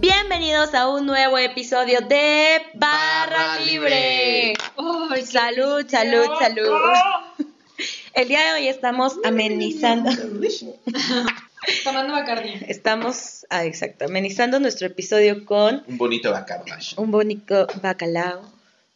Bienvenidos 0.00 0.72
a 0.72 0.88
un 0.88 1.04
nuevo 1.04 1.36
episodio 1.36 2.00
de 2.00 2.62
Barra, 2.72 3.36
Barra 3.36 3.60
Libre. 3.60 4.54
Libre. 4.54 4.54
Ay, 5.10 5.22
salud, 5.26 5.84
salud, 5.86 6.26
salud. 6.40 6.72
El 8.14 8.28
día 8.28 8.40
de 8.42 8.52
hoy 8.54 8.68
estamos 8.68 9.16
amenizando. 9.22 10.10
Tomando 11.84 12.14
Bacardi. 12.14 12.54
Estamos, 12.68 13.44
ah, 13.50 13.66
exacto, 13.66 14.06
amenizando 14.06 14.58
nuestro 14.60 14.86
episodio 14.86 15.44
con 15.44 15.84
Un 15.86 15.98
bonito 15.98 16.30
bacardash. 16.30 16.94
un 16.96 17.10
bonito 17.10 17.66
bacalao. 17.82 18.53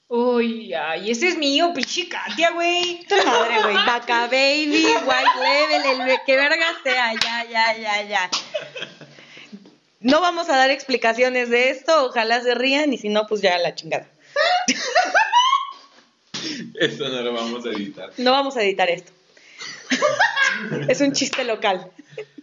Uy, 0.09 0.73
ay, 0.73 1.11
ese 1.11 1.29
es 1.29 1.37
mío, 1.37 1.71
pinche 1.75 2.09
Katia, 2.09 2.51
güey. 2.53 3.05
Madre, 3.27 3.63
güey, 3.63 3.75
Baca 3.75 4.27
Baby, 4.27 4.87
White 4.87 5.39
Level, 5.43 6.11
el 6.11 6.19
que 6.25 6.35
verga 6.35 6.67
sea, 6.83 7.13
ya, 7.13 7.45
ya, 7.45 7.77
ya, 7.77 8.03
ya. 8.09 8.31
No 10.01 10.23
vamos 10.23 10.49
a 10.49 10.57
dar 10.57 10.71
explicaciones 10.71 11.51
de 11.51 11.69
esto, 11.71 12.07
ojalá 12.07 12.41
se 12.41 12.55
rían 12.55 12.93
y 12.93 12.99
si 12.99 13.11
no, 13.11 13.27
pues 13.27 13.43
ya 13.43 13.57
a 13.57 13.59
la 13.59 13.75
chingada. 13.75 14.09
Eso 16.81 17.09
no 17.09 17.21
lo 17.21 17.33
vamos 17.35 17.67
a 17.67 17.71
editar. 17.71 18.11
No 18.17 18.33
vamos 18.33 18.57
a 18.57 18.63
editar 18.63 18.89
esto. 18.89 19.13
es 20.89 21.01
un 21.03 21.13
chiste 21.13 21.45
local. 21.45 21.91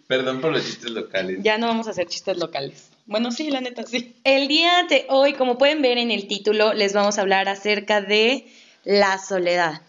Perdón 0.06 0.40
por 0.40 0.52
los 0.52 0.64
chistes 0.64 0.92
locales. 0.92 1.40
Ya 1.42 1.58
no 1.58 1.66
vamos 1.68 1.88
a 1.88 1.92
hacer 1.92 2.08
chistes 2.08 2.38
locales. 2.38 2.90
Bueno, 3.08 3.32
sí, 3.32 3.52
la 3.52 3.62
neta, 3.62 3.84
sí. 3.84 4.16
El 4.24 4.48
día 4.48 4.84
de 4.90 5.06
hoy, 5.10 5.34
como 5.34 5.58
pueden 5.58 5.82
ver 5.82 6.00
en 6.00 6.10
el 6.10 6.28
título, 6.28 6.74
les 6.74 6.94
vamos 6.94 7.18
a 7.18 7.22
hablar 7.22 7.48
acerca 7.48 8.02
de 8.02 8.48
la 8.84 9.20
soledad. 9.20 9.82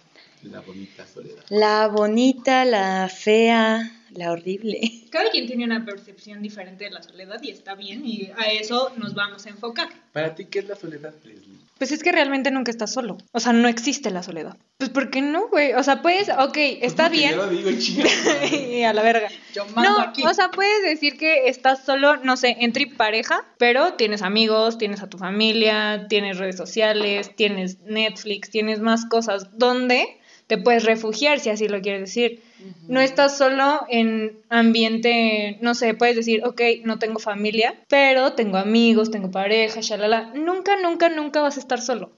La 0.42 0.60
bonita 0.60 1.06
soledad. 1.06 1.42
La 1.48 1.88
bonita, 1.88 2.64
la 2.66 3.08
fea, 3.08 3.90
la 4.16 4.32
horrible. 4.32 4.80
Cada 5.10 5.30
quien 5.30 5.46
tiene 5.46 5.64
una 5.64 5.84
percepción 5.84 6.42
diferente 6.42 6.84
de 6.84 6.90
la 6.90 7.02
soledad 7.02 7.40
y 7.42 7.50
está 7.50 7.74
bien 7.74 8.04
y 8.04 8.30
a 8.36 8.46
eso 8.46 8.92
nos 8.96 9.14
vamos 9.14 9.46
a 9.46 9.50
enfocar. 9.50 9.88
¿Para 10.12 10.34
ti 10.34 10.46
qué 10.46 10.60
es 10.60 10.68
la 10.68 10.76
soledad, 10.76 11.14
Leslie? 11.24 11.56
Pues 11.78 11.92
es 11.92 12.02
que 12.02 12.10
realmente 12.10 12.50
nunca 12.50 12.70
estás 12.70 12.92
solo. 12.92 13.18
O 13.32 13.40
sea, 13.40 13.52
no 13.52 13.68
existe 13.68 14.10
la 14.10 14.22
soledad. 14.22 14.56
Pues 14.78 14.88
¿por 14.88 15.10
qué 15.10 15.20
no, 15.20 15.48
güey? 15.48 15.74
O 15.74 15.82
sea, 15.82 16.00
puedes, 16.00 16.30
ok, 16.30 16.56
está 16.80 17.10
bien. 17.10 17.32
Yo 17.32 17.36
lo 17.36 17.48
digo, 17.48 17.70
chingada. 17.78 18.46
y 18.46 18.82
a 18.82 18.94
la 18.94 19.02
verga. 19.02 19.28
Yo 19.54 19.66
No, 19.76 20.12
o 20.30 20.34
sea, 20.34 20.50
puedes 20.50 20.82
decir 20.84 21.18
que 21.18 21.48
estás 21.48 21.84
solo, 21.84 22.16
no 22.16 22.38
sé, 22.38 22.56
entre 22.60 22.86
pareja, 22.86 23.44
pero 23.58 23.92
tienes 23.92 24.22
amigos, 24.22 24.78
tienes 24.78 25.02
a 25.02 25.10
tu 25.10 25.18
familia, 25.18 26.06
tienes 26.08 26.38
redes 26.38 26.56
sociales, 26.56 27.36
tienes 27.36 27.80
Netflix, 27.80 28.48
tienes 28.48 28.80
más 28.80 29.04
cosas 29.04 29.58
donde 29.58 30.18
te 30.46 30.56
puedes 30.56 30.84
refugiar, 30.84 31.40
si 31.40 31.50
así 31.50 31.68
lo 31.68 31.82
quieres 31.82 32.00
decir. 32.00 32.42
No 32.88 33.00
estás 33.00 33.36
solo 33.36 33.80
en 33.88 34.38
ambiente, 34.48 35.58
no 35.60 35.74
sé, 35.74 35.94
puedes 35.94 36.16
decir, 36.16 36.42
ok, 36.44 36.60
no 36.84 36.98
tengo 36.98 37.18
familia, 37.18 37.74
pero 37.88 38.32
tengo 38.32 38.56
amigos, 38.56 39.10
tengo 39.10 39.30
pareja, 39.30 39.80
shalala. 39.80 40.30
Nunca, 40.34 40.76
nunca, 40.80 41.08
nunca 41.08 41.40
vas 41.42 41.56
a 41.56 41.60
estar 41.60 41.80
solo. 41.80 42.12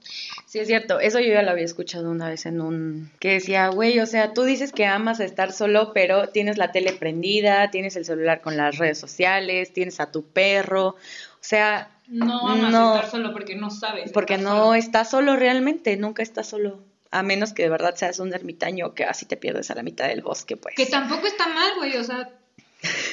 Sí, 0.45 0.59
es 0.59 0.67
cierto. 0.67 0.99
Eso 0.99 1.19
yo 1.19 1.33
ya 1.33 1.41
lo 1.41 1.51
había 1.51 1.65
escuchado 1.65 2.09
una 2.09 2.29
vez 2.29 2.45
en 2.45 2.61
un... 2.61 3.11
Que 3.19 3.33
decía, 3.33 3.67
güey, 3.69 3.99
o 3.99 4.05
sea, 4.05 4.33
tú 4.33 4.43
dices 4.43 4.71
que 4.71 4.85
amas 4.85 5.19
estar 5.19 5.51
solo, 5.51 5.91
pero 5.93 6.29
tienes 6.29 6.57
la 6.57 6.71
tele 6.71 6.93
prendida, 6.93 7.69
tienes 7.71 7.95
el 7.95 8.05
celular 8.05 8.41
con 8.41 8.55
las 8.57 8.77
redes 8.77 8.97
sociales, 8.97 9.73
tienes 9.73 9.99
a 9.99 10.11
tu 10.11 10.23
perro. 10.23 10.87
O 10.89 10.95
sea, 11.41 11.89
No 12.07 12.47
amas 12.47 12.71
No. 12.71 12.95
estar 12.95 13.11
solo 13.11 13.33
porque 13.33 13.55
no 13.55 13.69
sabes. 13.69 14.11
porque 14.11 14.35
estar 14.35 14.49
no 14.51 14.57
solo. 14.63 14.73
estás 14.75 15.09
solo 15.11 15.35
realmente, 15.35 15.95
nunca 15.97 16.23
estás 16.23 16.47
solo. 16.47 16.79
A 17.11 17.23
menos 17.23 17.53
que 17.53 17.63
de 17.63 17.69
verdad 17.69 17.95
seas 17.95 18.19
un 18.19 18.33
ermitaño 18.33 18.93
que 18.93 19.03
así 19.03 19.25
te 19.25 19.35
pierdes 19.37 19.71
a 19.71 19.75
la 19.75 19.83
mitad 19.83 20.07
del 20.07 20.21
bosque, 20.21 20.57
pues. 20.57 20.75
Que 20.75 20.85
tampoco 20.85 21.25
está 21.27 21.47
mal, 21.47 21.71
güey, 21.77 21.97
o 21.97 22.03
sea, 22.03 22.29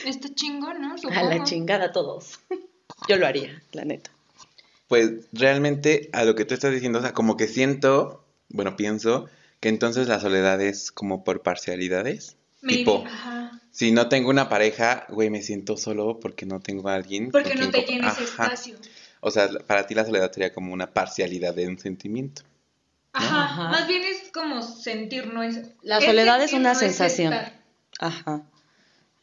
está 0.05 0.29
chingón, 0.35 0.81
¿no? 0.83 0.95
A 1.15 1.23
la 1.23 1.45
chingada 1.45 1.93
todos. 1.93 2.39
Yo 3.09 3.17
lo 3.17 3.27
haría, 3.27 3.63
la 3.73 3.85
neta. 3.85 4.11
Pues 4.89 5.11
realmente 5.33 6.11
a 6.13 6.25
lo 6.25 6.35
que 6.35 6.45
tú 6.45 6.55
estás 6.55 6.73
diciendo, 6.73 6.99
o 6.99 7.03
sea, 7.03 7.13
como 7.13 7.37
que 7.37 7.49
siento, 7.49 8.25
bueno, 8.51 8.77
pienso 8.77 9.29
que 9.61 9.69
entonces 9.71 10.07
la 10.09 10.21
soledad 10.21 10.61
es 10.61 10.93
como 10.93 11.25
por 11.25 11.43
parcialidades. 11.43 12.37
Maybe, 12.63 12.79
Tipo, 12.79 13.05
ajá. 13.07 13.61
si 13.71 13.93
no 13.93 14.09
tengo 14.09 14.29
una 14.31 14.49
pareja, 14.49 15.07
güey, 15.09 15.31
me 15.31 15.43
siento 15.43 15.77
solo 15.77 16.21
porque 16.21 16.47
no 16.47 16.61
tengo 16.61 16.89
a 16.89 16.95
alguien. 16.95 17.31
Porque 17.31 17.55
no 17.55 17.71
te 17.71 17.85
comp- 17.85 17.89
llena 17.89 18.09
ese 18.13 18.25
Ajá. 18.25 18.45
espacio. 18.45 18.77
O 19.21 19.31
sea, 19.31 19.49
para 19.67 19.87
ti 19.87 19.95
la 19.95 20.05
soledad 20.05 20.31
sería 20.33 20.53
como 20.53 20.73
una 20.73 20.93
parcialidad 20.93 21.55
de 21.55 21.67
un 21.67 21.79
sentimiento. 21.79 22.43
Ajá. 23.17 23.45
Ajá. 23.45 23.69
Más 23.71 23.89
bien 23.89 24.03
es 24.05 24.31
como 24.33 24.63
sentir, 24.63 25.27
no 25.27 25.43
es. 25.43 25.61
La 25.83 26.01
soledad 26.01 26.37
es 26.43 26.51
sentir, 26.51 26.61
una 26.61 26.73
no 26.75 26.79
sensación. 26.79 27.33
estar. 27.33 27.61
Ajá. 27.99 28.43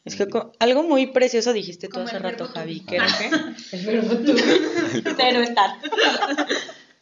Es 0.04 0.16
que 0.16 0.28
algo 0.58 0.82
muy 0.82 1.06
precioso 1.06 1.52
dijiste 1.52 1.88
tú 1.88 1.94
Como 1.94 2.06
hace 2.06 2.18
rato, 2.18 2.46
Javi, 2.46 2.80
que 2.80 2.96
era 2.96 3.06
qué? 3.06 3.30
El 3.76 3.86
verbo 3.86 4.16
be. 4.18 4.34
Cero 5.16 5.40
estar. 5.40 5.70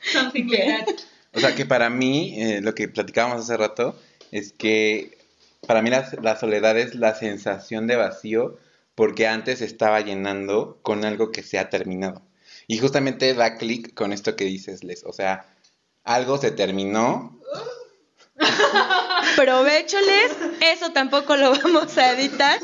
Something 0.01 0.45
like 0.49 0.85
that. 0.85 0.95
O 1.35 1.41
sea, 1.41 1.55
que 1.55 1.67
para 1.67 1.91
mí, 1.91 2.41
eh, 2.41 2.61
lo 2.61 2.75
que 2.75 2.89
platicábamos 2.89 3.41
hace 3.41 3.57
rato, 3.57 3.99
es 4.31 4.53
que 4.53 5.19
para 5.67 5.83
mí 5.83 5.91
la, 5.91 6.09
la 6.21 6.39
soledad 6.39 6.79
es 6.79 6.95
la 6.95 7.15
sensación 7.15 7.87
de 7.87 7.97
vacío 7.97 8.59
porque 8.95 9.27
antes 9.27 9.63
estaba 9.63 10.01
llenando 10.01 10.79
con 10.83 11.05
algo 11.05 11.33
que 11.33 11.43
se 11.43 11.59
ha 11.59 11.71
terminado. 11.71 12.23
Y 12.69 12.79
justamente 12.79 13.35
da 13.35 13.57
clic 13.57 13.95
con 13.95 14.13
esto 14.13 14.37
que 14.37 14.45
dices, 14.45 14.85
Les. 14.85 15.05
O 15.05 15.13
sea, 15.13 15.47
algo 16.05 16.39
se 16.39 16.51
terminó. 16.51 17.39
Provecholes, 19.37 20.33
eso 20.61 20.93
tampoco 20.93 21.37
lo 21.37 21.51
vamos 21.51 21.97
a 21.99 22.13
editar. 22.13 22.59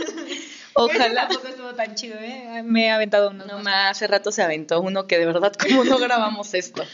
Ojalá. 0.74 1.04
Ojalá. 1.04 1.28
tampoco 1.28 1.48
estuvo 1.48 1.74
tan 1.74 1.94
chido, 1.96 2.16
¿eh? 2.20 2.62
Me 2.62 2.86
he 2.86 2.90
aventado 2.90 3.30
uno. 3.30 3.44
No 3.46 3.58
más, 3.58 3.96
hace 3.96 4.06
rato 4.06 4.30
se 4.30 4.42
aventó 4.42 4.80
uno 4.80 5.08
que 5.08 5.18
de 5.18 5.26
verdad, 5.26 5.52
como 5.54 5.82
no 5.82 5.98
grabamos 5.98 6.54
esto. 6.54 6.84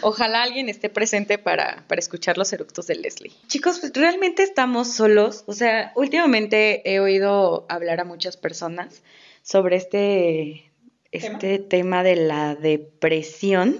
Ojalá 0.00 0.42
alguien 0.42 0.70
esté 0.70 0.88
presente 0.88 1.36
para, 1.36 1.84
para 1.86 1.98
escuchar 1.98 2.38
los 2.38 2.52
eructos 2.54 2.86
de 2.86 2.94
Leslie. 2.94 3.32
Chicos, 3.46 3.80
pues, 3.80 3.92
realmente 3.94 4.42
estamos 4.42 4.94
solos. 4.94 5.44
O 5.46 5.52
sea, 5.52 5.92
últimamente 5.94 6.90
he 6.90 7.00
oído 7.00 7.66
hablar 7.68 8.00
a 8.00 8.04
muchas 8.04 8.38
personas 8.38 9.02
sobre 9.42 9.76
este, 9.76 10.72
este 11.12 11.58
tema 11.58 12.02
de 12.02 12.16
la 12.16 12.54
depresión. 12.54 13.78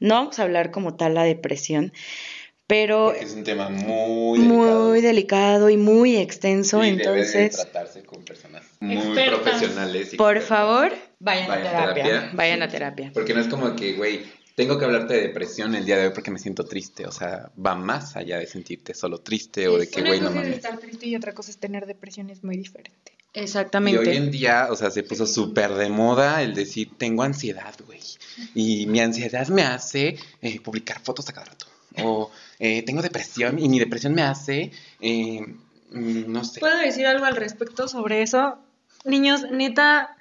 No 0.00 0.14
vamos 0.16 0.38
a 0.38 0.42
hablar 0.42 0.70
como 0.70 0.94
tal 0.96 1.14
la 1.14 1.24
depresión, 1.24 1.92
pero 2.66 3.06
Porque 3.06 3.24
es 3.24 3.32
un 3.34 3.44
tema 3.44 3.68
muy 3.70 4.38
delicado. 4.40 4.88
muy 4.88 5.00
delicado 5.00 5.70
y 5.70 5.76
muy 5.76 6.16
extenso. 6.16 6.82
y 6.84 6.90
debe 6.96 6.96
de 6.96 7.02
entonces, 7.04 7.56
tratarse 7.56 8.02
con 8.04 8.24
personas 8.24 8.62
muy 8.80 8.96
Expertas. 8.96 9.40
profesionales. 9.40 10.12
y 10.14 10.16
por 10.16 10.36
expertas. 10.36 10.48
favor, 10.48 10.92
vayan, 11.20 11.48
Vayan 11.48 11.66
a 11.66 11.70
terapia. 11.94 12.30
Vayan 12.34 12.62
a 12.62 12.68
terapia. 12.68 13.10
Porque 13.14 13.34
no 13.34 13.40
es 13.40 13.46
como 13.48 13.74
que, 13.76 13.94
güey, 13.94 14.22
tengo 14.56 14.78
que 14.78 14.86
hablarte 14.86 15.14
de 15.14 15.20
depresión 15.20 15.74
el 15.74 15.84
día 15.84 15.98
de 15.98 16.06
hoy 16.06 16.12
porque 16.14 16.30
me 16.30 16.38
siento 16.38 16.64
triste. 16.64 17.06
O 17.06 17.12
sea, 17.12 17.52
va 17.64 17.74
más 17.74 18.16
allá 18.16 18.38
de 18.38 18.46
sentirte 18.46 18.94
solo 18.94 19.18
triste 19.18 19.68
o 19.68 19.78
de 19.78 19.88
que, 19.88 20.00
güey, 20.00 20.18
no 20.18 20.28
cosa 20.28 20.38
es 20.40 20.44
mames. 20.44 20.56
estar 20.56 20.78
triste 20.78 21.06
y 21.06 21.14
otra 21.14 21.34
cosa 21.34 21.50
es 21.50 21.58
tener 21.58 21.84
depresión, 21.84 22.30
es 22.30 22.42
muy 22.42 22.56
diferente. 22.56 23.12
Y 23.34 23.40
Exactamente. 23.40 23.98
hoy 23.98 24.16
en 24.16 24.30
día, 24.30 24.68
o 24.70 24.76
sea, 24.76 24.90
se 24.90 25.02
puso 25.02 25.26
súper 25.26 25.74
de 25.74 25.90
moda 25.90 26.42
el 26.42 26.54
decir, 26.54 26.88
tengo 26.96 27.22
ansiedad, 27.22 27.74
güey. 27.84 28.00
Y 28.54 28.86
mi 28.86 29.00
ansiedad 29.00 29.46
me 29.48 29.62
hace 29.62 30.16
eh, 30.40 30.58
publicar 30.60 31.00
fotos 31.00 31.28
a 31.28 31.34
cada 31.34 31.46
rato. 31.48 31.66
O 32.02 32.30
eh, 32.58 32.82
tengo 32.82 33.02
depresión 33.02 33.58
y 33.58 33.68
mi 33.68 33.78
depresión 33.78 34.14
me 34.14 34.22
hace, 34.22 34.72
eh, 35.02 35.40
mm, 35.90 36.32
no 36.32 36.44
sé. 36.44 36.60
¿Puedo 36.60 36.78
decir 36.78 37.06
algo 37.06 37.26
al 37.26 37.36
respecto 37.36 37.88
sobre 37.88 38.22
eso? 38.22 38.58
Niños, 39.04 39.42
neta, 39.50 40.15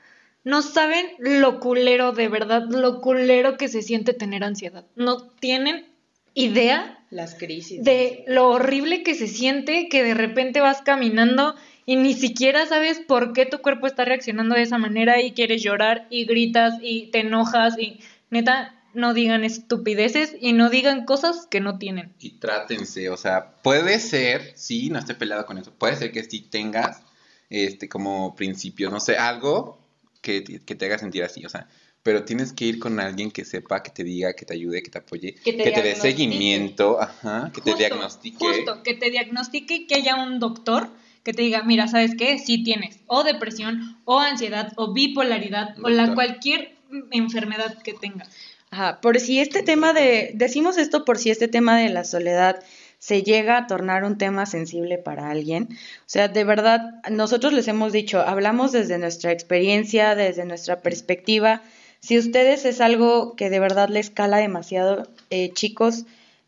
no 0.45 0.61
saben 0.61 1.07
lo 1.17 1.59
culero, 1.59 2.13
de 2.13 2.29
verdad, 2.29 2.63
lo 2.69 3.01
culero 3.01 3.57
que 3.57 3.67
se 3.67 3.81
siente 3.81 4.13
tener 4.13 4.43
ansiedad. 4.43 4.85
No 4.95 5.27
tienen 5.27 5.87
idea 6.35 7.03
Las 7.09 7.33
crisis. 7.33 7.83
de 7.83 8.23
lo 8.27 8.49
horrible 8.49 9.01
que 9.01 9.15
se 9.15 9.27
siente 9.27 9.89
que 9.89 10.03
de 10.03 10.13
repente 10.13 10.61
vas 10.61 10.83
caminando 10.83 11.55
y 11.87 11.95
ni 11.95 12.13
siquiera 12.13 12.67
sabes 12.67 12.99
por 12.99 13.33
qué 13.33 13.47
tu 13.47 13.59
cuerpo 13.59 13.87
está 13.87 14.05
reaccionando 14.05 14.53
de 14.53 14.61
esa 14.61 14.77
manera 14.77 15.19
y 15.21 15.31
quieres 15.31 15.63
llorar 15.63 16.05
y 16.11 16.25
gritas 16.25 16.75
y 16.81 17.07
te 17.07 17.21
enojas 17.21 17.77
y 17.79 17.99
neta, 18.29 18.75
no 18.93 19.15
digan 19.15 19.43
estupideces 19.43 20.35
y 20.39 20.53
no 20.53 20.69
digan 20.69 21.05
cosas 21.05 21.47
que 21.49 21.59
no 21.59 21.79
tienen. 21.79 22.13
Y 22.19 22.37
trátense, 22.37 23.09
o 23.09 23.17
sea, 23.17 23.55
puede 23.63 23.99
ser, 23.99 24.53
sí, 24.55 24.89
no 24.91 24.99
estoy 24.99 25.15
peleado 25.15 25.45
con 25.47 25.57
eso, 25.57 25.73
puede 25.73 25.95
ser 25.95 26.11
que 26.11 26.23
sí 26.23 26.41
tengas, 26.41 27.01
este, 27.49 27.89
como 27.89 28.35
principio, 28.35 28.91
no 28.91 28.99
sé, 28.99 29.17
algo 29.17 29.84
que, 30.25 30.41
te- 30.41 30.59
que 30.59 30.75
te 30.75 30.85
haga 30.85 30.97
sentir 30.97 31.23
así, 31.23 31.45
o 31.45 31.49
sea, 31.49 31.67
pero 32.03 32.23
tienes 32.25 32.51
que 32.53 32.65
ir 32.65 32.79
con 32.79 32.99
alguien 32.99 33.29
que 33.31 33.45
sepa, 33.45 33.81
que 33.83 33.91
te 33.91 34.03
diga, 34.03 34.33
que 34.33 34.45
te 34.45 34.53
ayude, 34.53 34.81
que 34.83 34.89
te 34.91 34.97
apoye, 34.97 35.35
Que 35.43 35.53
te 35.53 35.63
que 35.63 35.71
te 35.71 35.81
dé 35.81 35.95
seguimiento, 35.95 36.99
ajá, 37.01 37.51
que 37.53 37.61
te 37.61 37.73
diagnostique. 37.75 38.37
Justo, 38.37 38.83
que 38.83 38.93
te 38.95 39.09
diagnostique 39.11 39.73
y 39.75 39.87
que 39.87 39.95
haya 39.95 40.15
un 40.15 40.39
doctor 40.39 40.89
que 41.23 41.33
te 41.33 41.41
diga, 41.43 41.63
mira, 41.63 41.87
¿sabes 41.87 42.11
qué? 42.17 42.37
Sí 42.39 42.63
tienes 42.63 42.99
o 43.07 43.23
depresión, 43.23 43.97
o 44.05 44.19
ansiedad, 44.19 44.71
o 44.77 44.93
bipolaridad, 44.93 45.75
o 45.83 45.89
la 45.89 46.13
cualquier 46.13 46.75
enfermedad 47.11 47.81
que 47.83 47.93
tengas. 47.93 48.29
Ajá, 48.71 48.99
por 49.01 49.19
si 49.19 49.39
este 49.39 49.63
tema 49.63 49.93
de, 49.93 50.31
decimos 50.35 50.77
esto 50.77 51.05
por 51.05 51.17
si 51.17 51.29
este 51.29 51.47
tema 51.47 51.77
de 51.77 51.89
la 51.89 52.03
soledad 52.03 52.61
se 53.05 53.21
llega 53.21 53.55
a 53.55 53.67
tornar 53.67 54.03
un 54.03 54.17
tema 54.17 54.47
sensible 54.47 54.97
para 54.97 55.29
alguien. 55.29 55.67
O 55.71 56.07
sea, 56.07 56.27
de 56.27 56.43
verdad, 56.43 57.03
nosotros 57.11 57.53
les 57.53 57.67
hemos 57.67 57.93
dicho, 57.93 58.19
hablamos 58.19 58.71
desde 58.71 58.97
nuestra 58.97 59.31
experiencia, 59.31 60.15
desde 60.15 60.43
nuestra 60.43 60.79
perspectiva. 60.79 61.61
Si 61.99 62.17
ustedes 62.17 62.65
es 62.65 62.81
algo 62.81 63.35
que 63.35 63.51
de 63.51 63.59
verdad 63.59 63.89
les 63.89 64.09
cala 64.09 64.37
demasiado, 64.37 65.07
eh, 65.29 65.51
chicos, 65.53 66.05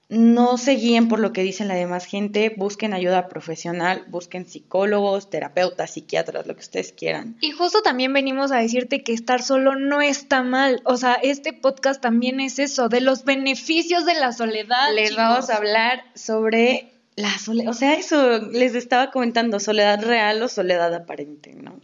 no 0.09 0.57
se 0.57 0.71
guíen 0.71 1.09
por 1.09 1.19
lo 1.19 1.33
que 1.33 1.43
dicen 1.43 1.67
la 1.67 1.75
demás 1.75 2.05
gente, 2.05 2.53
busquen 2.55 2.93
ayuda 2.93 3.27
profesional, 3.27 4.05
busquen 4.07 4.45
psicólogos, 4.45 5.29
terapeutas, 5.29 5.91
psiquiatras, 5.91 6.47
lo 6.47 6.55
que 6.55 6.61
ustedes 6.61 6.93
quieran. 6.93 7.35
Y 7.41 7.51
justo 7.51 7.81
también 7.81 8.13
venimos 8.13 8.51
a 8.51 8.57
decirte 8.57 9.03
que 9.03 9.11
estar 9.11 9.41
solo 9.41 9.75
no 9.75 10.01
está 10.01 10.43
mal. 10.43 10.81
O 10.85 10.95
sea, 10.95 11.15
este 11.15 11.51
podcast 11.51 12.01
también 12.01 12.39
es 12.39 12.57
eso, 12.57 12.87
de 12.87 13.01
los 13.01 13.25
beneficios 13.25 14.05
de 14.05 14.13
la 14.13 14.31
soledad. 14.31 14.93
Les 14.93 15.09
chicos. 15.09 15.23
vamos 15.23 15.49
a 15.49 15.57
hablar 15.57 16.03
sobre 16.15 16.93
la 17.17 17.37
soledad, 17.37 17.71
o 17.71 17.73
sea, 17.73 17.95
eso 17.95 18.39
les 18.51 18.75
estaba 18.75 19.11
comentando, 19.11 19.59
soledad 19.59 20.01
real 20.03 20.41
o 20.41 20.47
soledad 20.47 20.93
aparente, 20.93 21.53
¿no? 21.53 21.81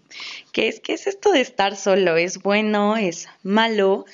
¿Qué 0.53 0.69
es, 0.69 0.79
qué 0.79 0.93
es 0.93 1.07
esto 1.07 1.31
de 1.31 1.41
estar 1.41 1.75
solo? 1.75 2.15
¿Es 2.15 2.37
bueno? 2.41 2.95
¿Es 2.95 3.27
malo? 3.41 4.05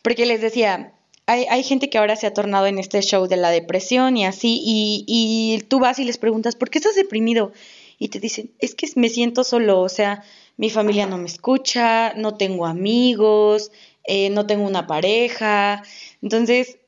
Porque 0.00 0.24
les 0.24 0.40
decía, 0.40 0.92
hay, 1.32 1.62
gente 1.62 1.90
que 1.90 1.98
ahora 1.98 2.16
se 2.16 2.26
ha 2.26 2.34
tornado 2.34 2.66
en 2.66 2.78
este 2.78 3.00
show 3.02 3.26
de 3.26 3.36
la 3.36 3.50
depresión 3.50 4.16
y 4.16 4.24
así, 4.24 4.60
y, 4.62 5.62
tú 5.68 5.80
vas 5.80 5.98
y 5.98 6.04
les 6.04 6.18
preguntas, 6.18 6.56
¿por 6.56 6.70
qué 6.70 6.78
estás 6.78 6.94
deprimido? 6.94 7.52
Y 7.98 8.08
te 8.08 8.20
dicen, 8.20 8.50
es 8.58 8.74
que 8.74 8.88
me 8.96 9.08
siento 9.08 9.44
solo, 9.44 9.80
o 9.80 9.88
sea, 9.88 10.24
mi 10.56 10.70
familia 10.70 11.06
no 11.06 11.18
me 11.18 11.26
escucha, 11.26 12.14
no 12.14 12.36
tengo 12.36 12.66
amigos, 12.66 13.70
eh, 14.04 14.30
no 14.30 14.46
tengo 14.46 14.64
una 14.64 14.86
pareja. 14.86 15.82
Entonces, 16.20 16.78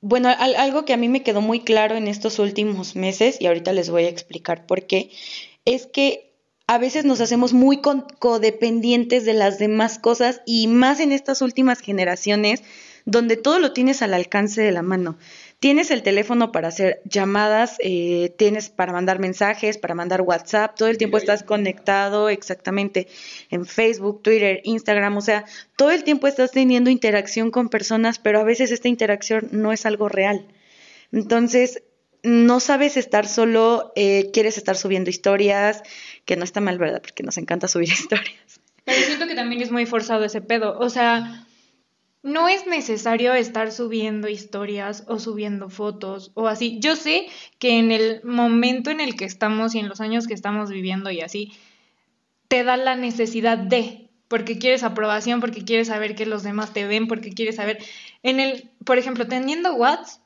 bueno, 0.00 0.28
al, 0.28 0.54
algo 0.56 0.84
que 0.84 0.92
a 0.92 0.98
mí 0.98 1.08
me 1.08 1.22
quedó 1.22 1.40
muy 1.40 1.60
claro 1.60 1.96
en 1.96 2.08
estos 2.08 2.38
últimos 2.38 2.96
meses, 2.96 3.40
y 3.40 3.46
ahorita 3.46 3.72
les 3.72 3.90
voy 3.90 4.04
a 4.04 4.08
explicar 4.08 4.66
por 4.66 4.86
qué, 4.86 5.10
es 5.64 5.86
que 5.86 6.34
a 6.66 6.78
veces 6.78 7.04
nos 7.04 7.20
hacemos 7.20 7.52
muy 7.52 7.80
codependientes 7.82 9.24
de 9.24 9.34
las 9.34 9.58
demás 9.58 9.98
cosas 9.98 10.40
y 10.46 10.66
más 10.66 11.00
en 11.00 11.12
estas 11.12 11.42
últimas 11.42 11.80
generaciones 11.80 12.62
donde 13.06 13.36
todo 13.36 13.58
lo 13.58 13.72
tienes 13.72 14.02
al 14.02 14.14
alcance 14.14 14.62
de 14.62 14.72
la 14.72 14.82
mano. 14.82 15.18
Tienes 15.60 15.90
el 15.90 16.02
teléfono 16.02 16.52
para 16.52 16.68
hacer 16.68 17.00
llamadas, 17.04 17.76
eh, 17.80 18.34
tienes 18.36 18.70
para 18.70 18.92
mandar 18.92 19.18
mensajes, 19.18 19.78
para 19.78 19.94
mandar 19.94 20.22
WhatsApp, 20.22 20.74
todo 20.76 20.88
el 20.88 20.98
tiempo 20.98 21.18
estás 21.18 21.42
conectado 21.42 22.28
exactamente 22.28 23.08
en 23.50 23.66
Facebook, 23.66 24.22
Twitter, 24.22 24.60
Instagram, 24.64 25.16
o 25.16 25.20
sea, 25.20 25.44
todo 25.76 25.90
el 25.90 26.04
tiempo 26.04 26.26
estás 26.26 26.50
teniendo 26.50 26.90
interacción 26.90 27.50
con 27.50 27.68
personas, 27.68 28.18
pero 28.18 28.40
a 28.40 28.44
veces 28.44 28.72
esta 28.72 28.88
interacción 28.88 29.48
no 29.52 29.72
es 29.72 29.86
algo 29.86 30.08
real. 30.08 30.46
Entonces, 31.12 31.82
no 32.22 32.58
sabes 32.58 32.96
estar 32.96 33.26
solo, 33.26 33.92
eh, 33.96 34.30
quieres 34.32 34.56
estar 34.56 34.76
subiendo 34.76 35.10
historias, 35.10 35.82
que 36.24 36.36
no 36.36 36.44
está 36.44 36.60
mal, 36.60 36.78
¿verdad? 36.78 37.02
Porque 37.02 37.22
nos 37.22 37.36
encanta 37.36 37.68
subir 37.68 37.88
historias. 37.92 38.60
Pero 38.84 39.00
siento 39.00 39.26
que 39.26 39.34
también 39.34 39.62
es 39.62 39.70
muy 39.70 39.86
forzado 39.86 40.24
ese 40.24 40.40
pedo, 40.40 40.78
o 40.78 40.90
sea 40.90 41.43
no 42.24 42.48
es 42.48 42.66
necesario 42.66 43.34
estar 43.34 43.70
subiendo 43.70 44.28
historias 44.28 45.04
o 45.08 45.18
subiendo 45.18 45.68
fotos 45.68 46.32
o 46.32 46.48
así. 46.48 46.78
Yo 46.80 46.96
sé 46.96 47.26
que 47.58 47.78
en 47.78 47.92
el 47.92 48.24
momento 48.24 48.90
en 48.90 49.00
el 49.00 49.14
que 49.14 49.26
estamos 49.26 49.74
y 49.74 49.78
en 49.78 49.90
los 49.90 50.00
años 50.00 50.26
que 50.26 50.32
estamos 50.32 50.70
viviendo 50.70 51.10
y 51.10 51.20
así, 51.20 51.52
te 52.48 52.64
da 52.64 52.78
la 52.78 52.96
necesidad 52.96 53.58
de, 53.58 54.08
porque 54.26 54.58
quieres 54.58 54.84
aprobación, 54.84 55.40
porque 55.40 55.64
quieres 55.64 55.88
saber 55.88 56.14
que 56.14 56.24
los 56.24 56.42
demás 56.42 56.72
te 56.72 56.86
ven, 56.86 57.08
porque 57.08 57.30
quieres 57.30 57.56
saber, 57.56 57.78
en 58.22 58.40
el, 58.40 58.70
por 58.84 58.96
ejemplo, 58.96 59.28
teniendo 59.28 59.74
WhatsApp, 59.74 60.22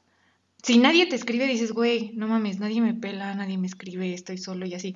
si 0.63 0.79
nadie 0.79 1.07
te 1.07 1.17
escribe, 1.17 1.47
dices, 1.47 1.73
güey, 1.73 2.13
no 2.15 2.29
mames, 2.29 2.61
nadie 2.61 2.81
me 2.81 2.95
pela, 2.95 3.35
nadie 3.35 3.59
me 3.59 3.67
escribe, 3.67 4.15
estoy 4.15 4.39
solo 4.39 4.67
y 4.67 4.75
así. 4.75 4.95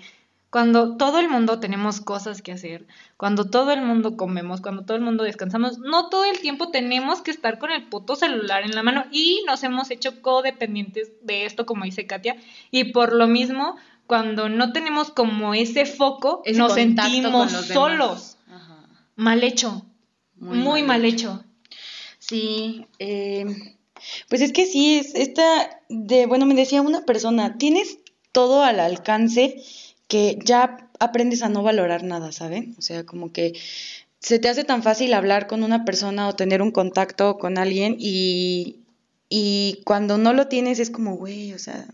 Cuando 0.52 0.98
todo 0.98 1.18
el 1.18 1.30
mundo 1.30 1.60
tenemos 1.60 2.02
cosas 2.02 2.42
que 2.42 2.52
hacer, 2.52 2.86
cuando 3.16 3.46
todo 3.46 3.72
el 3.72 3.80
mundo 3.80 4.18
comemos, 4.18 4.60
cuando 4.60 4.84
todo 4.84 4.98
el 4.98 5.02
mundo 5.02 5.24
descansamos, 5.24 5.78
no 5.78 6.10
todo 6.10 6.26
el 6.26 6.40
tiempo 6.40 6.68
tenemos 6.68 7.22
que 7.22 7.30
estar 7.30 7.58
con 7.58 7.70
el 7.70 7.88
puto 7.88 8.16
celular 8.16 8.62
en 8.62 8.74
la 8.74 8.82
mano 8.82 9.06
y 9.10 9.42
nos 9.46 9.62
hemos 9.62 9.90
hecho 9.90 10.20
codependientes 10.20 11.10
de 11.22 11.46
esto, 11.46 11.64
como 11.64 11.86
dice 11.86 12.06
Katia, 12.06 12.36
y 12.70 12.92
por 12.92 13.14
lo 13.14 13.28
mismo, 13.28 13.76
cuando 14.06 14.50
no 14.50 14.74
tenemos 14.74 15.10
como 15.10 15.54
ese 15.54 15.86
foco, 15.86 16.42
ese 16.44 16.58
nos 16.58 16.74
sentimos 16.74 17.50
solos. 17.50 18.36
Ajá. 18.46 18.86
Mal 19.16 19.44
hecho, 19.44 19.86
muy, 20.36 20.58
muy 20.58 20.82
mal, 20.82 21.00
mal 21.00 21.04
hecho. 21.06 21.42
Sí, 22.18 22.86
eh, 22.98 23.46
pues 24.28 24.42
es 24.42 24.52
que 24.52 24.66
sí, 24.66 24.98
es 24.98 25.14
esta 25.14 25.80
de, 25.88 26.26
bueno, 26.26 26.44
me 26.44 26.54
decía 26.54 26.82
una 26.82 27.06
persona, 27.06 27.56
tienes 27.56 28.00
todo 28.32 28.62
al 28.62 28.80
alcance 28.80 29.56
que 30.12 30.38
ya 30.44 30.90
aprendes 30.98 31.42
a 31.42 31.48
no 31.48 31.62
valorar 31.62 32.02
nada, 32.04 32.32
¿saben? 32.32 32.74
O 32.78 32.82
sea, 32.82 33.06
como 33.06 33.32
que 33.32 33.54
se 34.18 34.38
te 34.38 34.50
hace 34.50 34.62
tan 34.62 34.82
fácil 34.82 35.14
hablar 35.14 35.46
con 35.46 35.64
una 35.64 35.86
persona 35.86 36.28
o 36.28 36.34
tener 36.34 36.60
un 36.60 36.70
contacto 36.70 37.38
con 37.38 37.56
alguien 37.56 37.96
y, 37.98 38.80
y 39.30 39.80
cuando 39.86 40.18
no 40.18 40.34
lo 40.34 40.48
tienes 40.48 40.80
es 40.80 40.90
como, 40.90 41.16
güey, 41.16 41.54
o 41.54 41.58
sea, 41.58 41.86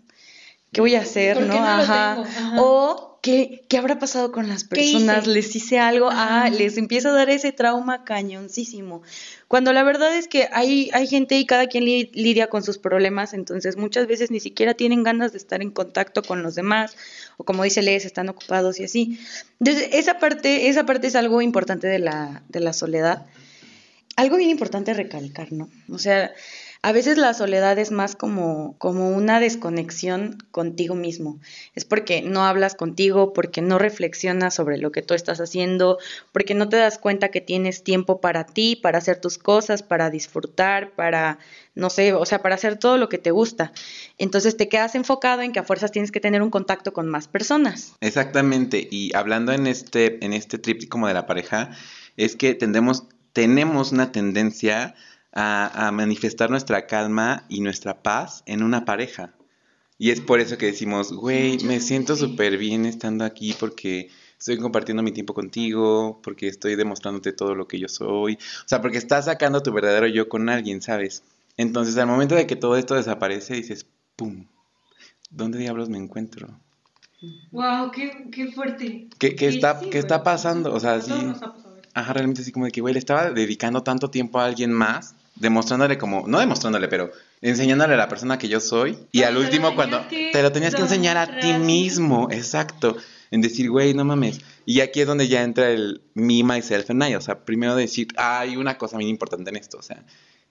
¿qué 0.73 0.81
voy 0.81 0.97
a 0.97 1.03
hacer, 1.03 1.41
no? 1.41 1.47
no 1.47 1.65
Ajá. 1.65 2.23
Ajá. 2.23 2.61
O 2.61 3.09
¿qué, 3.23 3.65
¿qué, 3.69 3.79
habrá 3.79 3.99
pasado 3.99 4.33
con 4.33 4.49
las 4.49 4.65
personas? 4.65 5.27
¿Les 5.27 5.55
hice 5.55 5.79
algo? 5.79 6.11
Ajá. 6.11 6.45
Ah, 6.45 6.51
les 6.51 6.77
empieza 6.77 7.11
a 7.11 7.13
dar 7.13 7.31
ese 7.31 7.53
trauma 7.53 8.05
cañoncísimo. 8.05 9.03
Cuando 9.47 9.73
la 9.73 9.83
verdad 9.83 10.17
es 10.17 10.29
que 10.29 10.49
hay, 10.53 10.91
hay 10.93 11.07
gente 11.07 11.39
y 11.39 11.47
cada 11.47 11.67
quien 11.67 11.85
li 11.85 12.11
lidia 12.15 12.49
con 12.49 12.63
sus 12.63 12.79
problemas, 12.79 13.33
entonces 13.33 13.77
muchas 13.77 14.07
veces 14.07 14.31
ni 14.31 14.41
siquiera 14.41 14.75
tienen 14.75 15.03
ganas 15.03 15.33
de 15.33 15.39
estar 15.39 15.63
en 15.63 15.71
contacto 15.71 16.23
con 16.23 16.43
los 16.43 16.55
demás, 16.55 16.97
o 17.39 17.45
como 17.45 17.65
dice 17.65 17.81
Les, 17.81 18.05
están 18.05 18.29
ocupados 18.29 18.79
y 18.81 18.85
así. 18.85 19.19
Entonces, 19.61 19.89
esa 19.93 20.19
parte, 20.19 20.69
esa 20.69 20.85
parte 20.85 21.07
es 21.07 21.15
algo 21.15 21.41
importante 21.41 21.87
de 21.87 22.01
la, 22.01 22.43
de 22.49 22.61
la 22.61 22.75
soledad. 22.75 23.27
Algo 24.17 24.37
bien 24.37 24.51
importante 24.51 24.93
recalcar, 24.93 25.53
¿no? 25.53 25.71
O 25.89 25.99
sea, 25.99 26.33
a 26.81 26.93
veces 26.93 27.19
la 27.19 27.35
soledad 27.35 27.79
es 27.79 27.91
más 27.91 28.15
como, 28.15 28.77
como 28.79 29.11
una 29.11 29.41
desconexión 29.41 30.39
contigo 30.53 30.95
mismo. 30.95 31.41
Es 31.75 31.85
porque 31.85 32.23
no 32.23 32.45
hablas 32.45 32.77
contigo, 32.77 33.33
porque 33.33 33.63
no 33.63 33.79
reflexionas 33.79 34.55
sobre 34.55 34.79
lo 34.79 34.93
que 34.93 35.03
tú 35.03 35.15
estás 35.15 35.41
haciendo, 35.41 35.99
porque 36.33 36.55
no 36.55 36.69
te 36.69 36.77
das 36.77 36.99
cuenta 36.99 37.31
que 37.31 37.41
tienes 37.41 37.83
tiempo 37.83 38.21
para 38.21 38.47
ti, 38.47 38.77
para 38.77 38.99
hacer 38.99 39.21
tus 39.21 39.39
cosas, 39.39 39.83
para 39.83 40.09
disfrutar, 40.09 40.93
para, 40.93 41.39
no 41.75 41.91
sé, 41.91 42.13
o 42.13 42.25
sea, 42.25 42.43
para 42.43 42.55
hacer 42.55 42.79
todo 42.79 42.97
lo 42.97 43.09
que 43.09 43.19
te 43.19 43.33
gusta. 43.33 43.73
Entonces 44.17 44.57
te 44.57 44.69
quedas 44.69 44.95
enfocado 44.95 45.43
en 45.43 45.53
que 45.53 45.59
a 45.59 45.65
fuerzas 45.65 45.91
tienes 45.91 46.13
que 46.13 46.21
tener 46.21 46.43
un 46.43 46.51
contacto 46.51 46.93
con 46.93 47.09
más 47.09 47.27
personas. 47.27 47.95
Exactamente. 48.01 48.87
Y 48.89 49.15
hablando 49.17 49.53
en 49.53 49.67
este, 49.67 50.25
en 50.25 50.33
este 50.33 50.59
como 50.89 51.09
de 51.09 51.15
la 51.15 51.27
pareja, 51.27 51.71
es 52.17 52.37
que 52.37 52.55
tendemos, 52.55 53.05
tenemos 53.33 53.91
una 53.91 54.13
tendencia 54.13 54.95
a, 55.33 55.89
a, 55.89 55.93
manifestar 55.93 56.51
nuestra 56.51 56.87
calma 56.87 57.45
y 57.49 57.61
nuestra 57.61 58.03
paz 58.03 58.43
en 58.47 58.63
una 58.63 58.85
pareja. 58.85 59.35
Y 59.99 60.11
es 60.11 60.21
por 60.21 60.41
eso 60.41 60.59
que 60.59 60.67
decimos, 60.67 61.13
güey, 61.13 61.59
me 61.65 61.81
siento 61.81 62.15
súper 62.17 62.57
bien 62.57 62.87
estando 62.87 63.25
aquí 63.25 63.55
porque 63.59 64.11
estoy 64.39 64.57
compartiendo 64.59 65.03
mi 65.03 65.11
tiempo 65.11 65.35
contigo, 65.35 66.21
porque 66.23 66.47
estoy 66.47 66.77
demostrándote 66.77 67.33
todo 67.33 67.55
lo 67.55 67.67
que 67.67 67.81
yo 67.81 67.89
soy. 67.89 68.35
O 68.35 68.69
sea, 68.69 68.81
porque 68.81 68.99
estás 68.99 69.25
sacando 69.25 69.63
tu 69.63 69.73
verdadero 69.73 70.07
yo 70.07 70.29
con 70.29 70.49
alguien, 70.49 70.81
¿sabes? 70.81 71.25
Entonces, 71.57 71.99
al 71.99 72.07
momento 72.07 72.37
de 72.37 72.47
que 72.47 72.55
todo 72.55 72.77
esto 72.77 72.95
desaparece, 72.95 73.55
dices, 73.55 73.87
¡pum! 74.15 74.47
¿Dónde 75.31 75.59
diablos 75.59 75.89
me 75.89 75.99
encuentro? 75.99 76.49
¡Wow! 77.51 77.91
¡Qué, 77.91 78.29
qué 78.31 78.53
fuerte! 78.53 79.09
¿Qué, 79.19 79.35
qué 79.35 79.49
está, 79.49 79.81
sí, 79.81 79.91
¿qué 79.91 79.99
está 79.99 80.23
pasando? 80.23 80.73
O 80.73 80.79
sea, 80.79 81.01
sí. 81.01 81.13
Ajá, 81.95 82.13
realmente 82.13 82.43
así 82.43 82.53
como 82.53 82.67
de 82.67 82.71
que, 82.71 82.81
güey, 82.81 82.95
le 82.95 83.01
estaba 83.01 83.33
dedicando 83.33 83.83
tanto 83.83 84.09
tiempo 84.09 84.39
a 84.39 84.45
alguien 84.45 84.73
más 84.73 85.17
demostrándole 85.41 85.99
como, 85.99 86.27
no 86.27 86.41
demostrándole, 86.41 86.89
pero 86.89 87.11
enseñándole 87.41 87.95
a 87.95 87.97
la 87.97 88.09
persona 88.09 88.39
que 88.39 88.49
yo 88.49 88.61
soy. 88.61 88.99
Y 89.13 89.23
al 89.23 89.37
último 89.37 89.75
cuando 89.75 90.01
te 90.09 90.43
lo 90.43 90.53
tenías 90.53 90.75
que 90.75 90.83
enseñar 90.83 91.17
a 91.17 91.41
ti 91.41 91.53
mismo, 91.55 92.29
exacto. 92.31 92.97
En 93.31 93.43
decir, 93.43 93.71
güey, 93.71 93.95
no 93.95 94.05
mames. 94.05 94.41
Y 94.65 94.81
aquí 94.81 95.01
es 95.01 95.07
donde 95.07 95.29
ya 95.29 95.43
entra 95.43 95.71
el 95.71 96.01
me, 96.15 96.43
myself 96.43 96.91
and 96.91 97.03
I. 97.05 97.15
O 97.15 97.21
sea, 97.21 97.45
primero 97.45 97.77
decir, 97.77 98.09
ah, 98.17 98.41
hay 98.41 98.57
una 98.57 98.79
cosa 98.79 98.97
bien 98.97 99.11
importante 99.11 99.51
en 99.51 99.57
esto. 99.57 99.79
O 99.79 99.83
sea, 99.83 100.03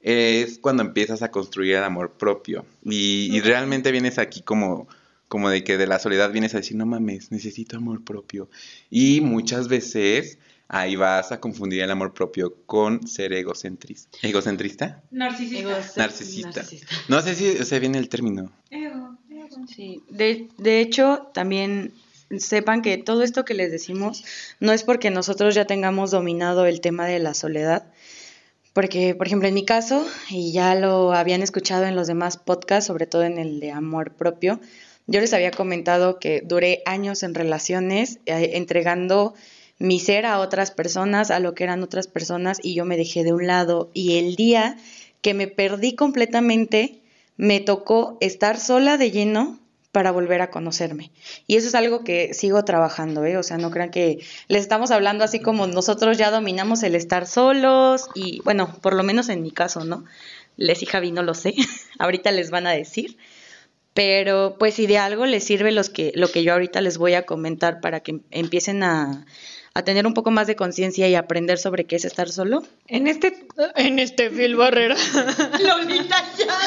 es 0.02 0.60
cuando 0.60 0.84
empiezas 0.84 1.22
a 1.22 1.32
construir 1.32 1.76
el 1.76 1.84
amor 1.84 2.12
propio. 2.12 2.66
Y, 2.84 3.36
y 3.36 3.42
realmente 3.42 3.92
vienes 3.92 4.20
aquí 4.20 4.42
como, 4.42 4.88
como 5.28 5.50
de 5.50 5.64
que 5.64 5.78
de 5.78 5.88
la 5.88 6.00
soledad 6.00 6.32
vienes 6.32 6.54
a 6.54 6.58
decir, 6.58 6.78
no 6.78 6.86
mames, 6.86 7.32
necesito 7.32 7.78
amor 7.78 8.04
propio. 8.04 8.50
Y 8.92 9.22
muchas 9.22 9.68
veces 9.68 10.38
ahí 10.68 10.96
vas 10.96 11.32
a 11.32 11.40
confundir 11.40 11.82
el 11.82 11.92
amor 11.92 12.14
propio 12.14 12.56
con 12.66 13.08
ser 13.08 13.34
egocentrista. 13.34 14.18
¿Egocentrista? 14.22 15.02
Narcisista. 15.12 15.70
Narcisista. 15.96 16.62
Narcisista. 16.62 16.96
No 17.08 17.22
sé 17.22 17.36
si 17.36 17.64
se 17.64 17.80
viene 17.80 17.98
el 17.98 18.10
término. 18.10 18.52
Ego, 18.70 19.18
ego. 19.30 19.68
Sí, 19.74 20.04
de, 20.10 20.50
de 20.58 20.82
hecho, 20.82 21.30
también 21.34 21.94
sepan 22.38 22.82
que 22.82 22.98
todo 22.98 23.24
esto 23.24 23.46
que 23.46 23.54
les 23.54 23.72
decimos 23.72 24.26
no 24.60 24.74
es 24.74 24.84
porque 24.84 25.10
nosotros 25.10 25.56
ya 25.56 25.66
tengamos 25.66 26.12
dominado 26.12 26.66
el 26.66 26.82
tema 26.82 27.06
de 27.06 27.20
la 27.20 27.34
soledad, 27.34 27.92
Porque, 28.74 29.16
por 29.16 29.26
ejemplo, 29.26 29.48
en 29.48 29.56
mi 29.56 29.66
caso, 29.66 30.06
y 30.30 30.52
ya 30.52 30.76
lo 30.76 31.14
habían 31.14 31.42
escuchado 31.42 31.86
en 31.86 31.96
los 31.96 32.06
demás 32.06 32.38
podcasts, 32.38 32.86
sobre 32.86 33.08
todo 33.08 33.24
en 33.24 33.40
el 33.40 33.60
de 33.60 33.72
amor 33.72 34.14
propio, 34.14 34.60
yo 35.08 35.20
les 35.20 35.34
había 35.34 35.50
comentado 35.50 36.20
que 36.20 36.44
duré 36.46 36.84
años 36.86 37.24
en 37.24 37.34
relaciones 37.34 38.20
eh, 38.26 38.52
entregando 38.54 39.34
mi 39.80 40.00
ser 40.00 40.26
a 40.26 40.40
otras 40.40 40.72
personas, 40.72 41.32
a 41.32 41.40
lo 41.40 41.54
que 41.54 41.64
eran 41.64 41.84
otras 41.84 42.08
personas, 42.08 42.60
y 42.62 42.76
yo 42.76 42.86
me 42.86 42.98
dejé 42.98 43.24
de 43.24 43.34
un 43.34 43.48
lado. 43.48 43.90
Y 43.94 44.18
el 44.18 44.36
día 44.36 44.78
que 45.22 45.34
me 45.34 45.48
perdí 45.48 45.96
completamente, 45.96 47.02
me 47.38 47.60
tocó 47.60 48.18
estar 48.20 48.60
sola 48.60 48.98
de 48.98 49.12
lleno 49.12 49.60
para 49.92 50.12
volver 50.12 50.42
a 50.42 50.52
conocerme. 50.52 51.12
Y 51.48 51.56
eso 51.56 51.68
es 51.68 51.76
algo 51.76 52.04
que 52.04 52.34
sigo 52.34 52.64
trabajando, 52.66 53.26
¿eh? 53.26 53.38
O 53.38 53.44
sea, 53.44 53.58
no 53.58 53.72
crean 53.72 53.90
que 53.90 54.20
les 54.48 54.62
estamos 54.62 54.92
hablando 54.92 55.24
así 55.24 55.40
como 55.40 55.66
nosotros 55.66 56.18
ya 56.18 56.30
dominamos 56.30 56.84
el 56.84 56.94
estar 56.94 57.26
solos 57.26 58.08
y, 58.14 58.42
bueno, 58.44 58.78
por 58.82 58.94
lo 58.94 59.04
menos 59.04 59.30
en 59.30 59.42
mi 59.42 59.52
caso, 59.52 59.86
¿no? 59.86 60.06
Les 60.56 60.84
y 60.84 60.86
Javi 60.86 61.12
no 61.12 61.24
lo 61.24 61.34
sé, 61.34 61.56
ahorita 62.00 62.32
les 62.32 62.52
van 62.52 62.68
a 62.68 62.72
decir. 62.72 63.18
Pero 63.94 64.58
pues 64.60 64.76
si 64.76 64.86
de 64.86 65.00
algo 65.00 65.26
les 65.26 65.44
sirve 65.44 65.72
los 65.72 65.90
que, 65.90 66.12
lo 66.14 66.28
que 66.28 66.44
yo 66.44 66.54
ahorita 66.54 66.82
les 66.82 67.00
voy 67.00 67.16
a 67.16 67.26
comentar 67.26 67.82
para 67.82 68.02
que 68.02 68.20
empiecen 68.30 68.84
a, 68.84 69.26
a 69.78 69.84
tener 69.84 70.08
un 70.08 70.16
poco 70.16 70.32
más 70.32 70.48
de 70.48 70.56
conciencia 70.56 71.08
y 71.08 71.14
aprender 71.14 71.60
sobre 71.60 71.86
qué 71.86 71.98
es 71.98 72.06
estar 72.06 72.30
solo. 72.30 72.64
En 72.88 73.06
este, 73.06 73.46
en 73.76 74.00
este 74.00 74.32
Phil 74.32 74.56
Barrera. 74.56 74.96
Lolita 75.60 76.24
ya, 76.36 76.58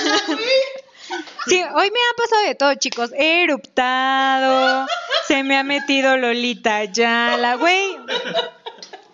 Sí, 1.49 1.61
hoy 1.75 1.91
me 1.91 1.99
ha 1.99 2.17
pasado 2.17 2.43
de 2.47 2.55
todo, 2.55 2.75
chicos. 2.77 3.11
He 3.19 3.43
eruptado, 3.43 4.87
se 5.27 5.43
me 5.43 5.57
ha 5.59 5.65
metido 5.65 6.17
Lolita 6.17 6.85
ya, 6.85 7.37
la 7.37 7.57
güey. 7.57 7.97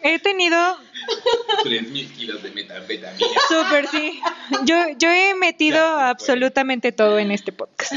He 0.03 0.19
tenido 0.19 0.77
3.000 1.65 2.13
kilos 2.13 2.43
de 2.43 2.51
metanfetamina. 2.51 3.27
Súper, 3.49 3.89
sí. 3.89 4.21
Yo, 4.65 4.77
yo 4.99 5.11
he 5.11 5.35
metido 5.35 5.79
absolutamente 5.79 6.93
todo 6.93 7.19
en 7.19 7.31
este 7.31 7.53
podcast. 7.53 7.93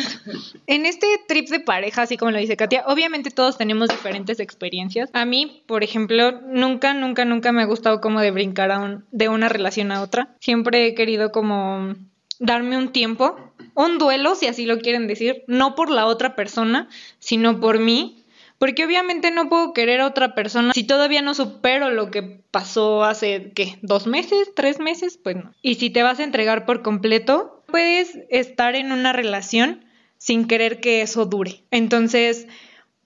En 0.67 0.85
este 0.85 1.07
trip 1.27 1.49
de 1.49 1.59
pareja, 1.59 2.03
así 2.03 2.17
como 2.17 2.31
lo 2.31 2.39
dice 2.39 2.57
Katia, 2.57 2.83
obviamente 2.87 3.31
todos 3.31 3.57
tenemos 3.57 3.89
diferentes 3.89 4.39
experiencias. 4.39 5.09
A 5.13 5.25
mí, 5.25 5.63
por 5.67 5.83
ejemplo, 5.83 6.41
nunca, 6.41 6.93
nunca, 6.93 7.25
nunca 7.25 7.51
me 7.51 7.61
ha 7.61 7.65
gustado 7.65 8.01
como 8.01 8.21
de 8.21 8.31
brincar 8.31 8.71
a 8.71 8.79
un, 8.79 9.05
de 9.11 9.29
una 9.29 9.49
relación 9.49 9.91
a 9.91 10.01
otra. 10.01 10.35
Siempre 10.39 10.87
he 10.87 10.95
querido 10.95 11.31
como 11.31 11.95
darme 12.39 12.77
un 12.77 12.91
tiempo, 12.91 13.37
un 13.75 13.97
duelo, 13.97 14.35
si 14.35 14.47
así 14.47 14.65
lo 14.65 14.79
quieren 14.79 15.07
decir, 15.07 15.43
no 15.47 15.75
por 15.75 15.89
la 15.89 16.05
otra 16.05 16.35
persona, 16.35 16.89
sino 17.19 17.59
por 17.59 17.79
mí, 17.79 18.18
porque 18.59 18.85
obviamente 18.85 19.31
no 19.31 19.49
puedo 19.49 19.73
querer 19.73 20.01
a 20.01 20.05
otra 20.05 20.35
persona 20.35 20.73
si 20.73 20.83
todavía 20.83 21.21
no 21.21 21.33
supero 21.33 21.89
lo 21.89 22.11
que 22.11 22.21
pasó 22.51 23.03
hace, 23.03 23.51
¿qué? 23.55 23.79
¿Dos 23.81 24.05
meses? 24.05 24.51
¿Tres 24.55 24.79
meses? 24.79 25.17
Pues 25.17 25.37
no. 25.37 25.53
Y 25.61 25.75
si 25.75 25.89
te 25.89 26.03
vas 26.03 26.19
a 26.19 26.23
entregar 26.23 26.65
por 26.65 26.83
completo, 26.83 27.63
puedes 27.67 28.19
estar 28.29 28.75
en 28.75 28.91
una 28.91 29.13
relación 29.13 29.85
sin 30.17 30.45
querer 30.45 30.81
que 30.81 31.01
eso 31.01 31.25
dure. 31.25 31.63
Entonces, 31.71 32.47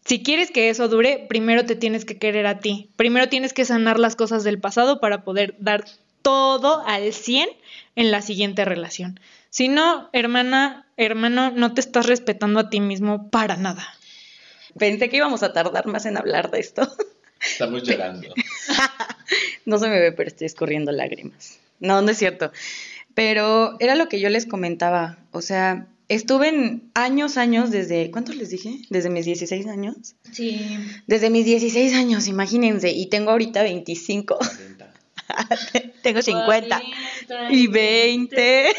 si 0.03 0.23
quieres 0.23 0.51
que 0.51 0.69
eso 0.69 0.87
dure, 0.87 1.25
primero 1.29 1.65
te 1.65 1.75
tienes 1.75 2.03
que 2.03 2.17
querer 2.17 2.47
a 2.47 2.59
ti. 2.59 2.89
Primero 2.97 3.29
tienes 3.29 3.53
que 3.53 3.63
sanar 3.63 3.99
las 3.99 4.15
cosas 4.15 4.43
del 4.43 4.59
pasado 4.59 4.99
para 4.99 5.23
poder 5.23 5.55
dar 5.59 5.85
todo 6.23 6.83
al 6.87 7.13
100 7.13 7.47
en 7.95 8.11
la 8.11 8.21
siguiente 8.21 8.65
relación. 8.65 9.19
Si 9.49 9.67
no, 9.67 10.09
hermana, 10.13 10.87
hermano, 10.97 11.51
no 11.51 11.73
te 11.75 11.81
estás 11.81 12.07
respetando 12.07 12.59
a 12.59 12.69
ti 12.71 12.79
mismo 12.79 13.29
para 13.29 13.55
nada. 13.55 13.87
Pensé 14.77 15.09
que 15.09 15.17
íbamos 15.17 15.43
a 15.43 15.53
tardar 15.53 15.87
más 15.87 16.05
en 16.05 16.17
hablar 16.17 16.51
de 16.51 16.59
esto. 16.59 16.89
Estamos 17.39 17.83
llorando. 17.87 18.33
no 19.65 19.77
se 19.77 19.87
me 19.87 19.99
ve, 19.99 20.11
pero 20.11 20.27
estoy 20.27 20.47
escurriendo 20.47 20.91
lágrimas. 20.91 21.59
No, 21.79 22.01
no 22.01 22.11
es 22.11 22.17
cierto. 22.17 22.51
Pero 23.13 23.75
era 23.79 23.95
lo 23.95 24.09
que 24.09 24.19
yo 24.19 24.29
les 24.29 24.45
comentaba. 24.45 25.17
O 25.31 25.41
sea, 25.41 25.87
estuve 26.09 26.49
en 26.49 26.89
años, 26.93 27.37
años 27.37 27.71
desde, 27.71 28.09
¿cuántos 28.11 28.35
les 28.35 28.49
dije? 28.49 28.79
Desde 28.89 29.09
mis 29.09 29.25
16 29.25 29.67
años. 29.67 30.15
Sí. 30.31 30.77
Desde 31.07 31.29
mis 31.29 31.45
16 31.45 31.93
años, 31.93 32.27
imagínense. 32.27 32.91
Y 32.91 33.07
tengo 33.07 33.31
ahorita 33.31 33.61
25. 33.63 34.39
tengo 36.01 36.21
50. 36.21 36.81
Y 37.51 37.67
20. 37.67 38.73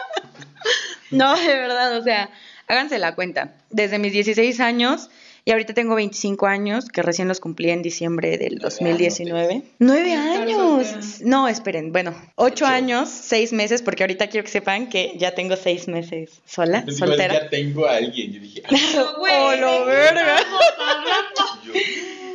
no, 1.10 1.36
de 1.36 1.46
verdad, 1.46 1.96
o 1.98 2.02
sea, 2.02 2.30
háganse 2.70 2.98
la 2.98 3.14
cuenta. 3.14 3.54
Desde 3.70 3.98
mis 3.98 4.12
16 4.12 4.60
años 4.60 5.10
y 5.44 5.52
ahorita 5.52 5.72
tengo 5.74 5.94
25 5.94 6.46
años, 6.46 6.88
que 6.88 7.02
recién 7.02 7.26
los 7.26 7.40
cumplí 7.40 7.70
en 7.70 7.82
diciembre 7.82 8.36
del 8.36 8.58
2019. 8.58 9.62
¡Nueve 9.78 10.12
años! 10.12 11.20
No, 11.22 11.48
esperen, 11.48 11.92
bueno, 11.92 12.14
ocho, 12.36 12.66
años, 12.66 13.08
seis 13.08 13.52
meses, 13.52 13.82
porque 13.82 14.02
ahorita 14.02 14.28
quiero 14.28 14.44
que 14.44 14.50
sepan 14.50 14.88
que 14.88 15.14
ya 15.16 15.34
tengo 15.34 15.56
seis 15.56 15.88
meses 15.88 16.40
sola, 16.44 16.84
soltera. 16.96 17.34
Ya 17.34 17.48
tengo 17.48 17.86
a 17.86 17.96
alguien, 17.96 18.32
yo 18.34 18.40
dije, 18.40 18.62
¡Oh, 18.68 19.52
lo 19.58 19.86
verga! 19.86 20.36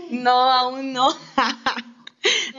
no, 0.10 0.52
aún 0.52 0.94
no. 0.94 1.16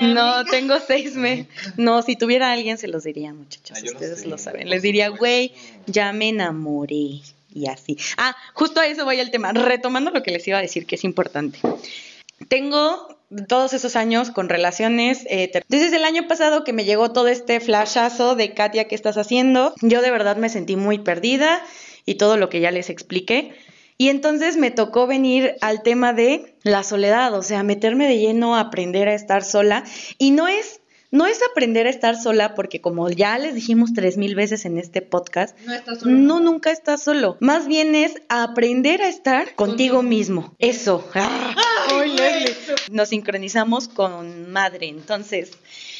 No, 0.00 0.44
tengo 0.44 0.78
seis 0.78 1.16
meses. 1.16 1.48
No, 1.76 2.02
si 2.02 2.14
tuviera 2.14 2.52
alguien 2.52 2.78
se 2.78 2.86
los 2.86 3.02
diría, 3.02 3.32
muchachos. 3.32 3.78
Ah, 3.82 3.86
Ustedes 3.92 4.24
lo 4.24 4.38
saben. 4.38 4.70
Les 4.70 4.82
diría, 4.82 5.08
güey, 5.08 5.52
ya 5.86 6.12
me 6.12 6.28
enamoré. 6.28 7.20
Y 7.56 7.68
así. 7.68 7.96
Ah, 8.18 8.36
justo 8.52 8.80
a 8.80 8.86
eso 8.86 9.06
voy 9.06 9.18
al 9.18 9.30
tema. 9.30 9.50
Retomando 9.52 10.10
lo 10.10 10.22
que 10.22 10.30
les 10.30 10.46
iba 10.46 10.58
a 10.58 10.62
decir, 10.62 10.84
que 10.84 10.96
es 10.96 11.04
importante. 11.04 11.58
Tengo 12.48 13.08
todos 13.48 13.72
esos 13.72 13.96
años 13.96 14.30
con 14.30 14.50
relaciones. 14.50 15.24
Eh, 15.30 15.50
desde 15.68 15.96
el 15.96 16.04
año 16.04 16.28
pasado 16.28 16.64
que 16.64 16.74
me 16.74 16.84
llegó 16.84 17.12
todo 17.12 17.28
este 17.28 17.60
flashazo 17.60 18.36
de 18.36 18.52
Katia, 18.52 18.88
¿qué 18.88 18.94
estás 18.94 19.16
haciendo? 19.16 19.74
Yo 19.80 20.02
de 20.02 20.10
verdad 20.10 20.36
me 20.36 20.50
sentí 20.50 20.76
muy 20.76 20.98
perdida 20.98 21.62
y 22.04 22.16
todo 22.16 22.36
lo 22.36 22.50
que 22.50 22.60
ya 22.60 22.70
les 22.70 22.90
expliqué. 22.90 23.54
Y 23.96 24.10
entonces 24.10 24.58
me 24.58 24.70
tocó 24.70 25.06
venir 25.06 25.54
al 25.62 25.82
tema 25.82 26.12
de 26.12 26.56
la 26.62 26.82
soledad, 26.82 27.32
o 27.32 27.42
sea, 27.42 27.62
meterme 27.62 28.06
de 28.06 28.18
lleno 28.18 28.54
a 28.54 28.60
aprender 28.60 29.08
a 29.08 29.14
estar 29.14 29.42
sola. 29.42 29.82
Y 30.18 30.32
no 30.32 30.46
es, 30.46 30.82
no 31.10 31.26
es 31.26 31.40
aprender 31.50 31.86
a 31.86 31.90
estar 31.90 32.16
sola 32.16 32.54
porque 32.54 32.80
como 32.80 33.08
ya 33.10 33.38
les 33.38 33.54
dijimos 33.54 33.92
tres 33.94 34.16
mil 34.16 34.34
veces 34.34 34.64
en 34.64 34.78
este 34.78 35.02
podcast, 35.02 35.58
no, 35.66 35.74
estás 35.74 36.00
solo. 36.00 36.14
no 36.14 36.40
nunca 36.40 36.70
estás 36.70 37.02
solo. 37.02 37.36
Más 37.40 37.66
bien 37.66 37.94
es 37.94 38.14
aprender 38.28 39.02
a 39.02 39.08
estar 39.08 39.54
contigo, 39.54 40.02
mismo. 40.02 40.54
Eso. 40.58 41.08
Ay, 41.14 42.16
Nos 42.90 43.08
sincronizamos 43.08 43.88
con 43.88 44.50
madre. 44.50 44.88
Entonces, 44.88 45.52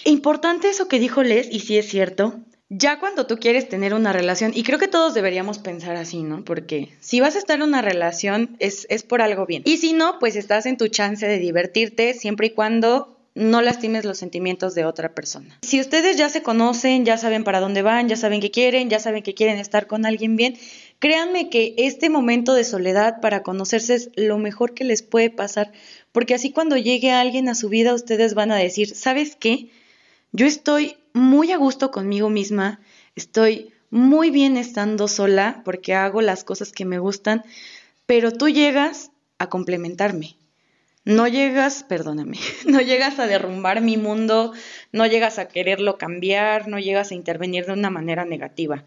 importante 0.04 0.68
eso 0.68 0.88
que 0.88 0.98
dijo 0.98 1.22
Les, 1.22 1.50
y 1.50 1.60
sí 1.60 1.78
es 1.78 1.88
cierto, 1.88 2.34
ya 2.68 2.98
cuando 2.98 3.26
tú 3.26 3.36
quieres 3.36 3.68
tener 3.68 3.94
una 3.94 4.12
relación, 4.12 4.52
y 4.54 4.64
creo 4.64 4.78
que 4.78 4.88
todos 4.88 5.14
deberíamos 5.14 5.58
pensar 5.58 5.96
así, 5.96 6.22
¿no? 6.22 6.44
Porque 6.44 6.92
si 7.00 7.20
vas 7.20 7.36
a 7.36 7.38
estar 7.38 7.58
en 7.58 7.62
una 7.62 7.80
relación 7.80 8.56
es, 8.58 8.86
es 8.90 9.04
por 9.04 9.22
algo 9.22 9.46
bien. 9.46 9.62
Y 9.64 9.76
si 9.76 9.92
no, 9.92 10.18
pues 10.18 10.34
estás 10.34 10.66
en 10.66 10.76
tu 10.76 10.88
chance 10.88 11.26
de 11.26 11.38
divertirte 11.38 12.14
siempre 12.14 12.48
y 12.48 12.50
cuando 12.50 13.15
no 13.36 13.60
lastimes 13.60 14.06
los 14.06 14.16
sentimientos 14.16 14.74
de 14.74 14.86
otra 14.86 15.14
persona. 15.14 15.58
Si 15.60 15.78
ustedes 15.78 16.16
ya 16.16 16.30
se 16.30 16.42
conocen, 16.42 17.04
ya 17.04 17.18
saben 17.18 17.44
para 17.44 17.60
dónde 17.60 17.82
van, 17.82 18.08
ya 18.08 18.16
saben 18.16 18.40
qué 18.40 18.50
quieren, 18.50 18.88
ya 18.88 18.98
saben 18.98 19.22
que 19.22 19.34
quieren 19.34 19.58
estar 19.58 19.86
con 19.86 20.06
alguien 20.06 20.36
bien, 20.36 20.56
créanme 20.98 21.50
que 21.50 21.74
este 21.76 22.08
momento 22.08 22.54
de 22.54 22.64
soledad 22.64 23.20
para 23.20 23.42
conocerse 23.42 23.94
es 23.94 24.10
lo 24.16 24.38
mejor 24.38 24.72
que 24.72 24.84
les 24.84 25.02
puede 25.02 25.28
pasar, 25.28 25.70
porque 26.12 26.34
así 26.34 26.50
cuando 26.50 26.78
llegue 26.78 27.12
alguien 27.12 27.50
a 27.50 27.54
su 27.54 27.68
vida 27.68 27.92
ustedes 27.92 28.32
van 28.32 28.50
a 28.52 28.56
decir, 28.56 28.94
¿sabes 28.94 29.36
qué? 29.36 29.70
Yo 30.32 30.46
estoy 30.46 30.96
muy 31.12 31.52
a 31.52 31.58
gusto 31.58 31.90
conmigo 31.90 32.30
misma, 32.30 32.80
estoy 33.16 33.70
muy 33.90 34.30
bien 34.30 34.56
estando 34.56 35.08
sola 35.08 35.60
porque 35.62 35.94
hago 35.94 36.22
las 36.22 36.42
cosas 36.42 36.72
que 36.72 36.86
me 36.86 36.98
gustan, 36.98 37.44
pero 38.06 38.32
tú 38.32 38.48
llegas 38.48 39.10
a 39.38 39.50
complementarme. 39.50 40.36
No 41.06 41.28
llegas, 41.28 41.84
perdóname, 41.84 42.36
no 42.66 42.80
llegas 42.80 43.20
a 43.20 43.28
derrumbar 43.28 43.80
mi 43.80 43.96
mundo, 43.96 44.52
no 44.90 45.06
llegas 45.06 45.38
a 45.38 45.46
quererlo 45.46 45.98
cambiar, 45.98 46.66
no 46.66 46.80
llegas 46.80 47.12
a 47.12 47.14
intervenir 47.14 47.64
de 47.64 47.72
una 47.72 47.90
manera 47.90 48.24
negativa. 48.24 48.84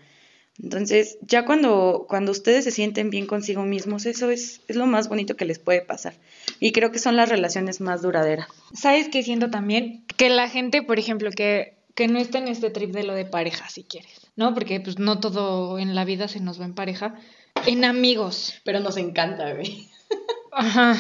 Entonces, 0.62 1.18
ya 1.22 1.46
cuando, 1.46 2.06
cuando 2.10 2.34
ustedes 2.34 2.66
se 2.66 2.72
sienten 2.72 3.10
bien 3.10 3.26
consigo 3.26 3.64
mismos, 3.64 4.06
eso 4.06 4.30
es, 4.30 4.60
es 4.68 4.76
lo 4.76 4.86
más 4.86 5.08
bonito 5.08 5.38
que 5.38 5.46
les 5.46 5.60
puede 5.60 5.80
pasar. 5.80 6.14
Y 6.60 6.74
creo 6.74 6.92
que 6.92 7.00
son 7.00 7.16
las 7.16 7.30
relaciones 7.30 7.80
más 7.80 8.02
duraderas. 8.02 8.50
¿Sabes 8.74 9.08
qué 9.08 9.24
siento 9.24 9.50
también? 9.50 10.04
Que 10.18 10.30
la 10.30 10.50
gente, 10.50 10.84
por 10.84 11.00
ejemplo, 11.00 11.32
que, 11.32 11.78
que 11.96 12.10
no 12.10 12.20
está 12.20 12.40
en 12.40 12.50
este 12.50 12.70
trip 12.70 12.92
de 12.92 13.04
lo 13.04 13.14
de 13.14 13.24
pareja, 13.24 13.70
si 13.70 13.86
quieres, 13.86 14.28
¿no? 14.36 14.54
Porque 14.54 14.82
pues 14.82 15.00
no 15.00 15.22
todo 15.22 15.80
en 15.80 15.96
la 15.96 16.04
vida 16.04 16.28
se 16.28 16.42
nos 16.42 16.60
va 16.60 16.66
en 16.66 16.76
pareja. 16.76 17.16
En 17.66 17.86
amigos. 17.86 18.56
Pero 18.66 18.82
nos 18.82 18.98
encanta, 18.98 19.54
güey. 19.54 19.88
Ajá. 20.52 20.96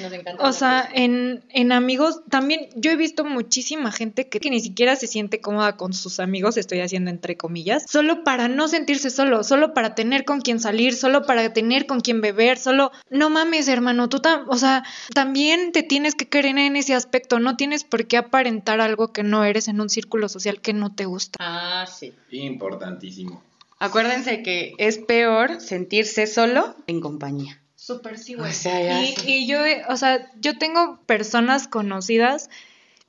Nos 0.00 0.12
encanta. 0.12 0.42
O 0.48 0.52
sea, 0.52 0.88
en, 0.92 1.44
en 1.50 1.72
amigos 1.72 2.20
también 2.30 2.68
yo 2.76 2.90
he 2.90 2.96
visto 2.96 3.24
muchísima 3.24 3.92
gente 3.92 4.28
que, 4.28 4.40
que 4.40 4.50
ni 4.50 4.60
siquiera 4.60 4.96
se 4.96 5.06
siente 5.06 5.40
cómoda 5.40 5.76
con 5.76 5.92
sus 5.92 6.20
amigos, 6.20 6.56
estoy 6.56 6.80
haciendo 6.80 7.10
entre 7.10 7.36
comillas, 7.36 7.84
solo 7.88 8.24
para 8.24 8.48
no 8.48 8.68
sentirse 8.68 9.10
solo, 9.10 9.44
solo 9.44 9.74
para 9.74 9.94
tener 9.94 10.24
con 10.24 10.40
quien 10.40 10.60
salir, 10.60 10.94
solo 10.94 11.22
para 11.22 11.52
tener 11.52 11.86
con 11.86 12.00
quien 12.00 12.20
beber, 12.20 12.58
solo 12.58 12.90
no 13.10 13.30
mames, 13.30 13.68
hermano, 13.68 14.08
tú 14.08 14.18
tam- 14.18 14.44
o 14.48 14.56
sea, 14.56 14.84
también 15.14 15.72
te 15.72 15.82
tienes 15.82 16.14
que 16.14 16.28
querer 16.28 16.56
en 16.58 16.76
ese 16.76 16.94
aspecto, 16.94 17.38
no 17.38 17.56
tienes 17.56 17.84
por 17.84 18.06
qué 18.06 18.16
aparentar 18.16 18.80
algo 18.80 19.12
que 19.12 19.22
no 19.22 19.44
eres 19.44 19.68
en 19.68 19.80
un 19.80 19.88
círculo 19.90 20.28
social 20.28 20.60
que 20.60 20.72
no 20.72 20.94
te 20.94 21.04
gusta. 21.06 21.36
Ah, 21.40 21.86
sí. 21.86 22.12
Importantísimo. 22.30 23.42
Acuérdense 23.78 24.42
que 24.42 24.72
es 24.78 24.98
peor 24.98 25.60
sentirse 25.60 26.26
solo 26.26 26.74
en 26.86 27.00
compañía. 27.00 27.60
Súper 27.76 28.18
sí, 28.18 28.34
güey. 28.34 28.50
O 28.50 28.54
sea, 28.54 28.82
ya 28.82 29.04
y, 29.04 29.14
y 29.26 29.46
yo, 29.46 29.58
o 29.88 29.96
sea, 29.96 30.30
yo 30.40 30.58
tengo 30.58 30.98
personas 31.06 31.68
conocidas, 31.68 32.50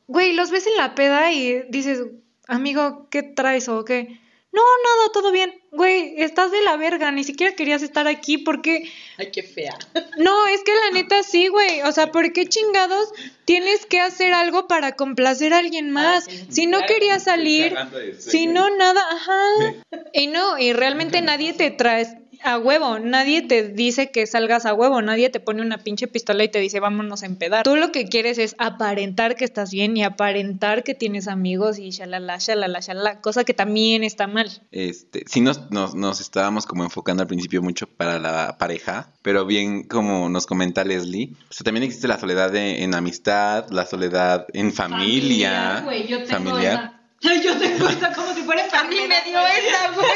güey, 0.07 0.33
los 0.33 0.51
ves 0.51 0.67
en 0.67 0.75
la 0.77 0.93
peda 0.93 1.31
y 1.31 1.63
dices, 1.69 2.01
amigo, 2.47 3.07
¿qué 3.09 3.23
traes 3.23 3.69
o 3.69 3.83
qué? 3.85 4.19
No, 4.51 4.61
nada, 4.61 5.11
todo 5.13 5.31
bien. 5.31 5.53
Güey, 5.71 6.15
estás 6.17 6.51
de 6.51 6.61
la 6.61 6.77
verga, 6.77 7.11
ni 7.11 7.23
siquiera 7.23 7.55
querías 7.55 7.83
estar 7.83 8.07
aquí 8.07 8.39
porque... 8.39 8.91
Ay, 9.17 9.29
qué 9.31 9.43
fea. 9.43 9.77
No, 10.17 10.47
es 10.47 10.63
que 10.63 10.73
la 10.73 10.91
neta 10.99 11.21
sí, 11.21 11.47
güey. 11.47 11.81
O 11.83 11.91
sea, 11.91 12.11
¿por 12.11 12.33
qué 12.33 12.47
chingados 12.47 13.09
tienes 13.45 13.85
que 13.85 13.99
hacer 13.99 14.33
algo 14.33 14.67
para 14.67 14.95
complacer 14.95 15.53
a 15.53 15.59
alguien 15.59 15.91
más? 15.91 16.23
sí, 16.23 16.47
si 16.49 16.65
no 16.65 16.79
claro. 16.79 16.93
querías 16.93 17.23
salir, 17.23 17.77
si 18.17 18.47
no, 18.47 18.75
nada, 18.75 19.01
ajá. 19.11 19.75
Y 20.13 20.27
no, 20.27 20.57
y 20.57 20.73
realmente 20.73 21.21
nadie 21.21 21.53
te 21.53 21.69
trae 21.69 22.26
a 22.43 22.57
huevo, 22.57 22.99
nadie 22.99 23.41
te 23.41 23.63
dice 23.69 24.11
que 24.11 24.25
salgas 24.27 24.65
a 24.65 24.73
huevo, 24.73 25.01
nadie 25.01 25.29
te 25.29 25.39
pone 25.39 25.61
una 25.61 25.77
pinche 25.77 26.07
pistola 26.07 26.43
y 26.43 26.49
te 26.49 26.59
dice 26.59 26.79
vámonos 26.79 27.23
a 27.23 27.25
empedar. 27.25 27.63
Tú 27.63 27.75
lo 27.75 27.91
que 27.91 28.05
quieres 28.07 28.37
es 28.37 28.55
aparentar 28.57 29.35
que 29.35 29.45
estás 29.45 29.71
bien 29.71 29.95
y 29.97 30.03
aparentar 30.03 30.83
que 30.83 30.93
tienes 30.93 31.27
amigos 31.27 31.79
y 31.79 31.89
shalala, 31.91 32.37
shalala, 32.39 32.79
shalala, 32.79 33.21
cosa 33.21 33.43
que 33.43 33.53
también 33.53 34.03
está 34.03 34.27
mal. 34.27 34.49
Este, 34.71 35.23
sí 35.27 35.41
nos, 35.41 35.71
nos, 35.71 35.95
nos 35.95 36.21
estábamos 36.21 36.65
como 36.65 36.83
enfocando 36.83 37.21
al 37.23 37.27
principio 37.27 37.61
mucho 37.61 37.87
para 37.87 38.19
la 38.19 38.57
pareja, 38.57 39.11
pero 39.21 39.45
bien 39.45 39.83
como 39.83 40.29
nos 40.29 40.45
comenta 40.45 40.83
Leslie, 40.83 41.33
o 41.49 41.53
sea, 41.53 41.63
también 41.63 41.83
existe 41.83 42.07
la 42.07 42.19
soledad 42.19 42.51
de- 42.51 42.83
en 42.83 42.93
amistad, 42.95 43.65
la 43.69 43.85
soledad 43.85 44.45
en 44.53 44.71
familia, 44.73 45.81
güey, 45.83 46.07
yo 46.07 46.17
tengo 46.23 46.31
familiar. 46.51 46.73
esa. 46.73 46.93
Yo 47.43 47.57
tengo 47.57 47.89
esa 47.89 48.13
como 48.13 48.31
si 48.35 48.43
fuera 48.43 48.63
A 48.71 48.83
mí 48.83 48.95
me 49.09 49.21
dio 49.27 49.39
esa, 49.39 49.91
güey. 49.95 50.07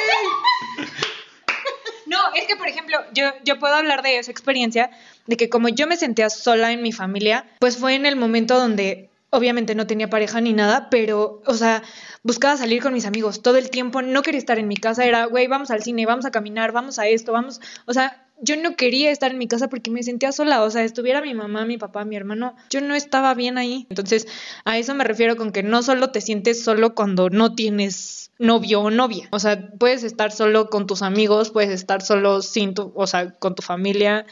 No, 2.12 2.18
es 2.36 2.46
que, 2.46 2.58
por 2.58 2.68
ejemplo, 2.68 2.98
yo, 3.13 3.30
yo 3.46 3.58
puedo 3.58 3.74
hablar 3.74 4.01
de 4.01 4.20
esa 4.20 4.32
experiencia, 4.32 4.91
de 5.27 5.38
que 5.38 5.48
como 5.48 5.70
yo 5.70 5.88
me 5.88 5.96
sentía 5.96 6.30
sola 6.30 6.74
en 6.74 6.82
mi 6.82 6.91
familia, 6.91 7.46
pues 7.60 7.77
fue 7.77 7.96
en 7.96 8.06
el 8.06 8.18
momento 8.18 8.60
donde 8.60 9.10
obviamente 9.30 9.75
no 9.75 9.88
tenía 9.88 10.10
pareja 10.10 10.41
ni 10.41 10.51
nada, 10.51 10.89
pero, 10.89 11.41
o 11.46 11.53
sea, 11.53 11.84
buscaba 12.22 12.58
salir 12.58 12.84
con 12.84 12.91
mis 12.91 13.06
amigos 13.06 13.41
todo 13.41 13.56
el 13.56 13.70
tiempo, 13.70 14.01
no 14.01 14.24
quería 14.24 14.39
estar 14.39 14.60
en 14.60 14.68
mi 14.68 14.75
casa, 14.75 15.06
era, 15.06 15.24
güey, 15.24 15.48
vamos 15.48 15.72
al 15.72 15.84
cine, 15.84 16.06
vamos 16.06 16.25
a 16.25 16.32
caminar, 16.32 16.74
vamos 16.74 17.00
a 17.00 17.08
esto, 17.08 17.32
vamos, 17.32 17.62
o 17.86 17.94
sea, 17.94 18.27
yo 18.41 18.58
no 18.58 18.75
quería 18.75 19.10
estar 19.10 19.32
en 19.32 19.38
mi 19.38 19.48
casa 19.48 19.70
porque 19.70 19.89
me 19.89 20.03
sentía 20.03 20.34
sola, 20.34 20.63
o 20.63 20.70
sea, 20.70 20.84
estuviera 20.84 21.22
mi 21.22 21.34
mamá, 21.34 21.65
mi 21.65 21.77
papá, 21.77 22.03
mi 22.03 22.18
hermano, 22.18 22.56
yo 22.70 22.82
no 22.82 22.94
estaba 22.96 23.34
bien 23.36 23.58
ahí. 23.58 23.86
Entonces, 23.89 24.27
a 24.65 24.77
eso 24.77 24.96
me 24.96 25.03
refiero 25.03 25.38
con 25.38 25.51
que 25.51 25.63
no 25.63 25.84
solo 25.84 26.12
te 26.12 26.22
sientes 26.22 26.63
solo 26.63 26.96
cuando 26.96 27.30
no 27.30 27.53
tienes 27.53 28.20
novio 28.41 28.81
o 28.81 28.89
novia, 28.89 29.27
o 29.31 29.39
sea, 29.39 29.71
puedes 29.77 30.03
estar 30.03 30.31
solo 30.31 30.69
con 30.69 30.88
tus 30.88 31.01
amigos, 31.03 31.51
puedes 31.51 31.69
estar 31.69 32.01
solo 32.01 32.41
sin 32.41 32.74
tu, 32.74 32.91
o 32.95 33.07
sea, 33.07 33.31
con 33.31 33.55
tu 33.55 33.62
familia. 33.62 34.25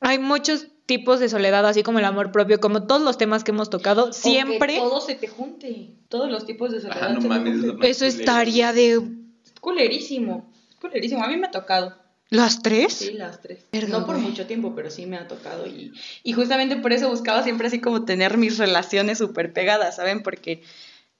Hay 0.00 0.18
muchos 0.18 0.66
tipos 0.86 1.20
de 1.20 1.28
soledad, 1.28 1.66
así 1.66 1.82
como 1.82 1.98
el 1.98 2.04
amor 2.04 2.30
propio, 2.30 2.60
como 2.60 2.86
todos 2.86 3.02
los 3.02 3.16
temas 3.16 3.42
que 3.44 3.52
hemos 3.52 3.70
tocado, 3.70 4.12
siempre 4.12 4.76
todo 4.76 5.00
se 5.00 5.14
te 5.14 5.28
junte. 5.28 5.90
Todos 6.08 6.30
los 6.30 6.44
tipos 6.44 6.70
de 6.72 6.80
soledad. 6.80 7.04
Ajá, 7.04 7.12
no 7.14 7.22
se 7.22 7.28
mames, 7.28 7.56
eso 7.82 8.04
estaría 8.04 8.72
de 8.72 8.94
Es 8.94 9.52
culerísimo. 9.60 10.50
Es 10.68 10.76
culerísimo. 10.76 11.24
A 11.24 11.28
mí 11.28 11.36
me 11.38 11.46
ha 11.46 11.50
tocado. 11.50 11.96
las 12.28 12.62
tres. 12.62 12.92
Sí, 12.92 13.12
las 13.12 13.40
tres. 13.40 13.60
Verga, 13.72 13.98
no 13.98 14.04
por 14.04 14.16
güey. 14.16 14.28
mucho 14.28 14.46
tiempo, 14.46 14.74
pero 14.74 14.90
sí 14.90 15.06
me 15.06 15.16
ha 15.16 15.26
tocado. 15.26 15.66
Y, 15.66 15.92
y 16.22 16.32
justamente 16.34 16.76
por 16.76 16.92
eso 16.92 17.08
buscaba 17.08 17.42
siempre 17.42 17.68
así 17.68 17.80
como 17.80 18.04
tener 18.04 18.36
mis 18.36 18.58
relaciones 18.58 19.18
súper 19.18 19.54
pegadas, 19.54 19.96
¿saben? 19.96 20.22
Porque 20.22 20.62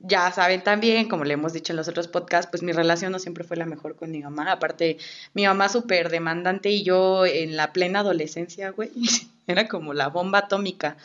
ya 0.02 0.32
saben 0.32 0.62
también, 0.62 1.08
como 1.08 1.24
le 1.24 1.34
hemos 1.34 1.52
dicho 1.52 1.72
en 1.72 1.76
los 1.76 1.88
otros 1.88 2.08
podcasts, 2.08 2.50
pues 2.50 2.62
mi 2.62 2.72
relación 2.72 3.12
no 3.12 3.18
siempre 3.18 3.44
fue 3.44 3.56
la 3.56 3.66
mejor 3.66 3.94
con 3.94 4.10
mi 4.10 4.20
mamá. 4.20 4.50
Aparte, 4.50 4.98
mi 5.32 5.46
mamá 5.46 5.68
súper 5.68 6.10
demandante 6.10 6.70
y 6.70 6.82
yo 6.82 7.24
en 7.24 7.56
la 7.56 7.72
plena 7.72 8.00
adolescencia, 8.00 8.70
güey, 8.70 8.90
era 9.46 9.68
como 9.68 9.94
la 9.94 10.08
bomba 10.08 10.40
atómica. 10.40 10.96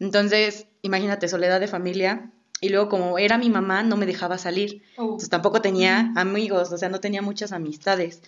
Entonces, 0.00 0.66
imagínate, 0.82 1.28
soledad 1.28 1.60
de 1.60 1.68
familia. 1.68 2.30
Y 2.60 2.68
luego, 2.68 2.88
como 2.88 3.18
era 3.18 3.38
mi 3.38 3.48
mamá, 3.48 3.82
no 3.82 3.96
me 3.96 4.06
dejaba 4.06 4.38
salir. 4.38 4.82
Entonces 4.96 5.30
tampoco 5.30 5.62
tenía 5.62 6.12
amigos, 6.16 6.72
o 6.72 6.78
sea, 6.78 6.88
no 6.88 7.00
tenía 7.00 7.22
muchas 7.22 7.52
amistades. 7.52 8.22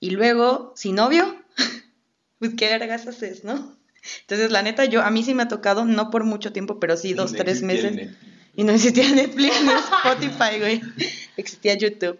Y 0.00 0.10
luego, 0.10 0.72
sin 0.76 0.94
novio, 0.94 1.36
pues 2.38 2.54
qué 2.56 2.66
vergas 2.66 3.06
haces, 3.06 3.44
¿no? 3.44 3.76
Entonces, 4.22 4.52
la 4.52 4.62
neta, 4.62 4.84
yo, 4.84 5.02
a 5.02 5.10
mí 5.10 5.22
sí 5.24 5.34
me 5.34 5.42
ha 5.42 5.48
tocado, 5.48 5.84
no 5.84 6.10
por 6.10 6.24
mucho 6.24 6.52
tiempo, 6.52 6.78
pero 6.78 6.96
sí 6.96 7.14
dos, 7.14 7.32
tres 7.32 7.62
meses. 7.62 7.94
Netflix. 7.94 8.37
Y 8.58 8.64
no 8.64 8.72
existía 8.72 9.08
Netflix, 9.14 9.62
ni 9.62 9.70
Spotify, 10.02 10.58
güey. 10.58 10.82
Existía 11.36 11.74
YouTube. 11.74 12.18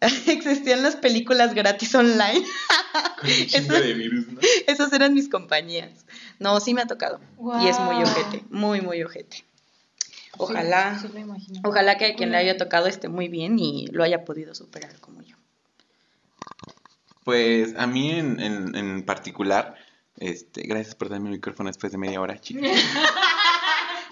Existían 0.00 0.82
las 0.82 0.96
películas 0.96 1.54
gratis 1.54 1.94
online. 1.94 2.42
Con 3.20 3.68
de 3.68 3.92
virus, 3.92 4.28
¿no? 4.28 4.40
Esas 4.66 4.90
eran 4.94 5.12
mis 5.12 5.28
compañías. 5.28 6.06
No, 6.38 6.58
sí 6.60 6.72
me 6.72 6.80
ha 6.80 6.86
tocado. 6.86 7.20
Y 7.60 7.68
es 7.68 7.78
muy 7.80 8.02
ojete, 8.02 8.44
muy, 8.48 8.80
muy 8.80 9.02
ojete. 9.02 9.44
Ojalá, 10.38 10.98
Sí, 10.98 11.08
sí 11.08 11.60
ojalá 11.64 11.98
que 11.98 12.06
a 12.06 12.14
quien 12.14 12.30
le 12.30 12.38
haya 12.38 12.56
tocado 12.56 12.86
esté 12.86 13.08
muy 13.08 13.28
bien 13.28 13.58
y 13.58 13.88
lo 13.88 14.04
haya 14.04 14.24
podido 14.24 14.54
superar 14.54 14.98
como 15.00 15.20
yo. 15.20 15.36
Pues 17.24 17.74
a 17.76 17.86
mí 17.86 18.12
en, 18.12 18.40
en, 18.40 18.74
en 18.74 19.04
particular, 19.04 19.74
este, 20.16 20.62
gracias 20.62 20.94
por 20.94 21.10
darme 21.10 21.28
el 21.28 21.34
micrófono 21.34 21.68
después 21.68 21.92
de 21.92 21.98
media 21.98 22.20
hora, 22.22 22.40
chicos. 22.40 22.70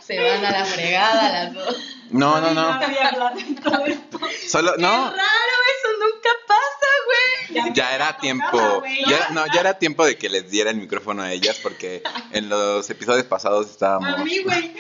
Se 0.07 0.17
van 0.21 0.45
a 0.45 0.51
la 0.53 0.65
fregada 0.65 1.33
las 1.33 1.55
dos. 1.55 1.77
No, 2.11 2.41
no, 2.41 2.55
no. 2.55 2.81
Solo, 4.49 4.75
no. 4.79 5.11
Raro, 5.11 5.17
eso 5.17 5.89
nunca 6.01 6.29
pasa, 6.47 7.63
güey. 7.65 7.75
Ya 7.75 7.95
era 7.95 8.17
tiempo, 8.19 8.85
ya 9.09 9.17
era, 9.17 9.29
no, 9.31 9.47
ya 9.53 9.61
era 9.61 9.79
tiempo 9.79 10.05
de 10.07 10.17
que 10.17 10.29
les 10.29 10.49
diera 10.51 10.71
el 10.71 10.77
micrófono 10.77 11.23
a 11.23 11.33
ellas 11.33 11.59
porque 11.63 12.03
en 12.33 12.49
los 12.49 12.89
episodios 12.91 13.27
pasados 13.27 13.69
estábamos, 13.71 14.09
A 14.15 14.19
mí, 14.25 14.39
güey. 14.39 14.73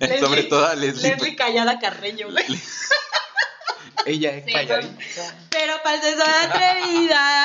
sobre 0.20 0.42
Leslie- 0.42 0.48
todo 0.48 0.66
a 0.66 0.74
Leslie, 0.74 1.10
Leslie 1.10 1.36
Callada 1.36 1.78
Carreño, 1.78 2.30
güey. 2.32 2.44
ella 4.06 4.30
es 4.36 4.52
calladita. 4.52 5.36
Pero 5.50 5.51
atrevida. 6.00 7.42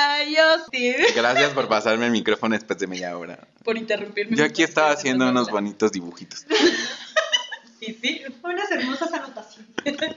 Gracias 1.14 1.52
por 1.52 1.68
pasarme 1.68 2.06
el 2.06 2.12
micrófono 2.12 2.54
después 2.54 2.78
de 2.78 2.86
media 2.86 3.16
hora. 3.16 3.46
Por 3.64 3.76
interrumpirme. 3.76 4.36
Yo 4.36 4.44
aquí 4.44 4.62
estaba 4.62 4.90
haciendo 4.90 5.28
unos 5.28 5.50
bonitos 5.50 5.92
dibujitos. 5.92 6.46
Y 7.80 7.92
sí. 8.02 8.22
Unas 8.42 8.70
hermosas 8.70 9.12
anotaciones. 9.12 9.68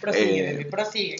Prosigue, 0.00 0.38
Eh, 0.38 0.52
bebé, 0.52 0.64
prosigue. 0.66 1.16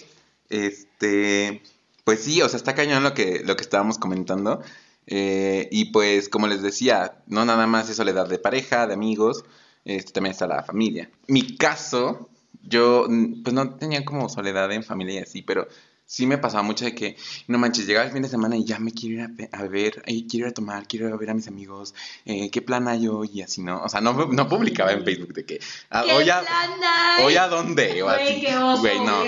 Este, 0.49 1.61
pues 2.03 2.21
sí, 2.21 2.41
o 2.41 2.49
sea, 2.49 2.57
está 2.57 2.75
cañón 2.75 3.03
lo 3.03 3.13
que, 3.13 3.41
lo 3.43 3.55
que 3.55 3.63
estábamos 3.63 3.97
comentando. 3.97 4.61
Eh, 5.07 5.67
y 5.71 5.85
pues, 5.85 6.29
como 6.29 6.47
les 6.47 6.61
decía, 6.61 7.15
no 7.27 7.45
nada 7.45 7.67
más 7.67 7.89
es 7.89 7.97
soledad 7.97 8.27
de 8.27 8.39
pareja, 8.39 8.87
de 8.87 8.93
amigos, 8.93 9.43
este, 9.85 10.11
también 10.11 10.31
está 10.31 10.47
la 10.47 10.63
familia. 10.63 11.09
Mi 11.27 11.57
caso, 11.57 12.29
yo, 12.61 13.05
mm, 13.09 13.43
pues 13.43 13.53
no 13.53 13.75
tenía 13.75 14.05
como 14.05 14.29
soledad 14.29 14.71
en 14.71 14.83
familia 14.83 15.15
y 15.15 15.23
así, 15.23 15.41
pero 15.41 15.67
sí 16.13 16.27
me 16.27 16.37
pasaba 16.37 16.61
mucho 16.61 16.85
de 16.85 16.93
que, 16.93 17.17
no 17.47 17.57
manches, 17.57 17.87
llegaba 17.87 18.05
el 18.05 18.11
fin 18.11 18.21
de 18.21 18.29
semana 18.29 18.55
y 18.55 18.65
ya 18.65 18.77
me 18.77 18.91
quiero 18.91 19.23
ir 19.23 19.47
a, 19.51 19.57
a 19.57 19.63
ver, 19.63 20.03
ay, 20.05 20.27
quiero 20.29 20.45
ir 20.45 20.51
a 20.51 20.53
tomar, 20.53 20.87
quiero 20.87 21.07
ir 21.07 21.13
a 21.13 21.17
ver 21.17 21.31
a 21.31 21.33
mis 21.33 21.47
amigos, 21.47 21.95
eh, 22.25 22.51
qué 22.51 22.61
plan 22.61 22.87
hay 22.87 23.07
hoy 23.07 23.31
y 23.33 23.41
así, 23.41 23.63
¿no? 23.63 23.81
O 23.81 23.89
sea, 23.89 23.99
no, 23.99 24.13
no 24.13 24.47
publicaba 24.47 24.91
en 24.91 25.03
Facebook 25.03 25.33
de 25.33 25.43
que, 25.43 25.59
ah, 25.89 26.03
hoy 26.13 26.29
a, 26.29 26.43
hoy 27.23 27.35
a 27.35 27.47
dónde, 27.47 28.03
o 28.03 28.09
así. 28.09 28.45
Güey, 28.79 28.99
no. 28.99 29.23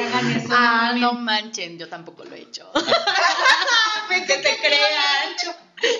Ah, 0.51 0.93
no 0.95 1.13
manchen, 1.13 1.79
yo 1.79 1.89
tampoco 1.89 2.23
lo 2.23 2.35
he 2.35 2.41
hecho. 2.41 2.69
que 4.27 4.37
te 4.37 4.57
crean. 4.59 5.55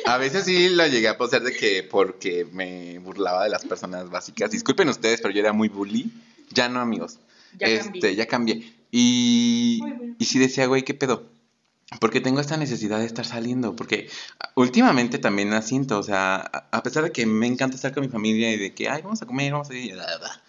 A 0.06 0.18
veces 0.18 0.46
sí 0.46 0.70
lo 0.70 0.86
llegué 0.86 1.08
a 1.08 1.18
postear 1.18 1.42
de 1.42 1.52
que 1.52 1.82
porque 1.82 2.46
me 2.52 3.00
burlaba 3.00 3.44
de 3.44 3.50
las 3.50 3.66
personas 3.66 4.12
básicas. 4.12 4.52
Disculpen 4.52 4.88
ustedes, 4.90 5.20
pero 5.20 5.34
yo 5.34 5.40
era 5.40 5.52
muy 5.52 5.68
bully. 5.68 6.12
Ya 6.52 6.70
no, 6.70 6.80
amigos. 6.80 7.18
Ya 7.58 7.68
este, 7.68 7.90
cambié. 7.90 8.16
ya 8.16 8.28
cambié. 8.28 8.74
Y, 8.98 9.82
y 10.18 10.24
sí 10.24 10.40
decía, 10.40 10.68
güey, 10.68 10.84
¿qué 10.84 10.94
pedo? 10.94 11.30
Porque 12.00 12.22
tengo 12.22 12.40
esta 12.40 12.56
necesidad 12.56 13.00
de 13.00 13.06
estar 13.06 13.26
saliendo. 13.26 13.76
Porque 13.76 14.10
últimamente 14.56 15.18
también 15.18 15.50
la 15.50 15.62
siento. 15.62 16.00
O 16.00 16.04
sea, 16.04 16.38
a 16.38 16.82
pesar 16.82 17.04
de 17.04 17.12
que 17.12 17.26
me 17.26 17.46
encanta 17.46 17.76
estar 17.76 17.94
con 17.94 18.04
mi 18.04 18.10
familia 18.10 18.54
y 18.54 18.58
de 18.58 18.74
que, 18.74 18.88
ay, 18.88 19.02
vamos 19.02 19.22
a 19.22 19.26
comer, 19.26 19.52
vamos 19.52 19.70
a 19.70 19.76
ir. 19.76 19.96
bla, 19.96 20.06
bla, 20.06 20.18
bla. 20.20 20.42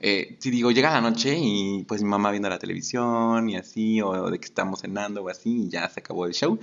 Eh, 0.00 0.36
si 0.38 0.50
digo, 0.50 0.70
llega 0.70 0.90
la 0.90 1.00
noche 1.00 1.34
y 1.38 1.84
pues 1.84 2.02
mi 2.02 2.08
mamá 2.10 2.30
viendo 2.30 2.50
la 2.50 2.58
televisión 2.58 3.48
y 3.48 3.56
así, 3.56 4.02
o 4.02 4.30
de 4.30 4.38
que 4.38 4.44
estamos 4.44 4.80
cenando 4.80 5.22
o 5.22 5.30
así, 5.30 5.64
y 5.64 5.68
ya 5.70 5.88
se 5.88 6.00
acabó 6.00 6.26
el 6.26 6.34
show. 6.34 6.58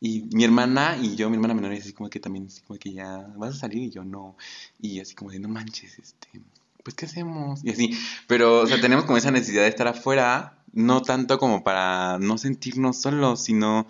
Y 0.00 0.22
mi 0.32 0.44
hermana 0.44 0.96
y 0.98 1.16
yo, 1.16 1.28
mi 1.28 1.36
hermana 1.36 1.52
menor, 1.52 1.72
así 1.72 1.92
como 1.92 2.08
que 2.08 2.18
también, 2.18 2.46
así 2.46 2.62
como 2.62 2.78
que 2.78 2.92
ya, 2.92 3.26
¿vas 3.36 3.56
a 3.56 3.58
salir? 3.58 3.82
Y 3.82 3.90
yo, 3.90 4.04
no. 4.04 4.38
Y 4.80 5.00
así 5.00 5.14
como 5.14 5.32
de, 5.32 5.38
no 5.38 5.48
manches, 5.48 5.98
este, 5.98 6.40
pues, 6.82 6.94
¿qué 6.94 7.04
hacemos? 7.04 7.62
Y 7.62 7.70
así. 7.70 7.98
Pero, 8.26 8.60
o 8.60 8.66
sea, 8.66 8.80
tenemos 8.80 9.04
como 9.04 9.18
esa 9.18 9.30
necesidad 9.30 9.64
de 9.64 9.68
estar 9.68 9.86
afuera, 9.86 10.57
no 10.72 11.02
tanto 11.02 11.38
como 11.38 11.64
para 11.64 12.18
no 12.18 12.38
sentirnos 12.38 13.00
solos, 13.00 13.42
sino, 13.44 13.86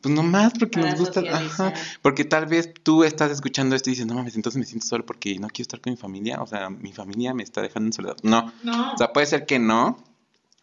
pues, 0.00 0.14
nomás 0.14 0.52
porque 0.58 0.78
Para 0.80 0.90
nos 0.90 0.98
gusta. 1.00 1.20
socializar. 1.20 1.72
Ajá. 1.74 1.82
Porque 2.02 2.24
tal 2.24 2.46
vez 2.46 2.72
tú 2.82 3.04
estás 3.04 3.30
escuchando 3.30 3.76
esto 3.76 3.90
y 3.90 3.92
dices, 3.92 4.06
no 4.06 4.14
mames, 4.14 4.34
entonces 4.36 4.58
me 4.58 4.64
siento 4.66 4.86
solo 4.86 5.06
porque 5.06 5.38
no 5.38 5.48
quiero 5.48 5.62
estar 5.62 5.80
con 5.80 5.92
mi 5.92 5.96
familia. 5.96 6.40
O 6.42 6.46
sea, 6.46 6.70
mi 6.70 6.92
familia 6.92 7.34
me 7.34 7.42
está 7.42 7.62
dejando 7.62 7.88
en 7.88 7.92
soledad. 7.92 8.16
No. 8.22 8.52
No. 8.62 8.92
O 8.94 8.98
sea, 8.98 9.12
puede 9.12 9.26
ser 9.26 9.46
que 9.46 9.58
no. 9.58 10.02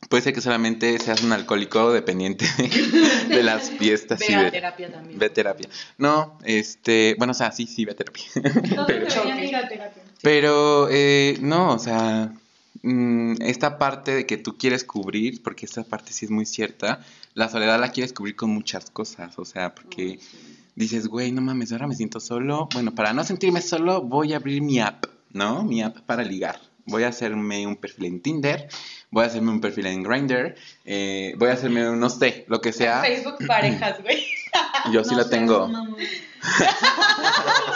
Puede 0.08 0.24
ser 0.24 0.34
que 0.34 0.40
solamente 0.40 0.98
seas 1.00 1.24
un 1.24 1.34
alcohólico 1.34 1.92
dependiente 1.92 2.46
de, 2.58 2.70
de 3.36 3.44
las 3.44 3.70
fiestas 3.70 4.22
y 4.22 4.34
Ve 4.34 4.36
a 4.36 4.44
de, 4.44 4.52
terapia 4.52 4.92
también. 4.94 5.20
ve 5.20 5.26
a 5.26 5.34
terapia. 5.34 5.70
No, 5.98 6.38
este, 6.46 7.16
bueno, 7.18 7.32
o 7.32 7.34
sea, 7.34 7.52
sí, 7.52 7.68
sí, 7.68 7.84
ve 7.84 7.92
a 7.92 7.96
terapia. 7.96 8.24
Todos 8.34 8.54
pero, 8.88 9.06
deberían 9.06 9.44
ir 9.44 9.56
a 9.58 9.68
terapia. 9.68 10.04
pero, 10.22 10.88
eh, 10.90 11.38
no, 11.42 11.74
o 11.74 11.80
sea, 11.80 12.34
mm, 12.84 13.42
esta 13.42 13.78
parte 13.78 14.14
de 14.14 14.26
que 14.26 14.38
tú 14.38 14.58
quieres 14.58 14.84
cubrir, 14.84 15.42
porque 15.44 15.66
esta 15.66 15.84
parte 15.84 16.14
sí 16.14 16.26
es 16.26 16.32
muy 16.32 16.46
cierta, 16.46 17.02
la 17.34 17.50
soledad 17.50 17.80
la 17.80 17.92
quieres 17.92 18.14
cubrir 18.14 18.36
con 18.36 18.50
muchas 18.50 18.90
cosas, 18.90 19.38
o 19.38 19.46
sea, 19.46 19.76
porque 19.76 20.20
dices, 20.76 21.08
güey, 21.08 21.32
no 21.32 21.42
mames, 21.42 21.72
ahora 21.72 21.88
me 21.88 21.96
siento 21.96 22.20
solo. 22.20 22.70
Bueno, 22.74 22.94
para 22.96 23.14
no 23.14 23.24
sentirme 23.24 23.62
solo, 23.62 24.02
voy 24.02 24.34
a 24.34 24.38
abrir 24.38 24.62
mi 24.62 24.80
app, 24.80 25.06
¿no? 25.32 25.64
Mi 25.64 25.82
app 25.82 26.00
para 26.02 26.24
ligar. 26.24 26.60
Voy 26.86 27.04
a 27.04 27.10
hacerme 27.10 27.68
un 27.68 27.76
perfil 27.76 28.06
en 28.06 28.22
Tinder, 28.22 28.68
voy 29.12 29.24
a 29.24 29.28
hacerme 29.28 29.52
un 29.52 29.62
perfil 29.62 29.86
en 29.86 30.02
Grindr, 30.02 30.56
eh, 30.86 31.36
voy 31.38 31.50
a 31.50 31.54
hacerme, 31.54 31.88
un, 31.88 32.00
no 32.00 32.10
sé, 32.10 32.46
lo 32.48 32.62
que 32.62 32.74
sea. 32.74 33.02
Facebook 33.02 33.46
parejas, 33.46 34.02
güey. 34.02 34.26
Yo 34.92 35.04
sí 35.04 35.12
No 35.12 35.18
lo 35.18 35.24
seas 35.24 35.30
tengo. 35.30 35.68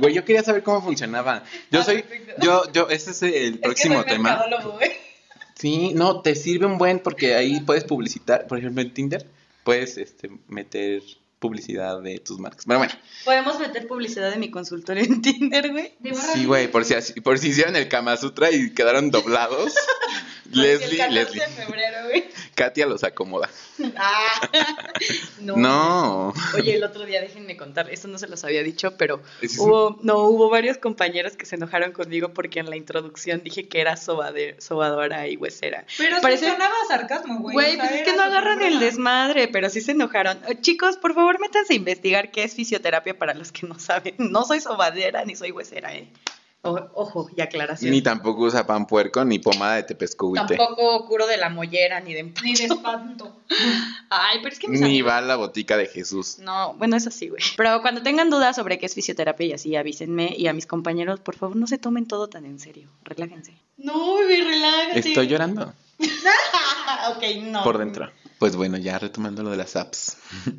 Güey, 0.00 0.14
yo 0.14 0.24
quería 0.24 0.42
saber 0.42 0.62
cómo 0.62 0.82
funcionaba. 0.82 1.44
Yo 1.70 1.80
Ah, 1.80 1.84
soy, 1.84 2.02
perfecto. 2.02 2.42
yo, 2.42 2.72
yo, 2.72 2.88
ese 2.88 3.10
es 3.12 3.22
el 3.22 3.58
próximo 3.60 3.94
es 4.00 4.04
que 4.04 4.10
soy 4.10 4.18
tema. 4.18 4.44
Sí, 5.54 5.92
no, 5.94 6.22
te 6.22 6.34
sirve 6.34 6.66
un 6.66 6.78
buen 6.78 7.00
porque 7.00 7.34
ahí 7.34 7.60
puedes 7.60 7.84
publicitar, 7.84 8.46
por 8.46 8.58
ejemplo 8.58 8.80
en 8.82 8.94
Tinder, 8.94 9.26
puedes 9.62 9.98
este, 9.98 10.30
meter 10.48 11.02
publicidad 11.38 12.00
de 12.00 12.18
tus 12.18 12.38
marcas. 12.38 12.64
Pero 12.66 12.78
bueno, 12.78 12.94
Podemos 13.24 13.58
meter 13.58 13.86
publicidad 13.86 14.30
de 14.30 14.36
mi 14.38 14.50
consultorio 14.50 15.04
en 15.04 15.20
Tinder, 15.22 15.70
güey. 15.70 15.94
Sí, 16.34 16.44
güey, 16.46 16.70
por 16.70 16.84
si, 16.84 16.94
por 17.20 17.38
si 17.38 17.48
hicieron 17.48 17.76
el 17.76 17.88
Kama 17.88 18.16
Sutra 18.16 18.50
y 18.50 18.72
quedaron 18.72 19.10
doblados, 19.10 19.74
Leslie, 20.52 21.00
el 21.02 21.08
14 21.08 21.10
Leslie, 21.14 21.40
de 21.40 21.48
febrero, 21.48 21.96
güey. 22.08 22.24
Katia 22.54 22.86
los 22.86 23.04
acomoda. 23.04 23.48
Ah, 23.96 24.48
no. 25.40 25.56
No. 25.56 26.34
Oye, 26.54 26.74
el 26.74 26.84
otro 26.84 27.06
día 27.06 27.20
déjenme 27.20 27.56
contar, 27.56 27.88
esto 27.90 28.08
no 28.08 28.18
se 28.18 28.28
los 28.28 28.44
había 28.44 28.62
dicho, 28.62 28.96
pero 28.98 29.22
es 29.40 29.58
hubo, 29.58 29.98
no, 30.02 30.18
hubo 30.24 30.50
varios 30.50 30.76
compañeros 30.76 31.34
que 31.36 31.46
se 31.46 31.56
enojaron 31.56 31.92
conmigo 31.92 32.34
porque 32.34 32.60
en 32.60 32.68
la 32.68 32.76
introducción 32.76 33.42
dije 33.42 33.68
que 33.68 33.80
era 33.80 33.94
sobade- 33.96 34.60
sobadora 34.60 35.26
y 35.28 35.36
huesera. 35.36 35.86
Pero 35.96 36.16
sí 36.16 36.22
Parece- 36.22 36.50
sonaba 36.50 36.74
sarcasmo, 36.88 37.38
güey. 37.40 37.54
Güey, 37.54 37.76
pues 37.78 37.90
es 37.92 38.02
que 38.02 38.12
no 38.14 38.22
agarran 38.22 38.60
el 38.62 38.78
desmadre, 38.80 39.48
pero 39.48 39.70
sí 39.70 39.80
se 39.80 39.92
enojaron. 39.92 40.38
Eh, 40.48 40.60
Chicos, 40.60 40.96
por 40.98 41.14
favor, 41.14 41.40
métanse 41.40 41.72
a 41.72 41.76
investigar 41.76 42.30
qué 42.30 42.44
es 42.44 42.54
fisioterapia 42.54 43.18
para 43.18 43.32
los 43.34 43.50
que 43.52 43.66
no 43.66 43.78
saben. 43.78 44.14
No 44.18 44.44
soy 44.44 44.60
sobadera 44.60 45.24
ni 45.24 45.36
soy 45.36 45.52
huesera, 45.52 45.94
¿eh? 45.94 46.08
O- 46.62 46.90
ojo, 46.94 47.30
y 47.34 47.40
aclaración. 47.40 47.90
Ni 47.90 48.02
tampoco 48.02 48.42
usa 48.42 48.66
pan 48.66 48.86
puerco 48.86 49.24
ni 49.24 49.38
pomada 49.38 49.76
de 49.76 49.82
tepescuite. 49.84 50.56
Tampoco 50.56 51.06
curo 51.06 51.26
de 51.26 51.38
la 51.38 51.48
mollera 51.48 52.00
ni 52.00 52.12
de 52.12 52.22
Ni 52.44 52.54
de 52.54 52.64
espanto. 52.64 53.34
Ay, 54.10 54.40
pero 54.42 54.52
es 54.52 54.58
que 54.58 54.68
mis 54.68 54.80
Ni 54.80 54.86
amigos- 54.86 55.10
va 55.10 55.16
a 55.18 55.20
la 55.22 55.36
botica 55.36 55.78
de 55.78 55.86
Jesús. 55.86 56.38
No, 56.38 56.74
bueno, 56.74 56.96
eso 56.96 57.10
sí, 57.10 57.28
güey. 57.30 57.42
Pero 57.56 57.80
cuando 57.80 58.02
tengan 58.02 58.28
dudas 58.28 58.56
sobre 58.56 58.78
qué 58.78 58.84
es 58.86 58.94
fisioterapia 58.94 59.46
y 59.46 59.52
así, 59.54 59.74
avísenme. 59.74 60.34
Y 60.36 60.48
a 60.48 60.52
mis 60.52 60.66
compañeros, 60.66 61.20
por 61.20 61.34
favor, 61.36 61.56
no 61.56 61.66
se 61.66 61.78
tomen 61.78 62.06
todo 62.06 62.28
tan 62.28 62.44
en 62.44 62.58
serio. 62.58 62.90
Relájense. 63.04 63.54
No, 63.78 64.16
bebé, 64.16 64.42
relájate. 64.44 64.98
Estoy 64.98 65.28
llorando 65.28 65.72
ok, 67.16 67.22
no. 67.42 67.64
por 67.64 67.78
dentro. 67.78 68.10
Pues 68.38 68.56
bueno, 68.56 68.76
ya 68.76 68.98
retomando 68.98 69.42
lo 69.42 69.50
de 69.50 69.56
las 69.56 69.76
apps. 69.76 70.16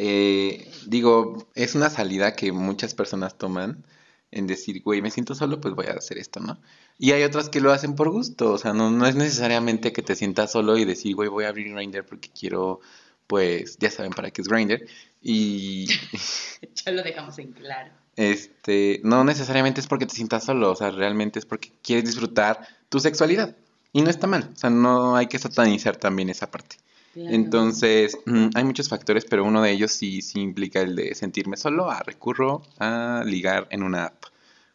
Eh, 0.00 0.70
digo, 0.86 1.48
es 1.56 1.74
una 1.74 1.90
salida 1.90 2.36
que 2.36 2.52
muchas 2.52 2.94
personas 2.94 3.36
toman 3.36 3.84
en 4.30 4.46
decir, 4.46 4.82
güey, 4.82 5.02
me 5.02 5.10
siento 5.10 5.34
solo, 5.34 5.60
pues 5.60 5.74
voy 5.74 5.86
a 5.86 5.92
hacer 5.92 6.18
esto, 6.18 6.40
¿no? 6.40 6.58
Y 6.98 7.12
hay 7.12 7.22
otras 7.22 7.48
que 7.48 7.60
lo 7.60 7.72
hacen 7.72 7.94
por 7.94 8.10
gusto, 8.10 8.52
o 8.52 8.58
sea, 8.58 8.72
no, 8.72 8.90
no 8.90 9.06
es 9.06 9.14
necesariamente 9.14 9.92
que 9.92 10.02
te 10.02 10.16
sientas 10.16 10.52
solo 10.52 10.76
y 10.76 10.84
decir, 10.84 11.14
güey, 11.14 11.28
voy 11.28 11.44
a 11.44 11.48
abrir 11.48 11.72
Grindr 11.72 12.04
porque 12.04 12.28
quiero, 12.30 12.80
pues, 13.26 13.78
ya 13.78 13.90
saben 13.90 14.12
para 14.12 14.30
qué 14.30 14.42
es 14.42 14.48
Grindr. 14.48 14.86
Y 15.22 15.86
Ya 16.84 16.92
lo 16.92 17.02
dejamos 17.02 17.38
en 17.38 17.52
claro. 17.52 17.92
este, 18.16 19.00
no 19.04 19.24
necesariamente 19.24 19.80
es 19.80 19.86
porque 19.86 20.06
te 20.06 20.14
sientas 20.14 20.44
solo, 20.44 20.72
o 20.72 20.76
sea, 20.76 20.90
realmente 20.90 21.38
es 21.38 21.46
porque 21.46 21.72
quieres 21.82 22.04
disfrutar 22.04 22.66
tu 22.88 23.00
sexualidad. 23.00 23.56
Y 23.92 24.02
no 24.02 24.10
está 24.10 24.26
mal, 24.26 24.50
o 24.52 24.56
sea, 24.56 24.70
no 24.70 25.16
hay 25.16 25.28
que 25.28 25.38
satanizar 25.38 25.96
también 25.96 26.28
esa 26.30 26.50
parte. 26.50 26.76
Entonces, 27.14 28.18
mm, 28.26 28.48
hay 28.54 28.64
muchos 28.64 28.88
factores, 28.88 29.24
pero 29.24 29.44
uno 29.44 29.62
de 29.62 29.70
ellos 29.70 29.92
sí, 29.92 30.22
sí 30.22 30.40
implica 30.40 30.80
el 30.80 30.96
de 30.96 31.14
sentirme 31.14 31.56
solo, 31.56 31.90
a 31.90 32.02
recurro 32.02 32.62
a 32.78 33.22
ligar 33.24 33.66
en 33.70 33.82
una 33.82 34.06
app. 34.06 34.24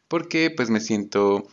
Porque 0.07 0.51
pues 0.51 0.69
me 0.69 0.79
siento 0.79 1.47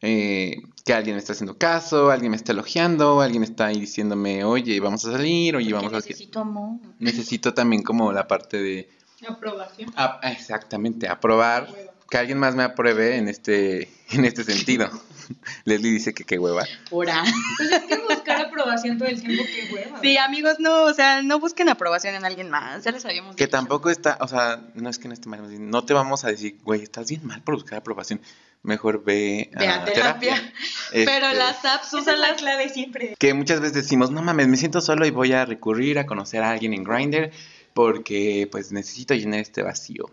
eh, 0.00 0.62
que 0.84 0.94
alguien 0.94 1.16
me 1.16 1.18
está 1.18 1.32
haciendo 1.32 1.58
caso, 1.58 2.10
alguien 2.10 2.30
me 2.30 2.36
está 2.36 2.52
elogiando, 2.52 3.20
alguien 3.20 3.42
está 3.42 3.66
ahí 3.66 3.80
diciéndome, 3.80 4.44
oye, 4.44 4.80
vamos 4.80 5.04
a 5.04 5.12
salir, 5.12 5.56
oye, 5.56 5.72
vamos 5.72 5.92
a... 5.92 5.96
necesito 5.96 6.40
amor. 6.40 6.78
Necesito 6.98 7.54
también 7.54 7.82
como 7.82 8.12
la 8.12 8.26
parte 8.26 8.58
de... 8.58 8.88
Aprobación. 9.28 9.92
ah, 9.96 10.20
exactamente, 10.22 11.08
aprobar, 11.08 11.68
que 12.08 12.16
alguien 12.16 12.38
más 12.38 12.54
me 12.54 12.62
apruebe 12.62 13.16
en 13.16 13.28
este, 13.28 13.90
en 14.12 14.24
este 14.24 14.44
sentido. 14.44 14.88
Leslie 15.64 15.92
dice 15.92 16.14
que 16.14 16.24
qué 16.24 16.38
hueva. 16.38 16.64
Pura. 16.90 17.24
Pues 17.56 17.70
es 17.70 17.82
que 17.84 17.96
buscar 17.98 18.47
aprobación 18.68 18.98
todo 18.98 19.08
el 19.08 19.20
tiempo, 19.20 19.44
qué 19.44 19.74
hueva. 19.74 20.00
Sí, 20.00 20.16
amigos, 20.16 20.56
no, 20.58 20.84
o 20.84 20.94
sea, 20.94 21.22
no 21.22 21.40
busquen 21.40 21.68
aprobación 21.68 22.14
en 22.14 22.24
alguien 22.24 22.50
más. 22.50 22.84
Ya 22.84 22.92
les 22.92 23.04
habíamos 23.04 23.36
Que 23.36 23.44
dicho. 23.46 23.56
tampoco 23.56 23.90
está, 23.90 24.18
o 24.20 24.28
sea, 24.28 24.62
no 24.74 24.88
es 24.88 24.98
que 24.98 25.08
no 25.08 25.14
esté 25.14 25.28
mal, 25.28 25.70
no 25.70 25.84
te 25.84 25.94
vamos 25.94 26.24
a 26.24 26.28
decir, 26.28 26.58
güey, 26.62 26.82
estás 26.82 27.08
bien 27.08 27.26
mal 27.26 27.42
por 27.42 27.54
buscar 27.54 27.78
aprobación. 27.78 28.20
Mejor 28.62 29.04
ve 29.04 29.50
a, 29.56 29.82
a 29.82 29.84
terapia. 29.84 30.52
Pero 30.92 31.26
Este, 31.28 31.38
las 31.38 31.64
apps, 31.64 31.94
es 31.94 32.18
la 32.18 32.34
clave 32.36 32.68
siempre. 32.68 33.14
Que 33.18 33.32
muchas 33.34 33.60
veces 33.60 33.74
decimos, 33.74 34.10
no 34.10 34.20
mames, 34.22 34.48
me 34.48 34.56
siento 34.56 34.80
solo 34.80 35.06
y 35.06 35.10
voy 35.10 35.32
a 35.32 35.44
recurrir 35.44 35.98
a 35.98 36.06
conocer 36.06 36.42
a 36.42 36.50
alguien 36.50 36.74
en 36.74 36.82
Grindr 36.84 37.30
porque 37.74 38.48
pues 38.50 38.72
necesito 38.72 39.14
llenar 39.14 39.40
este 39.40 39.62
vacío. 39.62 40.10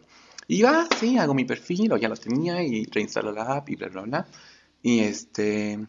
Y 0.47 0.61
va, 0.61 0.87
sí, 0.99 1.17
hago 1.17 1.33
mi 1.33 1.43
perfil, 1.45 1.91
o 1.91 1.97
ya 1.97 2.07
lo 2.07 2.15
tenía, 2.15 2.61
y 2.61 2.85
reinstalo 2.85 3.31
la 3.31 3.43
app 3.55 3.67
y 3.69 3.75
bla, 3.75 3.87
bla, 3.87 4.01
bla. 4.03 4.27
Y 4.83 4.99
este, 4.99 5.79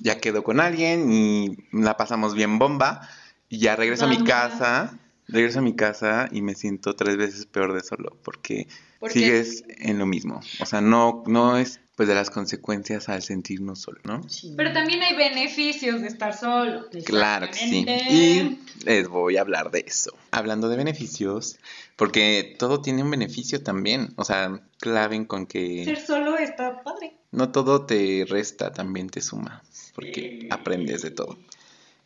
ya 0.00 0.18
quedo 0.18 0.42
con 0.42 0.60
alguien 0.60 1.12
y 1.12 1.56
la 1.72 1.96
pasamos 1.96 2.34
bien 2.34 2.58
bomba. 2.58 3.08
Y 3.48 3.58
ya 3.58 3.76
regreso 3.76 4.04
a 4.04 4.08
mi 4.08 4.24
casa, 4.24 4.98
regreso 5.26 5.60
a 5.60 5.62
mi 5.62 5.74
casa 5.74 6.28
y 6.30 6.42
me 6.42 6.54
siento 6.54 6.94
tres 6.94 7.16
veces 7.16 7.46
peor 7.46 7.72
de 7.72 7.80
solo 7.80 8.16
porque 8.22 8.68
¿Por 9.00 9.10
qué? 9.10 9.18
sigues 9.18 9.64
en 9.78 9.98
lo 9.98 10.06
mismo. 10.06 10.40
O 10.60 10.66
sea, 10.66 10.80
no, 10.80 11.22
no 11.26 11.56
es 11.56 11.80
pues 11.98 12.08
de 12.08 12.14
las 12.14 12.30
consecuencias 12.30 13.08
al 13.08 13.22
sentirnos 13.22 13.80
solo, 13.80 13.98
¿no? 14.04 14.22
Sí. 14.28 14.54
Pero 14.56 14.72
también 14.72 15.02
hay 15.02 15.16
beneficios 15.16 16.00
de 16.00 16.06
estar 16.06 16.32
solo. 16.32 16.88
Claro 17.04 17.48
que 17.48 17.54
sí. 17.54 17.84
Y 17.88 18.60
les 18.84 19.08
voy 19.08 19.36
a 19.36 19.40
hablar 19.40 19.72
de 19.72 19.84
eso. 19.84 20.16
Hablando 20.30 20.68
de 20.68 20.76
beneficios, 20.76 21.58
porque 21.96 22.54
todo 22.56 22.82
tiene 22.82 23.02
un 23.02 23.10
beneficio 23.10 23.64
también. 23.64 24.10
O 24.14 24.22
sea, 24.22 24.60
claven 24.78 25.24
con 25.24 25.46
que 25.46 25.84
Ser 25.84 26.00
solo 26.00 26.38
está 26.38 26.84
padre. 26.84 27.17
No 27.30 27.50
todo 27.50 27.84
te 27.84 28.24
resta, 28.28 28.72
también 28.72 29.08
te 29.10 29.20
suma, 29.20 29.62
porque 29.94 30.48
aprendes 30.50 31.02
de 31.02 31.10
todo. 31.10 31.38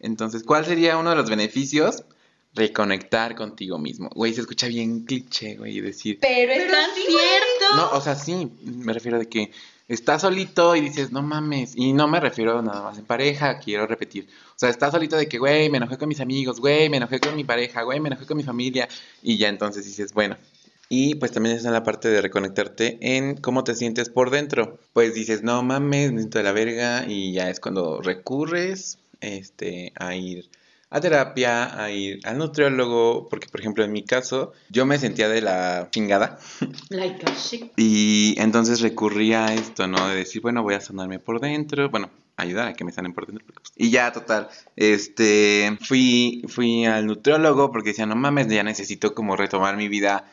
Entonces, 0.01 0.43
¿cuál 0.43 0.65
sería 0.65 0.97
uno 0.99 1.11
de 1.11 1.17
los 1.17 1.31
beneficios? 1.31 2.03
Reconectar 2.55 3.35
contigo 3.35 3.79
mismo. 3.79 4.11
Güey, 4.15 4.35
se 4.35 4.43
escucha 4.43 4.67
bien 4.67 5.05
cliché, 5.05 5.57
güey, 5.57 5.81
decir, 5.81 6.19
Pero 6.21 6.53
es 6.53 6.59
Pero 6.65 6.73
tan 6.73 6.91
sí, 6.95 7.03
cierto. 7.07 7.77
no, 7.77 7.91
o 7.93 8.01
sea, 8.01 8.15
sí, 8.15 8.51
me 8.63 8.93
refiero 8.93 9.19
de 9.19 9.27
que 9.29 9.53
estás 9.89 10.23
solito 10.23 10.77
y 10.77 10.81
dices, 10.81 11.13
no 11.13 11.23
mames, 11.23 11.75
y 11.77 11.93
no 11.93 12.09
me 12.09 12.21
refiero 12.21 12.61
nada 12.61 12.83
más 12.83 12.99
en 12.99 13.05
pareja, 13.07 13.59
quiero 13.59 13.87
repetir. 13.87 14.29
O 14.51 14.59
sea, 14.59 14.69
estás 14.69 14.91
solito 14.93 15.17
de 15.17 15.29
que, 15.29 15.39
güey, 15.39 15.71
me 15.71 15.79
enojé 15.79 15.97
con 15.97 16.09
mis 16.09 16.21
amigos, 16.21 16.61
güey, 16.61 16.89
me 16.91 16.99
enojé 16.99 17.21
con 17.21 17.35
mi 17.37 17.45
pareja, 17.45 17.83
güey, 17.83 18.01
me 18.01 18.09
enojé 18.09 18.27
con 18.27 18.37
mi 18.37 18.43
familia, 18.43 18.89
y 19.23 19.39
ya 19.39 19.49
entonces 19.49 19.87
dices, 19.87 20.13
bueno. 20.13 20.37
Y 20.89 21.15
pues 21.15 21.33
también 21.33 21.57
está 21.57 21.71
la 21.71 21.85
parte 21.85 22.09
de 22.09 22.21
reconectarte 22.21 22.99
en 23.01 23.37
cómo 23.37 23.65
te 23.65 23.75
sientes 23.75 24.11
por 24.11 24.31
dentro. 24.31 24.79
Pues 24.93 25.15
dices, 25.15 25.43
no 25.43 25.63
mames, 25.63 26.13
me 26.13 26.19
siento 26.19 26.39
de 26.39 26.45
la 26.45 26.53
verga, 26.53 27.05
y 27.09 27.33
ya 27.33 27.49
es 27.49 27.61
cuando 27.61 28.01
recurres 28.03 28.99
este, 29.21 29.93
a 29.97 30.15
ir 30.15 30.49
a 30.93 31.01
terapia, 31.01 31.83
a 31.83 31.91
ir 31.91 32.21
al 32.25 32.37
nutriólogo, 32.37 33.27
porque 33.31 33.49
por 33.49 33.61
ejemplo 33.61 33.83
en 33.83 33.93
mi 33.93 34.05
caso 34.05 34.53
yo 34.69 34.85
me 34.85 34.99
sentía 34.99 35.27
de 35.31 35.41
la 35.41 35.89
chingada 35.91 36.39
Like 36.91 37.25
a 37.25 37.35
shit. 37.35 37.73
y 37.79 38.35
entonces 38.37 38.83
recurría 38.83 39.47
a 39.47 39.55
esto, 39.55 39.87
¿no? 39.87 40.07
De 40.09 40.17
decir, 40.17 40.43
bueno, 40.43 40.63
voy 40.63 40.75
a 40.75 40.81
sanarme 40.81 41.19
por 41.19 41.41
dentro. 41.41 41.89
Bueno, 41.89 42.11
ayudar 42.37 42.69
a 42.69 42.75
que 42.75 42.85
me 42.85 42.93
salen 42.93 43.15
por 43.15 43.27
dentro. 43.27 43.47
Y 43.75 43.91
ya, 43.91 44.13
total, 44.13 44.49
este, 44.77 45.79
fui, 45.81 46.45
fui 46.49 46.85
al 46.85 47.07
nutriólogo 47.07 47.73
porque 47.73 47.91
decía, 47.91 48.05
no 48.05 48.15
mames, 48.17 48.49
ya 48.49 48.63
necesito 48.63 49.15
como 49.15 49.35
retomar 49.37 49.79
mi 49.79 49.89
vida, 49.89 50.31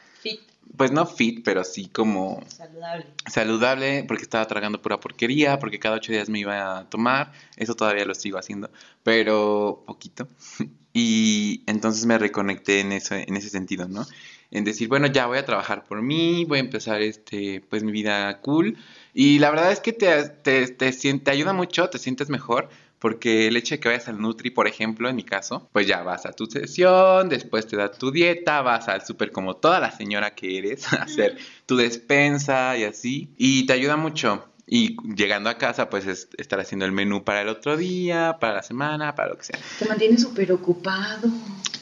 pues 0.79 0.93
no 0.93 1.05
fit, 1.05 1.43
pero 1.43 1.65
sí 1.65 1.89
como 1.89 2.41
saludable. 2.47 3.05
saludable 3.27 4.05
porque 4.07 4.23
estaba 4.23 4.47
tragando 4.47 4.81
pura 4.81 4.97
porquería, 4.97 5.59
porque 5.59 5.77
cada 5.77 5.97
ocho 5.97 6.13
días 6.13 6.29
me 6.29 6.39
iba 6.39 6.79
a 6.79 6.89
tomar, 6.89 7.33
eso 7.57 7.75
todavía 7.75 8.05
lo 8.05 8.15
sigo 8.15 8.37
haciendo, 8.37 8.71
pero 9.03 9.83
poquito. 9.85 10.27
Y 10.91 11.61
entonces 11.67 12.07
me 12.07 12.17
reconecté 12.17 12.79
en 12.79 12.93
eso, 12.93 13.13
en 13.13 13.37
ese 13.37 13.49
sentido, 13.49 13.87
¿no? 13.87 14.07
En 14.49 14.63
decir, 14.63 14.87
bueno, 14.87 15.05
ya 15.05 15.27
voy 15.27 15.37
a 15.37 15.45
trabajar 15.45 15.85
por 15.85 16.01
mí, 16.01 16.45
voy 16.45 16.57
a 16.57 16.61
empezar 16.61 17.03
este, 17.03 17.61
pues 17.69 17.83
mi 17.83 17.91
vida 17.91 18.41
cool. 18.41 18.75
Y 19.13 19.37
la 19.37 19.51
verdad 19.51 19.71
es 19.71 19.81
que 19.81 19.93
te, 19.93 20.29
te, 20.29 20.67
te, 20.67 20.91
te 20.91 21.31
ayuda 21.31 21.53
mucho, 21.53 21.91
te 21.91 21.99
sientes 21.99 22.29
mejor, 22.29 22.69
porque 22.99 23.47
el 23.47 23.57
hecho 23.57 23.75
de 23.75 23.79
que 23.79 23.89
vayas 23.89 24.07
al 24.09 24.21
Nutri, 24.21 24.51
por 24.51 24.67
ejemplo, 24.67 25.09
en 25.09 25.15
mi 25.15 25.23
caso, 25.23 25.69
pues 25.71 25.87
ya 25.87 26.03
vas 26.03 26.25
a 26.25 26.33
tu 26.33 26.45
sesión, 26.45 27.29
después 27.29 27.65
te 27.65 27.77
da 27.77 27.91
tu 27.91 28.11
dieta, 28.11 28.61
vas 28.61 28.87
al 28.89 29.05
súper 29.05 29.31
como 29.31 29.55
toda 29.55 29.79
la 29.79 29.91
señora 29.91 30.35
que 30.35 30.57
eres, 30.57 30.91
a 30.93 31.03
hacer 31.03 31.37
tu 31.65 31.77
despensa 31.77 32.77
y 32.77 32.83
así, 32.83 33.33
y 33.37 33.65
te 33.65 33.73
ayuda 33.73 33.95
mucho. 33.95 34.45
Y 34.71 34.97
llegando 35.15 35.49
a 35.49 35.57
casa, 35.57 35.89
pues 35.89 36.05
es 36.05 36.29
estar 36.37 36.59
haciendo 36.59 36.85
el 36.85 36.91
menú 36.91 37.23
para 37.23 37.41
el 37.41 37.47
otro 37.47 37.75
día, 37.75 38.37
para 38.39 38.53
la 38.53 38.61
semana, 38.61 39.15
para 39.15 39.29
lo 39.29 39.37
que 39.37 39.45
sea. 39.45 39.59
Te 39.79 39.85
mantiene 39.85 40.15
súper 40.19 40.51
ocupado. 40.51 41.27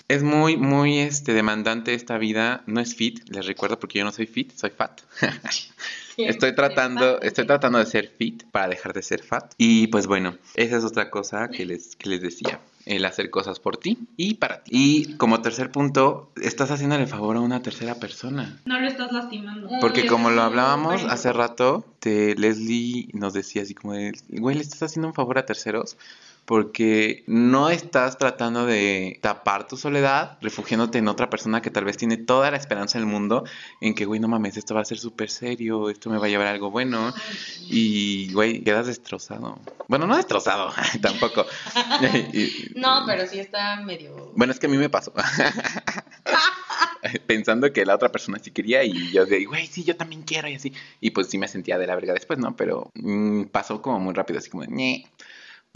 Es 0.08 0.24
muy, 0.24 0.56
muy 0.56 1.00
este, 1.00 1.34
demandante 1.34 1.94
esta 1.94 2.18
vida. 2.18 2.64
No 2.66 2.80
es 2.80 2.96
fit, 2.96 3.28
les 3.28 3.46
recuerdo 3.46 3.78
porque 3.78 4.00
yo 4.00 4.06
no 4.06 4.14
soy 4.14 4.26
fit, 4.26 4.54
soy 4.56 4.70
fat. 4.70 5.02
Estoy 6.18 6.56
tratando, 6.56 7.22
estoy 7.22 7.46
tratando 7.46 7.78
de 7.80 7.86
ser 7.86 8.08
fit 8.18 8.44
para 8.52 8.68
dejar 8.68 8.94
de 8.94 9.02
ser 9.04 9.22
fat. 9.24 9.54
Y 9.58 9.88
pues 9.88 10.08
bueno, 10.08 10.36
esa 10.56 10.78
es 10.78 10.84
otra 10.84 11.10
cosa 11.10 11.50
que 11.50 11.66
les, 11.66 11.96
que 11.96 12.10
les 12.10 12.22
decía. 12.22 12.60
El 12.86 13.04
hacer 13.04 13.30
cosas 13.30 13.60
por 13.60 13.76
ti 13.76 13.98
y 14.16 14.36
para 14.36 14.64
ti. 14.64 14.72
Y 14.74 15.14
como 15.18 15.42
tercer 15.42 15.72
punto, 15.72 16.32
estás 16.42 16.72
haciéndole 16.72 17.06
favor 17.06 17.36
a 17.36 17.42
una 17.42 17.62
tercera 17.62 17.96
persona. 17.96 18.62
No 18.64 18.80
lo 18.80 18.88
estás 18.88 19.12
lastimando. 19.12 19.68
Porque 19.82 20.06
Mm, 20.06 20.08
como 20.08 20.30
lo 20.30 20.42
hablábamos 20.42 21.04
hace 21.04 21.34
rato, 21.34 21.84
te, 22.00 22.34
Leslie 22.36 23.10
nos 23.12 23.34
decía 23.34 23.64
así 23.64 23.74
como 23.74 23.94
de, 23.94 24.14
güey, 24.30 24.56
le 24.56 24.62
estás 24.62 24.84
haciendo 24.84 25.10
un 25.10 25.14
favor 25.14 25.38
a 25.38 25.46
terceros 25.46 25.98
porque 26.48 27.26
no 27.28 27.70
estás 27.70 28.18
tratando 28.18 28.66
de 28.66 29.20
tapar 29.22 29.68
tu 29.68 29.76
soledad, 29.76 30.38
refugiándote 30.40 30.98
en 30.98 31.10
otra 31.10 31.30
persona 31.30 31.62
que 31.62 31.72
tal 31.72 31.84
vez 31.84 31.98
tiene 31.98 32.16
toda 32.16 32.50
la 32.50 32.56
esperanza 32.56 32.98
del 32.98 33.06
mundo 33.06 33.44
en 33.82 33.94
que, 33.94 34.06
güey, 34.06 34.22
no 34.22 34.30
mames, 34.30 34.56
esto 34.56 34.74
va 34.74 34.80
a 34.80 34.86
ser 34.86 34.98
súper 34.98 35.30
serio, 35.30 35.90
esto 35.90 36.10
me 36.10 36.18
va 36.18 36.28
a 36.28 36.30
llevar 36.30 36.48
a 36.48 36.52
algo 36.52 36.72
bueno 36.72 37.14
y, 37.70 38.32
güey, 38.32 38.64
quedas 38.64 38.88
destrozado. 38.88 39.60
Bueno, 39.90 40.08
no 40.08 40.16
destrozado, 40.16 40.72
tampoco. 41.02 41.46
No, 42.76 43.04
pero 43.06 43.28
sí 43.28 43.40
está 43.40 43.82
medio. 43.82 44.32
bueno, 44.34 44.54
es 44.54 44.60
que 44.60 44.68
a 44.68 44.70
mí 44.70 44.78
me 44.78 44.90
pasó. 44.90 45.12
Pensando 47.28 47.74
que 47.74 47.86
la 47.86 47.96
otra 47.96 48.10
persona 48.10 48.40
sí 48.42 48.52
quería 48.52 48.86
y 48.86 49.12
yo 49.12 49.26
de, 49.26 49.44
güey, 49.44 49.68
sí, 49.68 49.84
yo 49.84 49.98
también 49.98 50.22
quiero 50.22 50.48
y 50.48 50.56
así. 50.56 50.72
Y 51.02 51.12
pues 51.12 51.28
sí 51.28 51.38
me 51.38 51.50
sentía 51.50 51.78
de 51.78 51.88
la 51.88 51.96
verga 51.96 52.14
después, 52.14 52.40
¿no? 52.40 52.56
Pero 52.56 52.90
mm, 52.94 53.48
pasó 53.52 53.82
como 53.82 54.00
muy 54.00 54.14
rápido, 54.14 54.40
así 54.40 54.50
como 54.50 54.64
de. 54.64 55.06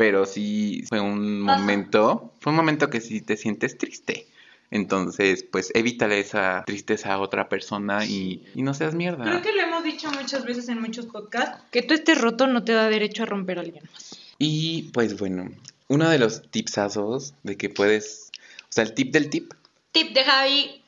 Pero 0.01 0.25
sí 0.25 0.83
fue 0.89 0.99
un 0.99 1.41
momento, 1.41 2.33
fue 2.39 2.49
un 2.49 2.55
momento 2.55 2.89
que 2.89 3.01
sí 3.01 3.21
te 3.21 3.37
sientes 3.37 3.77
triste. 3.77 4.25
Entonces, 4.71 5.43
pues 5.43 5.69
evítale 5.75 6.19
esa 6.19 6.63
tristeza 6.65 7.13
a 7.13 7.19
otra 7.19 7.49
persona 7.49 8.03
y, 8.03 8.43
y 8.55 8.63
no 8.63 8.73
seas 8.73 8.95
mierda. 8.95 9.25
Creo 9.25 9.43
que 9.43 9.51
lo 9.51 9.61
hemos 9.61 9.83
dicho 9.83 10.09
muchas 10.11 10.43
veces 10.43 10.69
en 10.69 10.81
muchos 10.81 11.05
podcasts, 11.05 11.63
que 11.69 11.83
tú 11.83 11.93
estés 11.93 12.19
roto 12.19 12.47
no 12.47 12.63
te 12.63 12.71
da 12.71 12.89
derecho 12.89 13.21
a 13.21 13.25
romper 13.27 13.59
a 13.59 13.61
alguien 13.61 13.83
más. 13.93 14.17
Y 14.39 14.89
pues 14.91 15.19
bueno, 15.19 15.51
uno 15.87 16.09
de 16.09 16.17
los 16.17 16.49
tipsazos 16.49 17.35
de 17.43 17.55
que 17.55 17.69
puedes, 17.69 18.31
o 18.63 18.71
sea, 18.71 18.83
el 18.85 18.95
tip 18.95 19.13
del 19.13 19.29
tip, 19.29 19.53
Tip 19.91 20.15
de 20.15 20.23
Javi. 20.23 20.81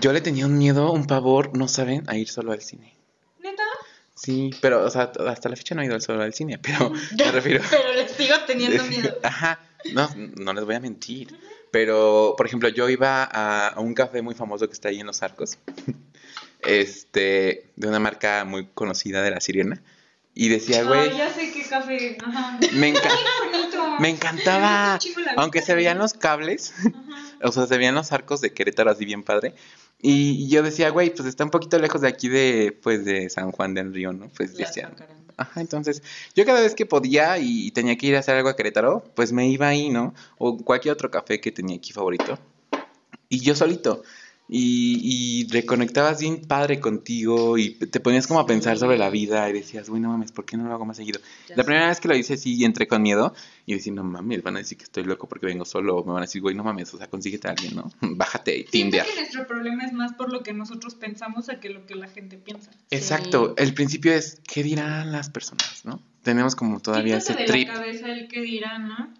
yo 0.00 0.12
le 0.12 0.20
tenía 0.20 0.46
un 0.46 0.58
miedo, 0.58 0.90
un 0.90 1.06
pavor, 1.06 1.56
no 1.56 1.68
saben, 1.68 2.02
a 2.08 2.16
ir 2.16 2.28
solo 2.28 2.50
al 2.50 2.62
cine. 2.62 2.96
Sí, 4.22 4.50
pero, 4.60 4.84
o 4.84 4.90
sea, 4.90 5.10
hasta 5.26 5.48
la 5.48 5.56
fecha 5.56 5.74
no 5.74 5.82
he 5.82 5.86
ido 5.86 5.98
solo 6.00 6.22
al 6.22 6.32
cine, 6.32 6.58
pero 6.58 6.90
me 7.18 7.32
refiero. 7.32 7.62
Pero 7.70 7.92
le 7.94 8.08
sigo 8.08 8.36
teniendo 8.46 8.84
miedo. 8.88 9.18
Ajá, 9.22 9.58
no, 9.92 10.08
no 10.36 10.52
les 10.52 10.64
voy 10.64 10.76
a 10.76 10.80
mentir. 10.80 11.36
Pero, 11.72 12.34
por 12.36 12.46
ejemplo, 12.46 12.68
yo 12.68 12.88
iba 12.88 13.24
a, 13.24 13.68
a 13.68 13.80
un 13.80 13.94
café 13.94 14.20
muy 14.22 14.34
famoso 14.34 14.66
que 14.68 14.74
está 14.74 14.90
ahí 14.90 15.00
en 15.00 15.06
Los 15.06 15.22
Arcos, 15.22 15.58
este, 16.60 17.70
de 17.76 17.88
una 17.88 17.98
marca 17.98 18.44
muy 18.44 18.66
conocida 18.74 19.22
de 19.22 19.30
La 19.30 19.40
Sirena, 19.40 19.82
y 20.34 20.48
decía, 20.48 20.84
güey, 20.84 21.10
Ay, 21.10 21.16
ya 21.18 21.32
sé 21.32 21.52
qué 21.52 21.62
café. 21.68 22.16
Ajá. 22.24 22.58
me, 22.74 22.94
enca- 22.94 23.98
me 24.00 24.08
encantaba, 24.10 24.98
aunque 25.36 25.62
se 25.62 25.74
veían 25.74 25.98
los 25.98 26.14
cables, 26.14 26.72
Ajá. 26.78 26.92
o 27.42 27.52
sea, 27.52 27.66
se 27.66 27.76
veían 27.76 27.94
los 27.94 28.12
arcos 28.12 28.40
de 28.40 28.52
Querétaro 28.52 28.90
así 28.90 29.04
bien 29.04 29.22
padre. 29.24 29.54
Y 30.04 30.48
yo 30.48 30.64
decía, 30.64 30.90
güey, 30.90 31.14
pues 31.14 31.28
está 31.28 31.44
un 31.44 31.50
poquito 31.50 31.78
lejos 31.78 32.00
de 32.00 32.08
aquí 32.08 32.28
de, 32.28 32.76
pues, 32.82 33.04
de 33.04 33.30
San 33.30 33.52
Juan 33.52 33.72
del 33.72 33.94
Río, 33.94 34.12
¿no? 34.12 34.28
Pues 34.36 34.52
La 34.54 34.66
decía. 34.66 34.92
Ajá, 35.36 35.60
entonces 35.60 36.02
yo 36.34 36.44
cada 36.44 36.60
vez 36.60 36.74
que 36.74 36.86
podía 36.86 37.38
y 37.38 37.70
tenía 37.70 37.96
que 37.96 38.08
ir 38.08 38.16
a 38.16 38.18
hacer 38.18 38.34
algo 38.34 38.48
a 38.48 38.56
Querétaro, 38.56 39.04
pues 39.14 39.32
me 39.32 39.48
iba 39.48 39.68
ahí, 39.68 39.90
¿no? 39.90 40.12
O 40.38 40.58
cualquier 40.58 40.92
otro 40.92 41.10
café 41.10 41.40
que 41.40 41.52
tenía 41.52 41.76
aquí 41.76 41.92
favorito. 41.92 42.38
Y 43.28 43.40
yo 43.40 43.54
solito. 43.54 44.02
Y, 44.54 45.00
y 45.02 45.46
reconectabas 45.50 46.20
bien 46.20 46.42
padre 46.42 46.78
contigo 46.78 47.56
y 47.56 47.70
te 47.70 48.00
ponías 48.00 48.26
como 48.26 48.38
a 48.38 48.44
pensar 48.44 48.76
sobre 48.76 48.98
la 48.98 49.08
vida 49.08 49.48
y 49.48 49.54
decías, 49.54 49.88
güey, 49.88 50.02
no 50.02 50.10
mames, 50.10 50.30
¿por 50.30 50.44
qué 50.44 50.58
no 50.58 50.64
lo 50.64 50.74
hago 50.74 50.84
más 50.84 50.98
seguido? 50.98 51.20
Ya 51.48 51.56
La 51.56 51.62
sé. 51.62 51.64
primera 51.64 51.88
vez 51.88 52.00
que 52.00 52.08
lo 52.08 52.14
hice 52.14 52.36
sí 52.36 52.62
entré 52.62 52.86
con 52.86 53.00
miedo 53.00 53.34
y 53.64 53.72
decía, 53.72 53.94
no 53.94 54.04
mames, 54.04 54.42
van 54.42 54.56
a 54.56 54.58
decir 54.58 54.76
que 54.76 54.84
estoy 54.84 55.04
loco 55.04 55.26
porque 55.26 55.46
vengo 55.46 55.64
solo, 55.64 55.96
o 55.96 56.04
me 56.04 56.12
van 56.12 56.24
a 56.24 56.26
decir, 56.26 56.42
güey, 56.42 56.54
no 56.54 56.64
mames, 56.64 56.92
o 56.92 56.98
sea, 56.98 57.08
consíguete 57.08 57.48
a 57.48 57.52
alguien, 57.52 57.76
¿no? 57.76 57.90
Bájate, 58.02 58.66
Siento 58.70 58.70
Tinder. 58.72 59.06
que 59.06 59.20
nuestro 59.20 59.46
problema 59.46 59.86
es 59.86 59.94
más 59.94 60.12
por 60.12 60.30
lo 60.30 60.42
que 60.42 60.52
nosotros 60.52 60.96
pensamos 60.96 61.48
a 61.48 61.58
que 61.58 61.70
lo 61.70 61.86
que 61.86 61.94
la 61.94 62.08
gente 62.08 62.36
piensa. 62.36 62.72
Exacto, 62.90 63.54
el 63.56 63.72
principio 63.72 64.12
es, 64.12 64.42
¿qué 64.46 64.62
dirán 64.62 65.12
las 65.12 65.30
personas, 65.30 65.80
no? 65.84 66.02
Tenemos 66.22 66.54
como 66.56 66.78
todavía 66.80 67.16
ese 67.16 67.28
Quítate 67.32 67.42
de 67.42 67.48
trip. 67.48 67.68
la 67.68 67.74
cabeza 67.74 68.12
el 68.12 68.28
que 68.28 68.42
dirán, 68.42 68.86
¿no? 68.88 69.14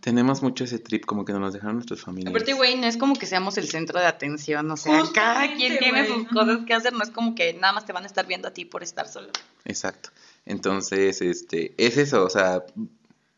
Tenemos 0.00 0.42
mucho 0.42 0.64
ese 0.64 0.80
trip, 0.80 1.04
como 1.04 1.24
que 1.24 1.32
nos 1.32 1.52
dejaron 1.52 1.76
nuestras 1.76 2.00
familias. 2.00 2.30
Aparte, 2.30 2.52
güey, 2.54 2.76
no 2.76 2.86
es 2.86 2.96
como 2.96 3.14
que 3.14 3.26
seamos 3.26 3.56
el 3.58 3.68
centro 3.68 4.00
de 4.00 4.06
atención, 4.06 4.68
o 4.70 4.76
sea, 4.76 5.02
cada 5.14 5.54
quien 5.54 5.78
tiene 5.78 6.06
sus 6.06 6.26
cosas 6.28 6.64
que 6.66 6.74
hacer, 6.74 6.92
no 6.92 7.02
es 7.02 7.10
como 7.10 7.34
que 7.36 7.54
nada 7.54 7.72
más 7.72 7.86
te 7.86 7.92
van 7.92 8.02
a 8.02 8.06
estar 8.06 8.26
viendo 8.26 8.48
a 8.48 8.50
ti 8.50 8.64
por 8.64 8.82
estar 8.82 9.06
solo. 9.06 9.28
Exacto. 9.64 10.10
Entonces, 10.44 11.22
este, 11.22 11.74
es 11.76 11.96
eso, 11.96 12.24
o 12.24 12.30
sea, 12.30 12.64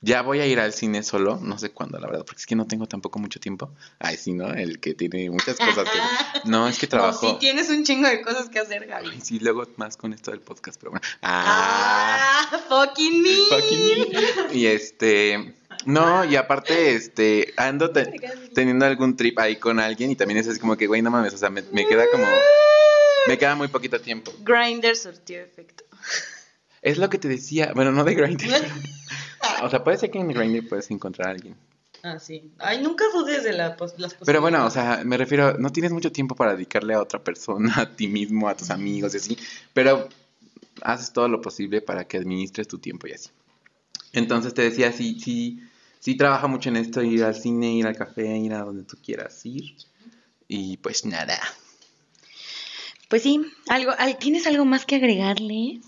ya 0.04 0.22
voy 0.22 0.40
a 0.40 0.46
ir 0.46 0.60
al 0.60 0.72
cine 0.72 1.02
solo, 1.02 1.38
no 1.42 1.58
sé 1.58 1.70
cuándo, 1.70 1.98
la 1.98 2.06
verdad, 2.06 2.24
porque 2.24 2.40
es 2.40 2.46
que 2.46 2.54
no 2.54 2.66
tengo 2.66 2.86
tampoco 2.86 3.18
mucho 3.18 3.40
tiempo. 3.40 3.70
Ay, 3.98 4.16
sí, 4.16 4.32
¿no? 4.32 4.52
El 4.52 4.78
que 4.80 4.94
tiene 4.94 5.30
muchas 5.30 5.56
cosas 5.56 5.84
que... 5.88 5.98
No, 6.50 6.68
es 6.68 6.78
que 6.78 6.86
trabajo... 6.86 7.26
No, 7.26 7.32
sí 7.32 7.38
tienes 7.40 7.70
un 7.70 7.84
chingo 7.84 8.08
de 8.08 8.20
cosas 8.22 8.48
que 8.50 8.58
hacer, 8.58 8.86
Gaby. 8.86 9.08
Ay, 9.12 9.20
sí, 9.22 9.38
luego 9.40 9.66
más 9.76 9.96
con 9.96 10.12
esto 10.12 10.30
del 10.30 10.40
podcast, 10.40 10.78
pero 10.78 10.90
bueno. 10.92 11.06
Ah, 11.22 12.46
Ah, 12.52 12.58
fucking 12.68 13.22
me. 13.22 13.34
fucking 13.48 14.48
me. 14.50 14.54
Y 14.56 14.66
este... 14.66 15.54
No, 15.86 16.24
y 16.24 16.36
aparte, 16.36 16.94
este, 16.94 17.52
ando 17.56 17.90
te- 17.90 18.14
teniendo 18.54 18.86
algún 18.86 19.16
trip 19.16 19.38
ahí 19.38 19.56
con 19.56 19.80
alguien 19.80 20.10
y 20.10 20.16
también 20.16 20.38
es 20.38 20.48
así 20.48 20.58
como 20.60 20.76
que, 20.76 20.86
güey, 20.86 21.02
no 21.02 21.10
mames, 21.10 21.34
o 21.34 21.38
sea, 21.38 21.50
me, 21.50 21.62
me 21.72 21.86
queda 21.86 22.04
como... 22.12 22.26
Me 23.26 23.38
queda 23.38 23.54
muy 23.54 23.68
poquito 23.68 24.00
tiempo. 24.00 24.32
Grinder 24.40 24.96
surtió 24.96 25.40
efecto. 25.40 25.84
Es 26.82 26.98
lo 26.98 27.08
que 27.08 27.16
te 27.18 27.26
decía, 27.28 27.72
bueno, 27.74 27.90
no 27.90 28.04
de 28.04 28.14
Grindr. 28.14 28.44
pero- 29.56 29.66
o 29.66 29.70
sea, 29.70 29.84
puede 29.84 29.96
ser 29.98 30.10
que 30.10 30.18
en 30.18 30.28
Grindr 30.28 30.68
puedes 30.68 30.90
encontrar 30.90 31.28
a 31.28 31.30
alguien. 31.32 31.56
Ah, 32.02 32.18
sí. 32.18 32.50
Ay, 32.58 32.82
nunca 32.82 33.04
dudes 33.14 33.44
de 33.44 33.52
la 33.54 33.76
las 33.96 34.14
Pero 34.14 34.40
bueno, 34.42 34.58
o 34.58 34.68
posibilidades. 34.70 34.72
sea, 34.98 35.04
me 35.04 35.16
refiero, 35.16 35.56
no 35.58 35.70
tienes 35.70 35.90
mucho 35.92 36.12
tiempo 36.12 36.34
para 36.34 36.52
dedicarle 36.54 36.92
a 36.94 37.00
otra 37.00 37.22
persona, 37.24 37.72
a 37.80 37.96
ti 37.96 38.08
mismo, 38.08 38.48
a 38.48 38.56
tus 38.56 38.70
amigos 38.70 39.14
y 39.14 39.16
así, 39.18 39.38
pero 39.72 40.08
haces 40.82 41.12
todo 41.12 41.28
lo 41.28 41.40
posible 41.40 41.80
para 41.80 42.04
que 42.06 42.18
administres 42.18 42.68
tu 42.68 42.78
tiempo 42.78 43.06
y 43.06 43.12
así. 43.12 43.30
Entonces 44.12 44.52
te 44.54 44.62
decía, 44.62 44.92
sí, 44.92 45.18
sí, 45.18 45.60
sí 45.98 46.14
trabaja 46.16 46.46
mucho 46.46 46.68
en 46.68 46.76
esto, 46.76 47.02
ir 47.02 47.24
al 47.24 47.34
cine, 47.34 47.72
ir 47.72 47.86
al 47.86 47.96
café, 47.96 48.36
ir 48.36 48.52
a 48.52 48.64
donde 48.64 48.82
tú 48.84 48.96
quieras 49.02 49.44
ir. 49.46 49.74
Y 50.46 50.76
pues 50.76 51.06
nada. 51.06 51.38
Pues 53.08 53.22
sí, 53.22 53.40
algo, 53.68 53.92
al- 53.98 54.18
¿tienes 54.18 54.46
algo 54.46 54.64
más 54.64 54.84
que 54.84 54.96
agregarle? 54.96 55.80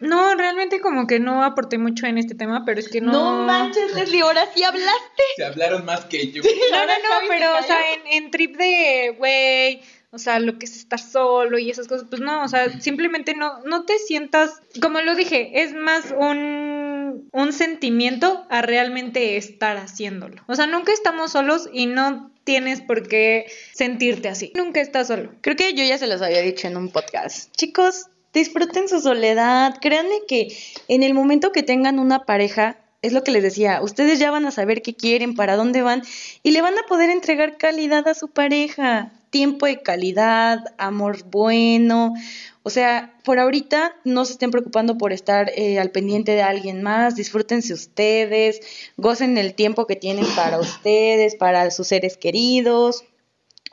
No, 0.00 0.34
realmente 0.34 0.80
como 0.80 1.06
que 1.06 1.20
no 1.20 1.44
aporté 1.44 1.78
mucho 1.78 2.06
en 2.06 2.18
este 2.18 2.34
tema, 2.34 2.64
pero 2.64 2.80
es 2.80 2.88
que 2.88 3.00
no... 3.00 3.46
Leslie, 3.94 4.22
ahora 4.22 4.46
sí 4.54 4.62
hablaste. 4.62 5.22
Se 5.36 5.44
hablaron 5.44 5.84
más 5.84 6.04
que 6.06 6.30
yo. 6.30 6.42
No, 6.42 6.50
no, 6.50 6.76
Ahora 6.76 6.94
no, 6.98 7.20
se 7.20 7.28
pero, 7.28 7.58
o 7.58 7.62
sea, 7.62 7.78
en, 7.94 8.24
en 8.24 8.30
trip 8.30 8.56
de, 8.56 9.14
güey, 9.16 9.80
o 10.14 10.18
sea, 10.18 10.38
lo 10.38 10.58
que 10.58 10.66
es 10.66 10.76
estar 10.76 11.00
solo 11.00 11.58
y 11.58 11.70
esas 11.70 11.88
cosas, 11.88 12.06
pues 12.08 12.22
no, 12.22 12.44
o 12.44 12.48
sea, 12.48 12.80
simplemente 12.80 13.34
no, 13.34 13.60
no 13.64 13.84
te 13.84 13.98
sientas, 13.98 14.62
como 14.80 15.00
lo 15.00 15.16
dije, 15.16 15.62
es 15.62 15.74
más 15.74 16.14
un, 16.16 17.28
un 17.32 17.52
sentimiento 17.52 18.46
a 18.48 18.62
realmente 18.62 19.36
estar 19.36 19.76
haciéndolo. 19.76 20.42
O 20.46 20.54
sea, 20.54 20.68
nunca 20.68 20.92
estamos 20.92 21.32
solos 21.32 21.68
y 21.72 21.86
no 21.86 22.30
tienes 22.44 22.80
por 22.80 23.08
qué 23.08 23.46
sentirte 23.72 24.28
así. 24.28 24.52
Nunca 24.54 24.80
estás 24.80 25.08
solo. 25.08 25.32
Creo 25.40 25.56
que 25.56 25.74
yo 25.74 25.82
ya 25.82 25.98
se 25.98 26.06
los 26.06 26.22
había 26.22 26.42
dicho 26.42 26.68
en 26.68 26.76
un 26.76 26.90
podcast. 26.90 27.50
Chicos, 27.56 28.06
disfruten 28.34 28.88
su 28.88 29.00
soledad. 29.00 29.76
Créanme 29.80 30.22
que 30.28 30.48
en 30.88 31.02
el 31.02 31.14
momento 31.14 31.52
que 31.52 31.62
tengan 31.62 31.98
una 31.98 32.26
pareja, 32.26 32.76
es 33.00 33.12
lo 33.12 33.22
que 33.22 33.30
les 33.30 33.42
decía, 33.42 33.80
ustedes 33.82 34.18
ya 34.18 34.30
van 34.30 34.46
a 34.46 34.50
saber 34.50 34.82
qué 34.82 34.94
quieren, 34.94 35.34
para 35.34 35.56
dónde 35.56 35.82
van 35.82 36.02
y 36.42 36.50
le 36.50 36.62
van 36.62 36.76
a 36.78 36.86
poder 36.88 37.10
entregar 37.10 37.56
calidad 37.58 38.06
a 38.08 38.14
su 38.14 38.28
pareja, 38.28 39.12
tiempo 39.30 39.66
de 39.66 39.82
calidad, 39.82 40.60
amor 40.78 41.24
bueno. 41.24 42.14
O 42.62 42.70
sea, 42.70 43.14
por 43.24 43.38
ahorita 43.38 43.94
no 44.04 44.24
se 44.24 44.32
estén 44.32 44.50
preocupando 44.50 44.96
por 44.96 45.12
estar 45.12 45.50
eh, 45.54 45.78
al 45.78 45.90
pendiente 45.90 46.32
de 46.32 46.42
alguien 46.42 46.82
más, 46.82 47.14
disfrútense 47.14 47.74
ustedes, 47.74 48.60
gocen 48.96 49.36
el 49.36 49.54
tiempo 49.54 49.86
que 49.86 49.96
tienen 49.96 50.24
para 50.34 50.58
ustedes, 50.58 51.34
para 51.34 51.70
sus 51.70 51.88
seres 51.88 52.16
queridos. 52.16 53.04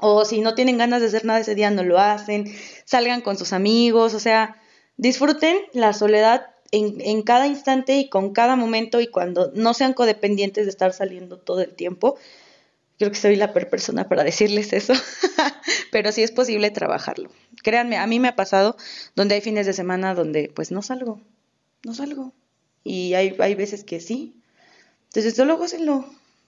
O 0.01 0.25
si 0.25 0.41
no 0.41 0.55
tienen 0.55 0.77
ganas 0.77 1.01
de 1.01 1.07
hacer 1.07 1.25
nada 1.25 1.39
ese 1.39 1.55
día, 1.55 1.69
no 1.69 1.83
lo 1.83 1.99
hacen, 1.99 2.51
salgan 2.85 3.21
con 3.21 3.37
sus 3.37 3.53
amigos, 3.53 4.15
o 4.15 4.19
sea, 4.19 4.59
disfruten 4.97 5.57
la 5.73 5.93
soledad 5.93 6.47
en, 6.71 7.21
cada 7.21 7.47
instante 7.47 7.97
y 7.97 8.09
con 8.09 8.33
cada 8.33 8.55
momento 8.55 9.01
y 9.01 9.07
cuando 9.07 9.51
no 9.53 9.73
sean 9.73 9.93
codependientes 9.93 10.65
de 10.65 10.71
estar 10.71 10.93
saliendo 10.93 11.37
todo 11.37 11.61
el 11.61 11.73
tiempo. 11.75 12.17
Creo 12.97 13.11
que 13.11 13.17
soy 13.17 13.35
la 13.35 13.51
per 13.51 13.69
persona 13.69 14.07
para 14.07 14.23
decirles 14.23 14.73
eso, 14.73 14.93
pero 15.91 16.11
sí 16.11 16.23
es 16.23 16.31
posible 16.31 16.71
trabajarlo. 16.71 17.29
Créanme, 17.63 17.97
a 17.97 18.07
mí 18.07 18.19
me 18.19 18.27
ha 18.27 18.35
pasado 18.35 18.77
donde 19.15 19.35
hay 19.35 19.41
fines 19.41 19.65
de 19.65 19.73
semana 19.73 20.13
donde 20.13 20.51
pues 20.53 20.71
no 20.71 20.81
salgo, 20.81 21.19
no 21.83 21.93
salgo. 21.93 22.33
Y 22.83 23.13
hay, 23.13 23.35
hay 23.39 23.55
veces 23.55 23.83
que 23.83 23.99
sí. 23.99 24.35
Entonces 25.05 25.35
solo 25.35 25.57
gócenlo, 25.57 26.05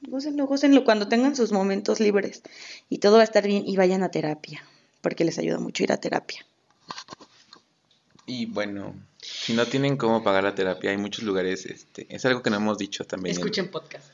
gócenlo, 0.07 0.45
gócenlo 0.45 0.83
cuando 0.83 1.07
tengan 1.07 1.35
sus 1.35 1.51
momentos 1.51 1.99
libres 1.99 2.41
y 2.89 2.99
todo 2.99 3.15
va 3.15 3.21
a 3.21 3.25
estar 3.25 3.45
bien 3.45 3.63
y 3.67 3.75
vayan 3.75 4.03
a 4.03 4.11
terapia, 4.11 4.63
porque 5.01 5.25
les 5.25 5.37
ayuda 5.39 5.59
mucho 5.59 5.83
ir 5.83 5.91
a 5.91 5.97
terapia. 5.97 6.45
Y 8.25 8.45
bueno, 8.45 8.95
si 9.21 9.53
no 9.53 9.65
tienen 9.65 9.97
cómo 9.97 10.23
pagar 10.23 10.43
la 10.43 10.55
terapia, 10.55 10.91
hay 10.91 10.97
muchos 10.97 11.23
lugares, 11.23 11.65
este, 11.65 12.07
es 12.09 12.25
algo 12.25 12.41
que 12.41 12.49
no 12.49 12.57
hemos 12.57 12.77
dicho 12.77 13.03
también. 13.05 13.35
Escuchen 13.35 13.69
podcast. 13.69 14.07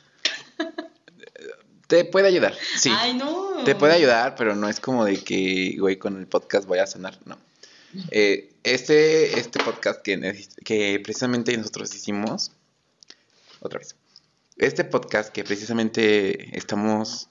Te 1.87 2.05
puede 2.05 2.27
ayudar, 2.27 2.55
sí. 2.77 2.91
Ay, 2.95 3.15
no. 3.15 3.63
Te 3.65 3.75
puede 3.75 3.93
ayudar, 3.93 4.35
pero 4.35 4.55
no 4.55 4.69
es 4.69 4.79
como 4.79 5.05
de 5.05 5.17
que, 5.17 5.75
güey, 5.79 5.97
con 5.97 6.17
el 6.17 6.27
podcast 6.27 6.67
voy 6.67 6.79
a 6.79 6.87
sonar, 6.87 7.17
no. 7.25 7.37
Eh, 8.11 8.51
este, 8.63 9.39
este 9.39 9.63
podcast 9.63 10.01
que, 10.03 10.47
que 10.63 10.99
precisamente 11.03 11.57
nosotros 11.57 11.93
hicimos, 11.95 12.51
otra 13.59 13.79
vez, 13.79 13.95
este 14.59 14.83
podcast 14.83 15.31
que 15.31 15.43
precisamente 15.43 16.57
estamos 16.57 17.29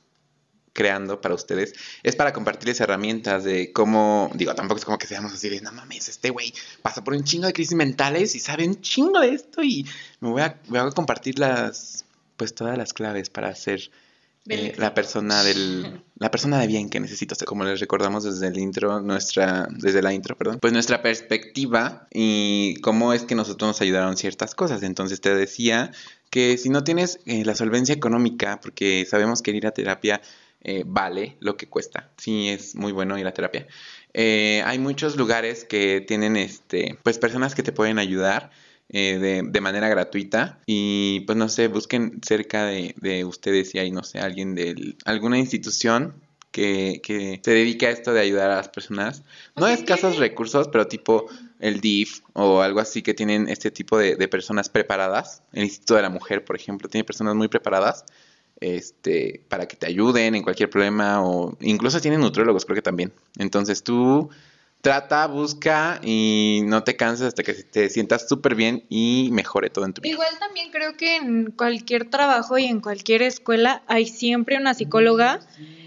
creando 0.72 1.20
para 1.20 1.34
ustedes 1.34 1.74
es 2.02 2.14
para 2.14 2.32
compartirles 2.32 2.80
herramientas 2.80 3.44
de 3.44 3.72
cómo, 3.72 4.30
digo, 4.34 4.54
tampoco 4.54 4.78
es 4.78 4.84
como 4.84 4.98
que 4.98 5.06
seamos 5.06 5.32
así 5.32 5.48
de, 5.48 5.60
no 5.60 5.72
mames, 5.72 6.08
este 6.08 6.30
güey 6.30 6.52
pasa 6.82 7.02
por 7.02 7.14
un 7.14 7.24
chingo 7.24 7.46
de 7.46 7.52
crisis 7.52 7.76
mentales 7.76 8.34
y 8.34 8.40
sabe 8.40 8.66
un 8.66 8.80
chingo 8.80 9.20
de 9.20 9.30
esto 9.30 9.62
y 9.62 9.84
me 10.20 10.30
voy 10.30 10.42
a, 10.42 10.60
voy 10.68 10.78
a 10.78 10.90
compartir 10.90 11.38
las, 11.38 12.04
pues 12.36 12.54
todas 12.54 12.78
las 12.78 12.92
claves 12.92 13.28
para 13.28 13.48
hacer 13.48 13.90
eh, 14.50 14.72
la 14.78 14.94
persona 14.94 15.42
del 15.42 16.00
la 16.18 16.30
persona 16.30 16.58
de 16.58 16.66
bien 16.66 16.88
que 16.88 17.00
necesito 17.00 17.34
como 17.44 17.64
les 17.64 17.80
recordamos 17.80 18.24
desde 18.24 18.46
el 18.46 18.58
intro 18.58 19.00
nuestra 19.00 19.68
desde 19.70 20.00
la 20.00 20.14
intro 20.14 20.36
perdón 20.36 20.58
pues 20.58 20.72
nuestra 20.72 21.02
perspectiva 21.02 22.08
y 22.10 22.76
cómo 22.80 23.12
es 23.12 23.24
que 23.24 23.34
nosotros 23.34 23.68
nos 23.68 23.80
ayudaron 23.82 24.16
ciertas 24.16 24.54
cosas. 24.54 24.82
Entonces 24.82 25.20
te 25.20 25.34
decía 25.34 25.92
que 26.30 26.58
si 26.58 26.68
no 26.68 26.84
tienes 26.84 27.20
eh, 27.26 27.44
la 27.44 27.54
solvencia 27.54 27.94
económica 27.94 28.60
porque 28.60 29.06
sabemos 29.08 29.42
que 29.42 29.50
ir 29.52 29.66
a 29.66 29.72
terapia 29.72 30.20
eh, 30.60 30.82
vale 30.86 31.36
lo 31.40 31.56
que 31.56 31.68
cuesta. 31.68 32.10
Sí, 32.16 32.48
es 32.48 32.74
muy 32.74 32.92
bueno 32.92 33.18
ir 33.18 33.26
a 33.26 33.32
terapia. 33.32 33.66
Eh, 34.12 34.62
hay 34.64 34.78
muchos 34.78 35.16
lugares 35.16 35.64
que 35.64 36.00
tienen, 36.00 36.36
este, 36.36 36.98
pues, 37.02 37.18
personas 37.18 37.54
que 37.54 37.62
te 37.62 37.72
pueden 37.72 37.98
ayudar. 37.98 38.50
Eh, 38.90 39.42
de, 39.42 39.60
manera 39.60 39.86
gratuita 39.90 40.60
y 40.64 41.20
pues 41.26 41.36
no 41.36 41.50
sé, 41.50 41.68
busquen 41.68 42.22
cerca 42.26 42.64
de, 42.64 43.22
ustedes 43.26 43.68
si 43.68 43.78
hay, 43.78 43.90
no 43.90 44.02
sé, 44.02 44.18
alguien 44.18 44.54
de 44.54 44.94
alguna 45.04 45.38
institución 45.38 46.14
que, 46.52 47.02
que, 47.02 47.38
se 47.44 47.50
dedique 47.50 47.86
a 47.86 47.90
esto 47.90 48.14
de 48.14 48.22
ayudar 48.22 48.50
a 48.50 48.56
las 48.56 48.70
personas. 48.70 49.24
No 49.56 49.66
es 49.66 49.80
escasos 49.80 50.16
recursos, 50.16 50.68
pero 50.68 50.86
tipo 50.86 51.26
el 51.61 51.81
DIF 51.81 52.21
o 52.33 52.62
algo 52.62 52.81
así 52.81 53.03
que 53.03 53.14
tienen 53.14 53.49
este 53.49 53.71
tipo 53.71 53.99
de, 53.99 54.16
de 54.16 54.29
personas 54.29 54.68
preparadas. 54.68 55.42
El 55.53 55.64
Instituto 55.64 55.97
de 55.97 56.03
la 56.03 56.11
Mujer, 56.11 56.44
por 56.44 56.57
ejemplo, 56.57 56.88
tiene 56.88 57.05
personas 57.05 57.35
muy 57.35 57.49
preparadas 57.49 58.05
este, 58.61 59.42
para 59.49 59.66
que 59.66 59.77
te 59.77 59.87
ayuden 59.87 60.35
en 60.35 60.42
cualquier 60.42 60.71
problema 60.71 61.23
o 61.25 61.57
incluso 61.61 62.01
tienen 62.01 62.21
nutriólogos, 62.21 62.64
creo 62.64 62.77
que 62.77 62.83
también. 62.83 63.12
Entonces 63.37 63.83
tú 63.83 64.31
trata, 64.81 65.27
busca 65.27 66.01
y 66.03 66.62
no 66.64 66.85
te 66.85 66.97
canses 66.97 67.29
hasta 67.29 67.42
que 67.42 67.53
te 67.53 67.90
sientas 67.90 68.29
súper 68.29 68.55
bien 68.55 68.85
y 68.88 69.29
mejore 69.33 69.71
todo 69.71 69.85
en 69.85 69.92
tu 69.92 70.03
vida. 70.03 70.12
Igual 70.12 70.38
también 70.38 70.71
creo 70.71 70.97
que 70.97 71.16
en 71.16 71.51
cualquier 71.51 72.09
trabajo 72.11 72.59
y 72.59 72.64
en 72.64 72.81
cualquier 72.81 73.23
escuela 73.23 73.83
hay 73.87 74.07
siempre 74.07 74.57
una 74.57 74.75
psicóloga. 74.75 75.40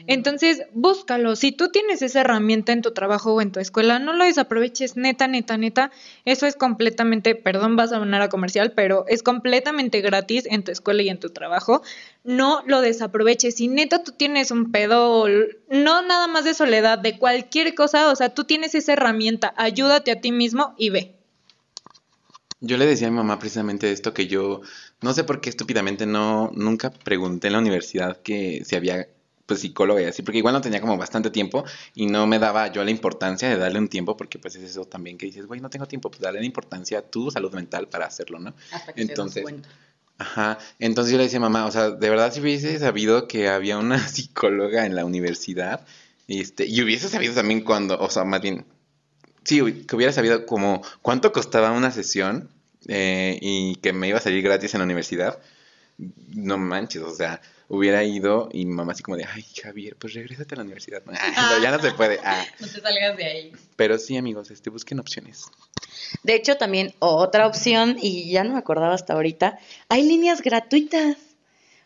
Entonces, 0.07 0.63
búscalo. 0.73 1.35
Si 1.35 1.51
tú 1.51 1.69
tienes 1.69 2.01
esa 2.01 2.21
herramienta 2.21 2.71
en 2.71 2.81
tu 2.81 2.91
trabajo 2.91 3.33
o 3.33 3.41
en 3.41 3.51
tu 3.51 3.59
escuela, 3.59 3.99
no 3.99 4.13
lo 4.13 4.25
desaproveches, 4.25 4.97
neta, 4.97 5.27
neta, 5.27 5.57
neta. 5.57 5.91
Eso 6.25 6.45
es 6.45 6.55
completamente, 6.55 7.35
perdón, 7.35 7.75
vas 7.75 7.91
a 7.91 7.99
sonar 7.99 8.21
a 8.21 8.29
comercial, 8.29 8.73
pero 8.73 9.05
es 9.07 9.23
completamente 9.23 10.01
gratis 10.01 10.45
en 10.49 10.63
tu 10.63 10.71
escuela 10.71 11.01
y 11.03 11.09
en 11.09 11.19
tu 11.19 11.29
trabajo. 11.29 11.81
No 12.23 12.63
lo 12.65 12.81
desaproveches. 12.81 13.55
Si 13.55 13.67
neta 13.67 14.03
tú 14.03 14.11
tienes 14.11 14.51
un 14.51 14.71
pedo, 14.71 15.27
no 15.69 16.01
nada 16.01 16.27
más 16.27 16.45
de 16.45 16.53
soledad, 16.53 16.99
de 16.99 17.17
cualquier 17.17 17.75
cosa, 17.75 18.09
o 18.09 18.15
sea, 18.15 18.33
tú 18.33 18.43
tienes 18.43 18.75
esa 18.75 18.93
herramienta, 18.93 19.53
ayúdate 19.57 20.11
a 20.11 20.21
ti 20.21 20.31
mismo 20.31 20.75
y 20.77 20.89
ve. 20.89 21.15
Yo 22.63 22.77
le 22.77 22.85
decía 22.85 23.07
a 23.07 23.11
mi 23.11 23.17
mamá 23.17 23.39
precisamente 23.39 23.91
esto 23.91 24.13
que 24.13 24.27
yo 24.27 24.61
no 25.01 25.13
sé 25.13 25.23
por 25.23 25.41
qué 25.41 25.49
estúpidamente 25.49 26.05
no 26.05 26.51
nunca 26.53 26.91
pregunté 26.91 27.47
en 27.47 27.53
la 27.53 27.59
universidad 27.59 28.21
que 28.21 28.61
si 28.65 28.75
había 28.75 29.07
pues 29.51 29.59
psicóloga 29.59 30.01
y 30.01 30.05
así, 30.05 30.21
porque 30.21 30.37
igual 30.37 30.53
no 30.53 30.61
tenía 30.61 30.79
como 30.79 30.97
bastante 30.97 31.29
tiempo 31.29 31.65
y 31.93 32.05
no 32.05 32.25
me 32.25 32.39
daba 32.39 32.71
yo 32.71 32.85
la 32.85 32.91
importancia 32.91 33.49
de 33.49 33.57
darle 33.57 33.79
un 33.79 33.89
tiempo, 33.89 34.15
porque 34.15 34.39
pues 34.39 34.55
es 34.55 34.63
eso 34.63 34.85
también 34.85 35.17
que 35.17 35.25
dices, 35.25 35.45
güey, 35.45 35.59
no 35.59 35.69
tengo 35.69 35.87
tiempo, 35.87 36.09
pues 36.09 36.21
darle 36.21 36.39
la 36.39 36.45
importancia 36.45 36.99
a 36.99 37.01
tu 37.01 37.29
salud 37.31 37.53
mental 37.53 37.89
para 37.89 38.05
hacerlo, 38.05 38.39
¿no? 38.39 38.53
Hasta 38.71 38.93
que 38.93 39.01
entonces, 39.01 39.43
ajá, 40.17 40.57
entonces 40.79 41.11
yo 41.11 41.17
le 41.17 41.25
decía, 41.25 41.41
mamá, 41.41 41.65
o 41.65 41.71
sea, 41.71 41.89
de 41.89 42.09
verdad 42.09 42.31
si 42.31 42.39
hubiese 42.39 42.79
sabido 42.79 43.27
que 43.27 43.49
había 43.49 43.77
una 43.77 43.99
psicóloga 44.07 44.85
en 44.85 44.95
la 44.95 45.03
universidad, 45.03 45.85
este, 46.29 46.65
y 46.65 46.81
hubiese 46.81 47.09
sabido 47.09 47.33
también 47.33 47.59
cuando, 47.59 47.99
o 47.99 48.09
sea, 48.09 48.23
más 48.23 48.39
bien, 48.39 48.65
sí, 49.43 49.83
que 49.85 49.95
hubiera 49.97 50.13
sabido 50.13 50.45
como 50.45 50.81
cuánto 51.01 51.33
costaba 51.33 51.71
una 51.71 51.91
sesión 51.91 52.49
eh, 52.87 53.37
y 53.41 53.75
que 53.75 53.91
me 53.91 54.07
iba 54.07 54.19
a 54.19 54.21
salir 54.21 54.41
gratis 54.43 54.73
en 54.73 54.79
la 54.79 54.85
universidad, 54.85 55.41
no 56.33 56.57
manches, 56.57 57.01
o 57.01 57.13
sea, 57.13 57.41
hubiera 57.67 58.03
ido 58.03 58.49
y 58.51 58.65
mi 58.65 58.73
mamá 58.73 58.91
así 58.91 59.03
como 59.03 59.17
de, 59.17 59.25
ay, 59.25 59.45
Javier, 59.61 59.95
pues 59.95 60.13
regrésate 60.13 60.55
a 60.55 60.57
la 60.57 60.63
universidad. 60.63 61.01
pero 61.05 61.61
ya 61.61 61.71
no 61.71 61.79
se 61.79 61.91
puede. 61.91 62.19
Ah. 62.23 62.45
No 62.59 62.67
te 62.67 62.81
salgas 62.81 63.17
de 63.17 63.25
ahí. 63.25 63.51
Pero 63.75 63.97
sí, 63.97 64.17
amigos, 64.17 64.51
este, 64.51 64.69
busquen 64.69 64.99
opciones. 64.99 65.45
De 66.23 66.35
hecho, 66.35 66.57
también 66.57 66.93
otra 66.99 67.47
opción, 67.47 67.97
y 68.01 68.29
ya 68.31 68.43
no 68.43 68.53
me 68.53 68.59
acordaba 68.59 68.93
hasta 68.93 69.13
ahorita, 69.13 69.57
hay 69.89 70.03
líneas 70.03 70.41
gratuitas. 70.41 71.17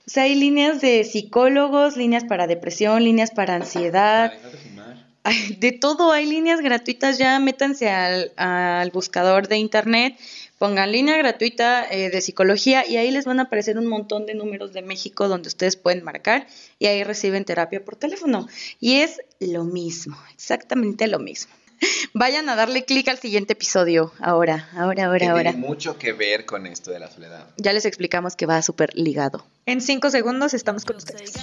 O 0.07 0.11
sea, 0.11 0.23
hay 0.23 0.35
líneas 0.35 0.81
de 0.81 1.03
psicólogos, 1.03 1.97
líneas 1.97 2.23
para 2.25 2.45
depresión, 2.45 3.03
líneas 3.03 3.31
para 3.31 3.55
ansiedad. 3.55 4.31
de 4.31 5.04
todo, 5.81 6.11
hay 6.11 6.25
líneas 6.25 6.61
gratuitas. 6.61 7.17
Ya 7.17 7.39
métanse 7.39 7.89
al, 7.89 8.31
al 8.37 8.91
buscador 8.91 9.47
de 9.47 9.57
internet 9.57 10.17
pongan 10.57 10.91
línea 10.91 11.17
gratuita 11.17 11.85
eh, 11.89 12.09
de 12.09 12.21
psicología 12.21 12.87
y 12.87 12.97
ahí 12.97 13.11
les 13.11 13.25
van 13.25 13.39
a 13.39 13.43
aparecer 13.43 13.77
un 13.77 13.87
montón 13.87 14.25
de 14.25 14.35
números 14.35 14.73
de 14.73 14.81
México 14.81 15.27
donde 15.27 15.47
ustedes 15.47 15.75
pueden 15.75 16.03
marcar 16.03 16.47
y 16.79 16.87
ahí 16.87 17.03
reciben 17.03 17.45
terapia 17.45 17.83
por 17.83 17.95
teléfono. 17.95 18.47
Y 18.79 18.95
es 18.95 19.21
lo 19.39 19.63
mismo, 19.63 20.17
exactamente 20.33 21.07
lo 21.07 21.19
mismo. 21.19 21.53
Vayan 22.13 22.49
a 22.49 22.55
darle 22.55 22.85
clic 22.85 23.07
al 23.07 23.17
siguiente 23.17 23.53
episodio. 23.53 24.11
Ahora, 24.19 24.69
ahora, 24.75 25.05
ahora, 25.05 25.31
ahora. 25.31 25.51
Tiene 25.51 25.67
mucho 25.67 25.97
que 25.97 26.13
ver 26.13 26.45
con 26.45 26.65
esto 26.65 26.91
de 26.91 26.99
la 26.99 27.09
soledad. 27.09 27.47
Ya 27.57 27.73
les 27.73 27.85
explicamos 27.85 28.35
que 28.35 28.45
va 28.45 28.61
súper 28.61 28.95
ligado. 28.95 29.45
En 29.65 29.81
cinco 29.81 30.09
segundos 30.09 30.53
estamos 30.53 30.85
con 30.85 30.97
ustedes. 30.97 31.33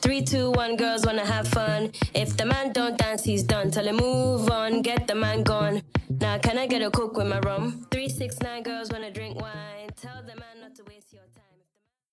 Three, 0.00 0.22
two, 0.22 0.50
one, 0.52 0.76
girls 0.76 1.04
wanna 1.04 1.24
have 1.24 1.48
fun. 1.48 1.90
If 2.14 2.36
the 2.36 2.44
man 2.44 2.72
don't 2.72 2.96
dance, 2.96 3.24
he's 3.24 3.44
done. 3.44 3.70
Tell 3.70 3.86
him 3.86 3.96
move 3.96 4.50
on, 4.50 4.82
get 4.82 5.06
the 5.06 5.14
man 5.14 5.42
gone. 5.42 5.82
Now 6.08 6.38
can 6.40 6.58
I 6.58 6.66
get 6.66 6.82
a 6.82 6.90
coke 6.90 7.16
with 7.16 7.26
my 7.26 7.40
rum? 7.40 7.86
Three, 7.90 8.08
six, 8.08 8.38
nine 8.40 8.62
girls 8.62 8.90
wanna 8.90 9.10
drink 9.10 9.40
wine. 9.40 9.90
Tell 10.00 10.22
the 10.22 10.36
man 10.36 10.60
not 10.60 10.74
to 10.76 10.84
waste 10.84 11.12
your 11.12 11.22
time. 11.22 11.27